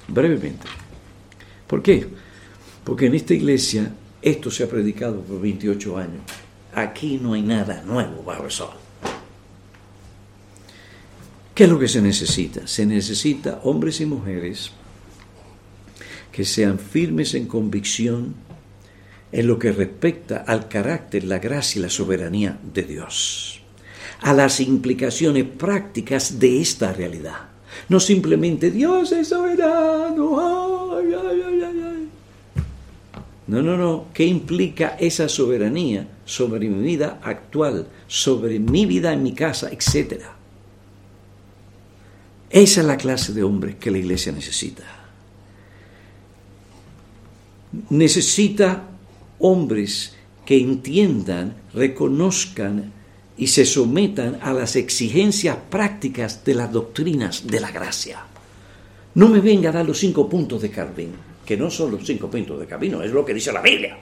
Brevemente. 0.07 0.65
¿Por 1.67 1.81
qué? 1.81 2.07
Porque 2.83 3.07
en 3.07 3.15
esta 3.15 3.33
iglesia 3.33 3.91
esto 4.21 4.49
se 4.49 4.63
ha 4.63 4.69
predicado 4.69 5.21
por 5.21 5.41
28 5.41 5.97
años. 5.97 6.21
Aquí 6.73 7.19
no 7.21 7.33
hay 7.33 7.41
nada 7.41 7.83
nuevo 7.83 8.23
bajo 8.23 8.45
el 8.45 8.51
sol. 8.51 8.73
¿Qué 11.53 11.65
es 11.65 11.69
lo 11.69 11.77
que 11.77 11.89
se 11.89 12.01
necesita? 12.01 12.65
Se 12.67 12.85
necesita 12.85 13.59
hombres 13.63 13.99
y 13.99 14.05
mujeres 14.05 14.71
que 16.39 16.45
sean 16.45 16.79
firmes 16.79 17.35
en 17.35 17.47
convicción 17.47 18.33
en 19.33 19.45
lo 19.45 19.59
que 19.59 19.73
respecta 19.73 20.37
al 20.47 20.69
carácter, 20.69 21.25
la 21.25 21.37
gracia 21.37 21.79
y 21.79 21.81
la 21.81 21.89
soberanía 21.89 22.57
de 22.63 22.83
Dios, 22.83 23.59
a 24.21 24.31
las 24.31 24.61
implicaciones 24.61 25.43
prácticas 25.43 26.39
de 26.39 26.61
esta 26.61 26.93
realidad. 26.93 27.49
No 27.89 27.99
simplemente 27.99 28.71
Dios 28.71 29.11
es 29.11 29.27
soberano, 29.27 31.01
no, 33.47 33.61
no, 33.61 33.75
no. 33.75 34.05
¿Qué 34.13 34.23
implica 34.23 34.95
esa 34.97 35.27
soberanía 35.27 36.07
sobre 36.23 36.69
mi 36.69 36.81
vida 36.81 37.19
actual, 37.21 37.85
sobre 38.07 38.59
mi 38.59 38.85
vida 38.85 39.11
en 39.11 39.23
mi 39.23 39.33
casa, 39.33 39.71
etcétera? 39.73 40.37
Esa 42.49 42.79
es 42.79 42.87
la 42.87 42.95
clase 42.95 43.33
de 43.33 43.43
hombre 43.43 43.75
que 43.75 43.91
la 43.91 43.97
iglesia 43.97 44.31
necesita. 44.31 44.98
Necesita 47.89 48.83
hombres 49.39 50.15
que 50.45 50.57
entiendan, 50.57 51.55
reconozcan 51.73 52.91
y 53.37 53.47
se 53.47 53.65
sometan 53.65 54.39
a 54.41 54.53
las 54.53 54.75
exigencias 54.75 55.57
prácticas 55.69 56.43
de 56.43 56.55
las 56.55 56.71
doctrinas 56.71 57.47
de 57.47 57.59
la 57.59 57.71
gracia. 57.71 58.19
No 59.15 59.29
me 59.29 59.39
venga 59.39 59.69
a 59.69 59.73
dar 59.73 59.85
los 59.85 59.99
cinco 59.99 60.27
puntos 60.27 60.61
de 60.61 60.69
Calvin 60.71 61.29
que 61.49 61.57
no 61.57 61.71
son 61.71 61.89
los 61.89 62.05
cinco 62.05 62.29
puntos 62.29 62.59
de 62.59 62.67
camino, 62.67 63.01
es 63.01 63.09
lo 63.09 63.25
que 63.25 63.33
dice 63.33 63.51
la 63.51 63.63
Biblia. 63.63 63.97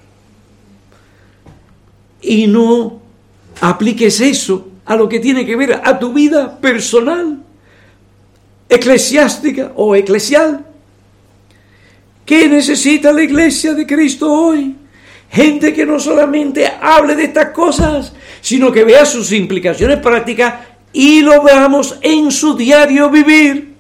Y 2.22 2.46
no 2.46 3.00
apliques 3.62 4.20
eso 4.20 4.68
a 4.84 4.98
lo 4.98 5.08
que 5.08 5.22
tiene 5.22 5.46
que 5.46 5.56
ver 5.56 5.80
a 5.82 5.98
tu 5.98 6.12
vida 6.12 6.60
personal, 6.60 7.42
eclesiástica 8.68 9.72
o 9.78 9.96
eclesial. 9.96 10.67
¿Qué 12.28 12.50
necesita 12.50 13.14
la 13.14 13.24
iglesia 13.24 13.74
de 13.74 13.88
Cristo 13.88 14.30
hoy? 14.30 14.76
Gente 15.30 15.74
que 15.74 15.86
no 15.86 15.98
solamente 15.98 16.70
hable 16.82 17.16
de 17.16 17.24
estas 17.24 17.52
cosas, 17.52 18.12
sino 18.42 18.70
que 18.70 18.84
vea 18.84 19.06
sus 19.06 19.32
implicaciones 19.32 20.00
prácticas 20.00 20.56
y 20.92 21.22
lo 21.22 21.42
veamos 21.42 21.98
en 22.02 22.30
su 22.30 22.58
diario 22.58 23.10
vivir. 23.10 23.76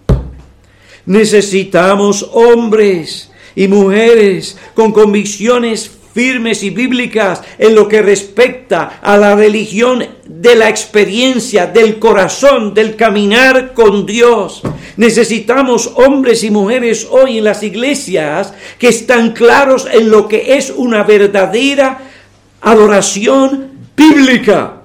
Necesitamos 1.05 2.25
hombres 2.31 3.29
y 3.53 3.67
mujeres 3.67 4.57
con 4.73 4.93
convicciones 4.93 5.89
firmes 6.17 6.63
y 6.63 6.71
bíblicas 6.71 7.43
en 7.59 7.75
lo 7.75 7.87
que 7.87 8.01
respecta 8.01 8.99
a 9.03 9.17
la 9.17 9.35
religión 9.35 10.03
de 10.25 10.55
la 10.55 10.67
experiencia, 10.67 11.67
del 11.67 11.99
corazón, 11.99 12.73
del 12.73 12.95
caminar 12.95 13.75
con 13.75 14.03
Dios. 14.03 14.63
Necesitamos 14.95 15.91
hombres 15.93 16.43
y 16.43 16.49
mujeres 16.49 17.07
hoy 17.11 17.37
en 17.37 17.43
las 17.43 17.61
iglesias 17.61 18.51
que 18.79 18.87
están 18.87 19.33
claros 19.33 19.87
en 19.93 20.09
lo 20.09 20.27
que 20.27 20.57
es 20.57 20.73
una 20.75 21.03
verdadera 21.03 21.99
adoración 22.61 23.73
bíblica, 23.95 24.81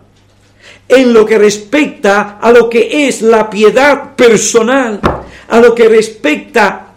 en 0.86 1.14
lo 1.14 1.24
que 1.24 1.38
respecta 1.38 2.40
a 2.42 2.52
lo 2.52 2.68
que 2.68 3.08
es 3.08 3.22
la 3.22 3.48
piedad 3.48 4.16
personal, 4.16 5.00
a 5.48 5.60
lo 5.60 5.74
que 5.74 5.88
respecta 5.88 6.88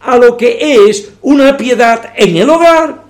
a 0.00 0.16
lo 0.16 0.36
que 0.36 0.88
es 0.88 1.10
una 1.22 1.56
piedad 1.56 2.12
en 2.16 2.36
el 2.36 2.50
hogar, 2.50 3.05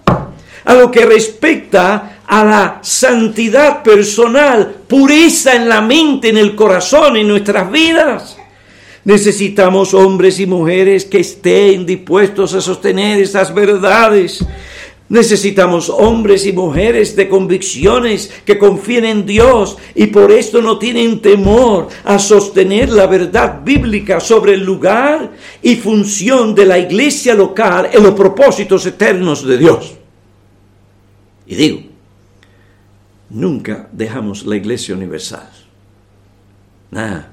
a 0.67 0.75
lo 0.75 0.91
que 0.91 1.07
respecta 1.07 2.19
a 2.27 2.45
la 2.45 2.79
santidad 2.83 3.83
personal, 3.83 4.83
pureza 4.87 5.55
en 5.55 5.69
la 5.69 5.81
mente, 5.81 6.29
en 6.29 6.37
el 6.37 6.55
corazón, 6.55 7.17
en 7.17 7.29
nuestras 7.29 7.71
vidas. 7.73 8.37
Necesitamos 9.05 9.95
hombres 9.95 10.39
y 10.39 10.47
mujeres 10.47 11.07
que 11.07 11.21
estén 11.21 11.87
dispuestos 11.87 12.53
a 12.53 12.61
sostener 12.61 13.21
esas 13.21 13.55
verdades 13.55 14.45
Necesitamos 15.09 15.89
hombres 15.89 16.47
y 16.47 16.53
mujeres 16.53 17.15
de 17.15 17.29
convicciones 17.29 18.29
que 18.45 18.59
confíen 18.59 19.05
en 19.05 19.25
Dios 19.25 19.77
y 19.95 20.07
por 20.07 20.33
esto 20.33 20.61
no 20.61 20.81
tienen 20.81 21.21
temor 21.21 21.87
a 22.05 22.19
sostener 22.19 22.89
la 22.89 23.07
verdad 23.07 23.61
bíblica 23.65 24.19
sobre 24.19 24.55
el 24.55 24.65
lugar 24.65 25.31
y 25.63 25.77
función 25.77 26.57
de 26.57 26.67
la 26.67 26.79
iglesia 26.79 27.35
local 27.35 27.89
en 27.93 28.03
los 28.03 28.15
propósitos 28.15 28.85
eternos 28.85 29.47
de 29.47 29.59
Dios. 29.59 29.95
Y 31.47 31.55
digo, 31.55 31.81
nunca 33.31 33.89
dejamos 33.93 34.45
la 34.47 34.57
iglesia 34.57 34.95
universal. 34.95 35.49
Nada. 36.91 37.33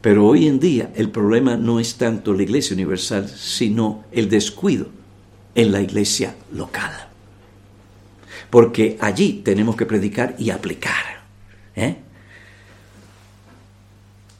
Pero 0.00 0.26
hoy 0.26 0.46
en 0.46 0.60
día 0.60 0.92
el 0.94 1.10
problema 1.10 1.56
no 1.56 1.80
es 1.80 1.96
tanto 1.96 2.32
la 2.32 2.42
iglesia 2.42 2.74
universal, 2.74 3.28
sino 3.28 4.04
el 4.12 4.28
descuido 4.28 4.88
en 5.54 5.72
la 5.72 5.80
iglesia 5.80 6.36
local. 6.52 6.92
Porque 8.50 8.96
allí 9.00 9.42
tenemos 9.44 9.76
que 9.76 9.86
predicar 9.86 10.36
y 10.38 10.50
aplicar. 10.50 11.24
¿eh? 11.74 11.96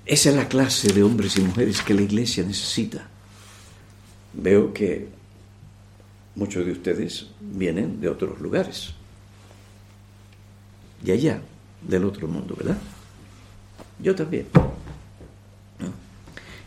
Esa 0.06 0.30
es 0.30 0.36
la 0.36 0.48
clase 0.48 0.92
de 0.92 1.02
hombres 1.02 1.36
y 1.36 1.42
mujeres 1.42 1.82
que 1.82 1.92
la 1.92 2.02
iglesia 2.02 2.44
necesita. 2.44 3.08
Veo 4.32 4.72
que 4.72 5.08
muchos 6.38 6.64
de 6.64 6.72
ustedes 6.72 7.26
vienen 7.40 8.00
de 8.00 8.08
otros 8.08 8.40
lugares. 8.40 8.94
De 11.02 11.12
allá, 11.12 11.42
del 11.82 12.04
otro 12.04 12.28
mundo, 12.28 12.54
¿verdad? 12.56 12.78
Yo 13.98 14.14
también. 14.14 14.46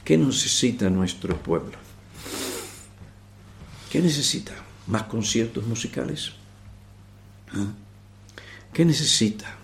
¿Qué 0.03 0.17
necesita 0.17 0.89
nuestro 0.89 1.37
pueblo? 1.37 1.77
¿Qué 3.89 4.01
necesita? 4.01 4.53
¿Más 4.87 5.03
conciertos 5.03 5.65
musicales? 5.65 6.33
¿Ah? 7.53 7.71
¿Qué 8.73 8.83
necesita 8.83 9.55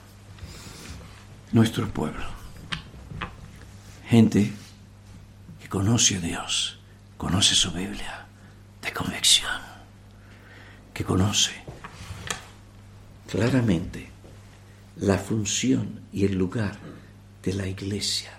nuestro 1.52 1.90
pueblo? 1.90 2.24
Gente 4.08 4.54
que 5.62 5.68
conoce 5.68 6.16
a 6.16 6.20
Dios, 6.20 6.80
conoce 7.18 7.56
su 7.56 7.72
Biblia, 7.72 8.26
de 8.82 8.94
convicción, 8.94 9.67
que 10.98 11.04
conoce 11.04 11.52
claramente 13.30 14.08
la 14.96 15.20
función 15.20 16.00
y 16.12 16.26
el 16.26 16.34
lugar 16.34 16.76
de 17.44 17.54
la 17.54 17.68
iglesia 17.68 18.32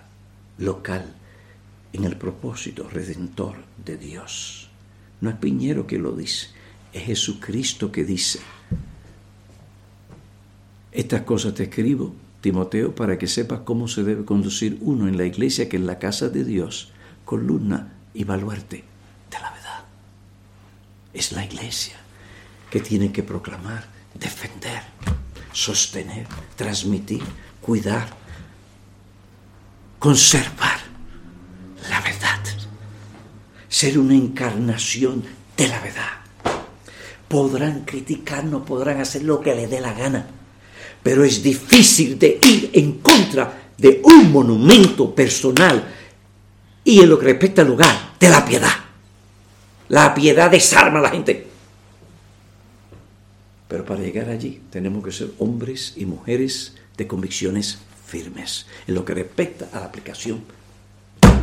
local 0.57 1.05
en 1.93 2.03
el 2.03 2.17
propósito 2.17 2.89
redentor 2.89 3.55
de 3.85 3.95
Dios. 3.95 4.67
No 5.21 5.29
es 5.29 5.37
Piñero 5.37 5.87
que 5.87 5.99
lo 5.99 6.11
dice, 6.11 6.47
es 6.91 7.03
Jesucristo 7.03 7.93
que 7.93 8.03
dice. 8.03 8.41
Estas 10.91 11.21
cosas 11.21 11.53
te 11.53 11.63
escribo, 11.63 12.13
Timoteo, 12.41 12.93
para 12.93 13.17
que 13.17 13.27
sepas 13.27 13.61
cómo 13.61 13.87
se 13.87 14.03
debe 14.03 14.25
conducir 14.25 14.79
uno 14.81 15.07
en 15.07 15.15
la 15.15 15.23
iglesia 15.23 15.69
que 15.69 15.77
es 15.77 15.83
la 15.83 15.97
casa 15.97 16.27
de 16.27 16.43
Dios, 16.43 16.91
columna 17.23 17.93
y 18.13 18.25
baluarte 18.25 18.83
de 19.31 19.39
la 19.39 19.49
verdad. 19.49 19.85
Es 21.13 21.31
la 21.31 21.45
iglesia 21.45 21.95
que 22.69 22.79
tiene 22.79 23.11
que 23.11 23.23
proclamar, 23.23 23.87
defender, 24.13 24.81
sostener, 25.51 26.27
transmitir, 26.55 27.23
cuidar, 27.61 28.07
conservar 29.99 30.79
la 31.89 32.01
verdad 32.01 32.39
ser 33.69 33.99
una 33.99 34.15
encarnación 34.15 35.23
de 35.55 35.67
la 35.67 35.79
verdad. 35.79 36.09
Podrán 37.27 37.85
criticarnos, 37.85 38.63
podrán 38.63 38.99
hacer 38.99 39.23
lo 39.23 39.39
que 39.39 39.53
les 39.53 39.69
dé 39.69 39.79
la 39.79 39.93
gana, 39.93 40.25
pero 41.03 41.23
es 41.23 41.43
difícil 41.43 42.17
de 42.17 42.39
ir 42.43 42.71
en 42.73 42.93
contra 42.99 43.69
de 43.77 44.01
un 44.03 44.31
monumento 44.31 45.13
personal 45.13 45.87
y 46.83 46.99
en 47.01 47.09
lo 47.09 47.19
que 47.19 47.27
respecta 47.27 47.61
al 47.61 47.67
lugar 47.67 48.15
de 48.19 48.29
la 48.29 48.43
piedad. 48.43 48.73
La 49.87 50.13
piedad 50.13 50.49
desarma 50.49 50.99
a 50.99 51.03
la 51.03 51.11
gente. 51.11 51.48
Pero 53.69 53.85
para 53.85 54.01
llegar 54.01 54.29
allí 54.29 54.61
tenemos 54.71 55.03
que 55.05 55.13
ser 55.13 55.31
hombres 55.37 55.93
y 55.95 56.05
mujeres 56.05 56.75
de 56.97 57.07
convicciones 57.07 57.77
firmes 58.05 58.65
en 58.87 58.95
lo 58.95 59.05
que 59.05 59.13
respecta 59.13 59.69
a 59.71 59.79
la 59.79 59.85
aplicación 59.85 60.43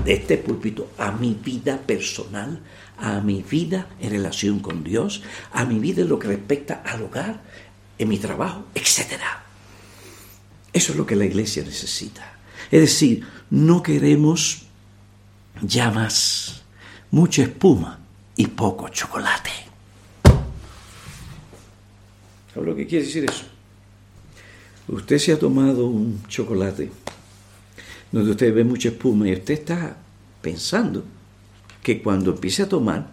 de 0.05 0.13
este 0.13 0.37
púlpito 0.37 0.91
a 0.99 1.13
mi 1.13 1.35
vida 1.35 1.79
personal, 1.79 2.61
a 2.99 3.21
mi 3.21 3.43
vida 3.43 3.89
en 4.01 4.11
relación 4.11 4.59
con 4.59 4.83
Dios, 4.83 5.23
a 5.53 5.65
mi 5.65 5.79
vida 5.79 6.03
en 6.03 6.09
lo 6.09 6.19
que 6.19 6.29
respecta 6.29 6.83
al 6.85 7.03
hogar, 7.03 7.41
en 7.99 8.09
mi 8.09 8.19
trabajo, 8.19 8.65
etc. 8.75 9.21
Eso 10.73 10.93
es 10.93 10.99
lo 10.99 11.07
que 11.07 11.17
la 11.17 11.25
iglesia 11.25 11.63
necesita. 11.63 12.39
Es 12.71 12.81
decir, 12.81 13.25
no 13.51 13.83
queremos 13.83 14.67
ya 15.63 15.93
más 15.93 16.63
mucha 17.13 17.43
espuma 17.43 18.01
y 18.35 18.49
poco 18.49 18.89
chocolate. 18.89 19.66
¿Sabes 22.57 22.71
lo 22.71 22.75
que 22.75 22.87
quiere 22.87 23.05
decir 23.05 23.23
eso? 23.29 23.45
Usted 24.89 25.19
se 25.19 25.31
ha 25.31 25.39
tomado 25.39 25.89
un 25.89 26.23
chocolate 26.27 26.91
donde 28.11 28.31
usted 28.31 28.55
ve 28.55 28.65
mucha 28.65 28.89
espuma 28.89 29.29
y 29.29 29.35
usted 29.35 29.53
está 29.53 29.99
pensando 30.41 31.05
que 31.83 32.01
cuando 32.03 32.31
empiece 32.31 32.63
a 32.63 32.69
tomar, 32.71 33.11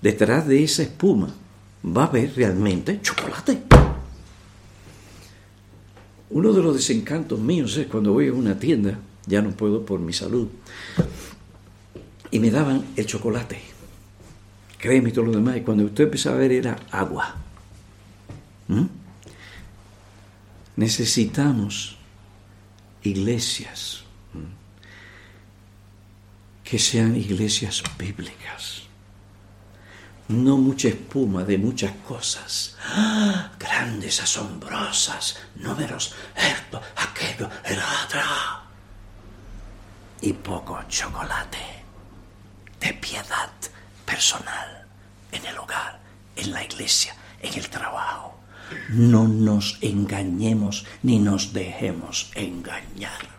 detrás 0.00 0.46
de 0.46 0.62
esa 0.62 0.84
espuma 0.84 1.34
va 1.84 2.04
a 2.04 2.06
haber 2.06 2.32
realmente 2.36 3.00
chocolate. 3.02 3.62
Uno 6.30 6.52
de 6.52 6.62
los 6.62 6.76
desencantos 6.76 7.40
míos 7.40 7.76
es 7.76 7.88
cuando 7.88 8.12
voy 8.12 8.28
a 8.28 8.32
una 8.32 8.56
tienda, 8.56 9.00
ya 9.26 9.42
no 9.42 9.50
puedo 9.50 9.84
por 9.84 9.98
mi 9.98 10.12
salud, 10.12 10.46
y 12.30 12.38
me 12.38 12.52
daban 12.52 12.84
el 12.94 13.04
chocolate, 13.04 13.58
créeme 14.78 15.08
y 15.08 15.12
todo 15.12 15.24
lo 15.24 15.32
demás, 15.32 15.56
y 15.56 15.62
cuando 15.62 15.84
usted 15.84 16.04
empieza 16.04 16.30
a 16.30 16.36
ver 16.36 16.52
era 16.52 16.78
agua. 16.92 17.45
¿Mm? 18.68 18.86
Necesitamos 20.76 21.96
iglesias 23.02 24.06
que 26.66 26.78
sean 26.78 27.16
iglesias 27.16 27.82
bíblicas. 27.96 28.82
No 30.28 30.56
mucha 30.56 30.88
espuma 30.88 31.44
de 31.44 31.56
muchas 31.56 31.92
cosas, 32.08 32.76
¡Ah! 32.82 33.52
grandes, 33.58 34.20
asombrosas, 34.20 35.36
números, 35.54 36.14
esto, 36.34 36.82
aquello, 36.96 37.48
el 37.64 37.78
otro. 37.78 38.20
Y 40.20 40.32
poco 40.32 40.82
chocolate 40.88 41.84
de 42.80 42.92
piedad 42.94 43.52
personal 44.04 44.86
en 45.30 45.46
el 45.46 45.56
hogar, 45.58 46.00
en 46.34 46.50
la 46.50 46.64
iglesia, 46.64 47.14
en 47.40 47.54
el 47.54 47.70
trabajo. 47.70 48.35
No 48.90 49.28
nos 49.28 49.78
engañemos 49.80 50.84
ni 51.02 51.18
nos 51.18 51.52
dejemos 51.52 52.30
engañar. 52.34 53.36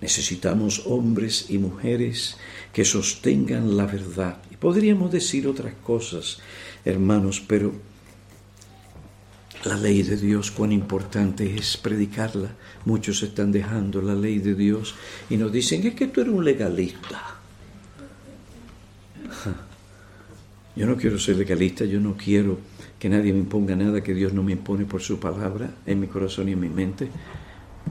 Necesitamos 0.00 0.82
hombres 0.86 1.46
y 1.48 1.58
mujeres 1.58 2.36
que 2.72 2.84
sostengan 2.84 3.76
la 3.76 3.86
verdad. 3.86 4.38
Y 4.50 4.56
podríamos 4.56 5.10
decir 5.10 5.48
otras 5.48 5.74
cosas, 5.82 6.38
hermanos, 6.84 7.42
pero 7.44 7.74
la 9.64 9.76
ley 9.76 10.04
de 10.04 10.16
Dios, 10.16 10.52
cuán 10.52 10.70
importante 10.70 11.56
es 11.56 11.76
predicarla. 11.76 12.54
Muchos 12.84 13.22
están 13.22 13.50
dejando 13.50 14.00
la 14.00 14.14
ley 14.14 14.38
de 14.38 14.54
Dios 14.54 14.94
y 15.28 15.36
nos 15.36 15.52
dicen, 15.52 15.84
es 15.86 15.94
que 15.94 16.06
tú 16.06 16.20
eres 16.20 16.32
un 16.32 16.44
legalista. 16.44 17.34
Yo 20.78 20.86
no 20.86 20.96
quiero 20.96 21.18
ser 21.18 21.36
legalista, 21.36 21.84
yo 21.84 21.98
no 21.98 22.16
quiero 22.16 22.56
que 23.00 23.08
nadie 23.08 23.32
me 23.32 23.40
imponga 23.40 23.74
nada 23.74 24.00
que 24.00 24.14
Dios 24.14 24.32
no 24.32 24.44
me 24.44 24.52
impone 24.52 24.84
por 24.84 25.02
su 25.02 25.18
palabra 25.18 25.74
en 25.84 25.98
mi 25.98 26.06
corazón 26.06 26.48
y 26.48 26.52
en 26.52 26.60
mi 26.60 26.68
mente. 26.68 27.08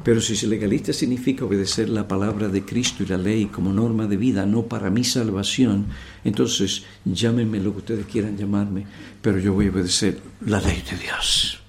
Pero 0.06 0.22
si 0.22 0.38
ser 0.38 0.48
legalista 0.48 0.94
significa 0.94 1.44
obedecer 1.44 1.90
la 1.90 2.08
palabra 2.08 2.48
de 2.48 2.64
Cristo 2.64 3.04
y 3.04 3.08
la 3.08 3.18
ley 3.18 3.48
como 3.48 3.74
norma 3.74 4.08
de 4.08 4.16
vida, 4.16 4.46
no 4.46 4.68
para 4.68 4.90
mi 4.90 5.04
salvación, 5.04 5.88
entonces 6.24 6.86
llámenme 7.04 7.60
lo 7.60 7.74
que 7.74 7.80
ustedes 7.80 8.06
quieran 8.06 8.38
llamarme, 8.38 8.88
pero 9.22 9.38
yo 9.38 9.52
voy 9.52 9.68
a 9.68 9.72
obedecer 9.72 10.22
la 10.46 10.62
ley 10.62 10.82
de 10.90 10.98
Dios. 10.98 11.60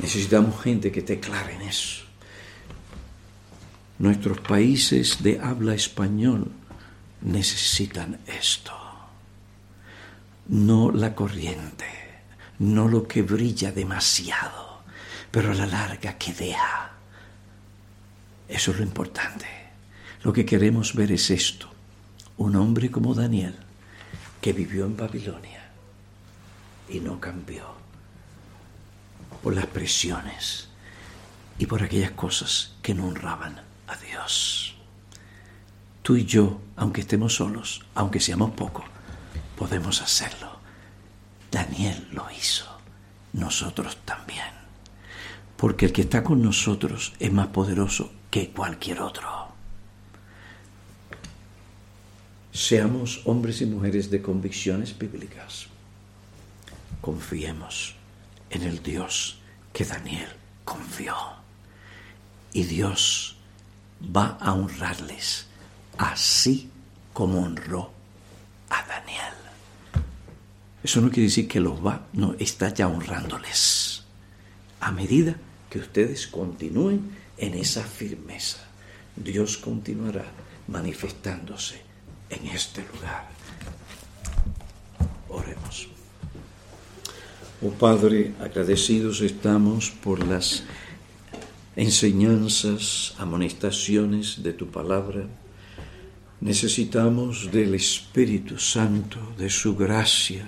Necesitamos 0.00 0.60
gente 0.60 0.90
que 0.90 0.98
esté 0.98 1.20
clara 1.20 1.52
en 1.52 1.62
eso. 1.62 2.02
Nuestros 4.00 4.40
países 4.40 5.22
de 5.22 5.38
habla 5.38 5.76
español 5.76 6.50
necesitan 7.22 8.20
esto. 8.26 8.72
No 10.48 10.90
la 10.90 11.14
corriente, 11.14 11.86
no 12.58 12.88
lo 12.88 13.06
que 13.06 13.22
brilla 13.22 13.72
demasiado, 13.72 14.82
pero 15.30 15.52
a 15.52 15.54
la 15.54 15.66
larga 15.66 16.18
que 16.18 16.32
deja. 16.32 16.92
Eso 18.48 18.72
es 18.72 18.78
lo 18.78 18.82
importante. 18.82 19.46
Lo 20.22 20.32
que 20.32 20.44
queremos 20.44 20.94
ver 20.94 21.12
es 21.12 21.30
esto, 21.30 21.68
un 22.36 22.56
hombre 22.56 22.90
como 22.90 23.14
Daniel, 23.14 23.56
que 24.40 24.52
vivió 24.52 24.84
en 24.84 24.96
Babilonia 24.96 25.70
y 26.88 27.00
no 27.00 27.18
cambió 27.20 27.64
por 29.42 29.54
las 29.54 29.66
presiones 29.66 30.68
y 31.58 31.66
por 31.66 31.82
aquellas 31.82 32.12
cosas 32.12 32.74
que 32.82 32.94
no 32.94 33.08
honraban 33.08 33.60
a 33.86 33.96
Dios. 33.96 34.71
Tú 36.02 36.16
y 36.16 36.24
yo, 36.24 36.60
aunque 36.74 37.00
estemos 37.00 37.36
solos, 37.36 37.82
aunque 37.94 38.18
seamos 38.18 38.50
pocos, 38.52 38.84
podemos 39.56 40.02
hacerlo. 40.02 40.58
Daniel 41.50 42.08
lo 42.10 42.28
hizo, 42.30 42.66
nosotros 43.32 43.96
también. 44.04 44.50
Porque 45.56 45.86
el 45.86 45.92
que 45.92 46.02
está 46.02 46.24
con 46.24 46.42
nosotros 46.42 47.12
es 47.20 47.32
más 47.32 47.48
poderoso 47.48 48.10
que 48.30 48.50
cualquier 48.50 49.00
otro. 49.00 49.28
Seamos 52.52 53.22
hombres 53.24 53.60
y 53.62 53.66
mujeres 53.66 54.10
de 54.10 54.20
convicciones 54.20 54.98
bíblicas. 54.98 55.68
Confiemos 57.00 57.94
en 58.50 58.62
el 58.64 58.82
Dios 58.82 59.38
que 59.72 59.84
Daniel 59.84 60.28
confió. 60.64 61.14
Y 62.52 62.64
Dios 62.64 63.36
va 64.04 64.36
a 64.40 64.52
honrarles 64.52 65.46
así 65.98 66.70
como 67.12 67.42
honró 67.42 67.92
a 68.70 68.86
Daniel. 68.86 69.34
Eso 70.82 71.00
no 71.00 71.10
quiere 71.10 71.28
decir 71.28 71.46
que 71.46 71.60
los 71.60 71.84
va, 71.84 72.06
no, 72.12 72.34
está 72.38 72.72
ya 72.74 72.88
honrándoles. 72.88 74.02
A 74.80 74.90
medida 74.90 75.36
que 75.70 75.78
ustedes 75.78 76.26
continúen 76.26 77.16
en 77.36 77.54
esa 77.54 77.84
firmeza, 77.84 78.58
Dios 79.14 79.58
continuará 79.58 80.24
manifestándose 80.66 81.82
en 82.30 82.46
este 82.48 82.82
lugar. 82.92 83.28
Oremos. 85.28 85.88
Oh 87.64 87.70
Padre, 87.70 88.32
agradecidos 88.40 89.20
estamos 89.20 89.90
por 89.90 90.26
las 90.26 90.64
enseñanzas, 91.76 93.14
amonestaciones 93.18 94.42
de 94.42 94.52
tu 94.52 94.66
palabra 94.68 95.26
Necesitamos 96.42 97.52
del 97.52 97.76
Espíritu 97.76 98.58
Santo, 98.58 99.20
de 99.38 99.48
su 99.48 99.76
gracia, 99.76 100.44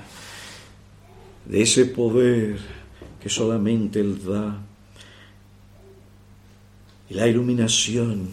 de 1.46 1.62
ese 1.62 1.86
poder 1.86 2.58
que 3.22 3.28
solamente 3.28 4.00
Él 4.00 4.18
da, 4.24 4.60
y 7.08 7.14
la 7.14 7.28
iluminación 7.28 8.30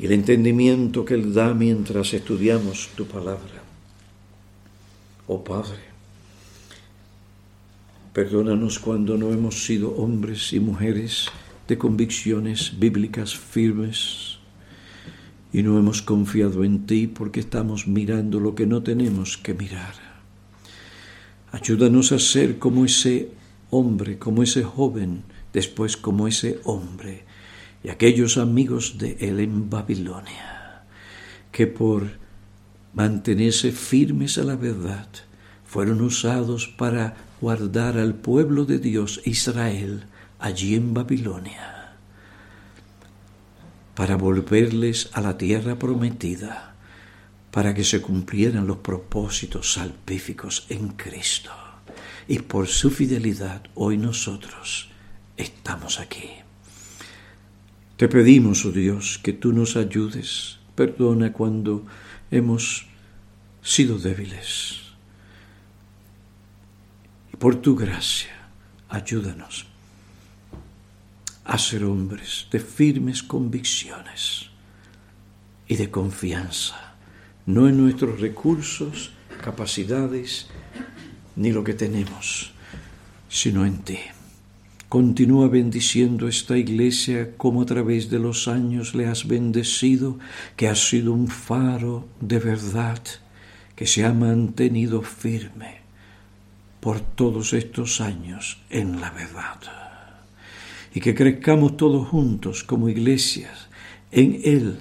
y 0.00 0.06
el 0.06 0.12
entendimiento 0.12 1.04
que 1.04 1.12
Él 1.12 1.34
da 1.34 1.52
mientras 1.52 2.14
estudiamos 2.14 2.88
tu 2.96 3.04
palabra. 3.04 3.62
Oh 5.26 5.44
Padre, 5.44 5.80
perdónanos 8.14 8.78
cuando 8.78 9.18
no 9.18 9.30
hemos 9.30 9.66
sido 9.66 9.94
hombres 9.96 10.54
y 10.54 10.60
mujeres 10.60 11.26
de 11.68 11.76
convicciones 11.76 12.72
bíblicas 12.78 13.36
firmes 13.36 14.31
y 15.52 15.62
no 15.62 15.78
hemos 15.78 16.00
confiado 16.00 16.64
en 16.64 16.86
ti 16.86 17.06
porque 17.06 17.40
estamos 17.40 17.86
mirando 17.86 18.40
lo 18.40 18.54
que 18.54 18.66
no 18.66 18.82
tenemos 18.82 19.36
que 19.36 19.52
mirar. 19.52 19.94
Ayúdanos 21.52 22.12
a 22.12 22.18
ser 22.18 22.58
como 22.58 22.86
ese 22.86 23.30
hombre, 23.70 24.18
como 24.18 24.42
ese 24.42 24.64
joven, 24.64 25.24
después 25.52 25.98
como 25.98 26.26
ese 26.26 26.58
hombre 26.64 27.24
y 27.84 27.90
aquellos 27.90 28.38
amigos 28.38 28.96
de 28.96 29.18
él 29.20 29.40
en 29.40 29.68
Babilonia, 29.68 30.84
que 31.50 31.66
por 31.66 32.12
mantenerse 32.94 33.72
firmes 33.72 34.38
a 34.38 34.44
la 34.44 34.56
verdad 34.56 35.08
fueron 35.66 36.00
usados 36.00 36.68
para 36.68 37.16
guardar 37.40 37.98
al 37.98 38.14
pueblo 38.14 38.64
de 38.64 38.78
Dios 38.78 39.20
Israel 39.24 40.04
allí 40.38 40.74
en 40.74 40.94
Babilonia 40.94 41.81
para 43.94 44.16
volverles 44.16 45.10
a 45.12 45.20
la 45.20 45.36
tierra 45.36 45.78
prometida, 45.78 46.74
para 47.50 47.74
que 47.74 47.84
se 47.84 48.00
cumplieran 48.00 48.66
los 48.66 48.78
propósitos 48.78 49.74
salvíficos 49.74 50.66
en 50.70 50.88
Cristo. 50.88 51.50
Y 52.26 52.38
por 52.38 52.68
su 52.68 52.90
fidelidad 52.90 53.62
hoy 53.74 53.98
nosotros 53.98 54.88
estamos 55.36 56.00
aquí. 56.00 56.30
Te 57.96 58.08
pedimos, 58.08 58.64
oh 58.64 58.72
Dios, 58.72 59.18
que 59.22 59.32
tú 59.32 59.52
nos 59.52 59.76
ayudes. 59.76 60.58
Perdona 60.74 61.32
cuando 61.32 61.84
hemos 62.30 62.86
sido 63.62 63.98
débiles. 63.98 64.80
Y 67.32 67.36
por 67.36 67.56
tu 67.56 67.76
gracia, 67.76 68.32
ayúdanos 68.88 69.71
a 71.44 71.58
ser 71.58 71.84
hombres 71.84 72.46
de 72.50 72.60
firmes 72.60 73.22
convicciones 73.22 74.50
y 75.66 75.76
de 75.76 75.90
confianza, 75.90 76.94
no 77.46 77.68
en 77.68 77.78
nuestros 77.78 78.20
recursos, 78.20 79.12
capacidades, 79.42 80.46
ni 81.34 81.50
lo 81.50 81.64
que 81.64 81.74
tenemos, 81.74 82.52
sino 83.28 83.66
en 83.66 83.78
ti. 83.78 83.98
Continúa 84.88 85.48
bendiciendo 85.48 86.28
esta 86.28 86.58
iglesia 86.58 87.34
como 87.38 87.62
a 87.62 87.66
través 87.66 88.10
de 88.10 88.18
los 88.18 88.46
años 88.46 88.94
le 88.94 89.06
has 89.06 89.26
bendecido, 89.26 90.18
que 90.54 90.68
ha 90.68 90.74
sido 90.74 91.14
un 91.14 91.28
faro 91.28 92.06
de 92.20 92.38
verdad, 92.38 93.02
que 93.74 93.86
se 93.86 94.04
ha 94.04 94.12
mantenido 94.12 95.00
firme 95.00 95.80
por 96.80 97.00
todos 97.00 97.54
estos 97.54 98.02
años 98.02 98.60
en 98.68 99.00
la 99.00 99.10
verdad 99.10 99.81
y 100.94 101.00
que 101.00 101.14
crezcamos 101.14 101.76
todos 101.76 102.08
juntos 102.08 102.64
como 102.64 102.88
iglesias 102.88 103.68
en 104.10 104.40
Él, 104.44 104.80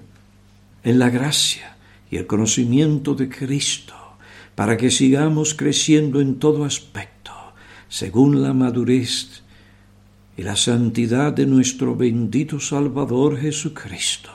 en 0.83 0.99
la 0.99 1.09
gracia 1.09 1.77
y 2.09 2.17
el 2.17 2.27
conocimiento 2.27 3.15
de 3.15 3.29
Cristo, 3.29 3.95
para 4.55 4.75
que 4.77 4.91
sigamos 4.91 5.53
creciendo 5.53 6.19
en 6.19 6.35
todo 6.35 6.65
aspecto, 6.65 7.31
según 7.87 8.41
la 8.41 8.53
madurez 8.53 9.41
y 10.35 10.43
la 10.43 10.55
santidad 10.55 11.33
de 11.33 11.45
nuestro 11.45 11.95
bendito 11.95 12.59
Salvador 12.59 13.39
Jesucristo, 13.39 14.31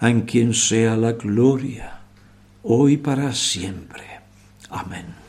en 0.00 0.22
quien 0.22 0.54
sea 0.54 0.96
la 0.96 1.12
gloria, 1.12 2.00
hoy 2.62 2.96
para 2.96 3.34
siempre. 3.34 4.04
Amén. 4.70 5.14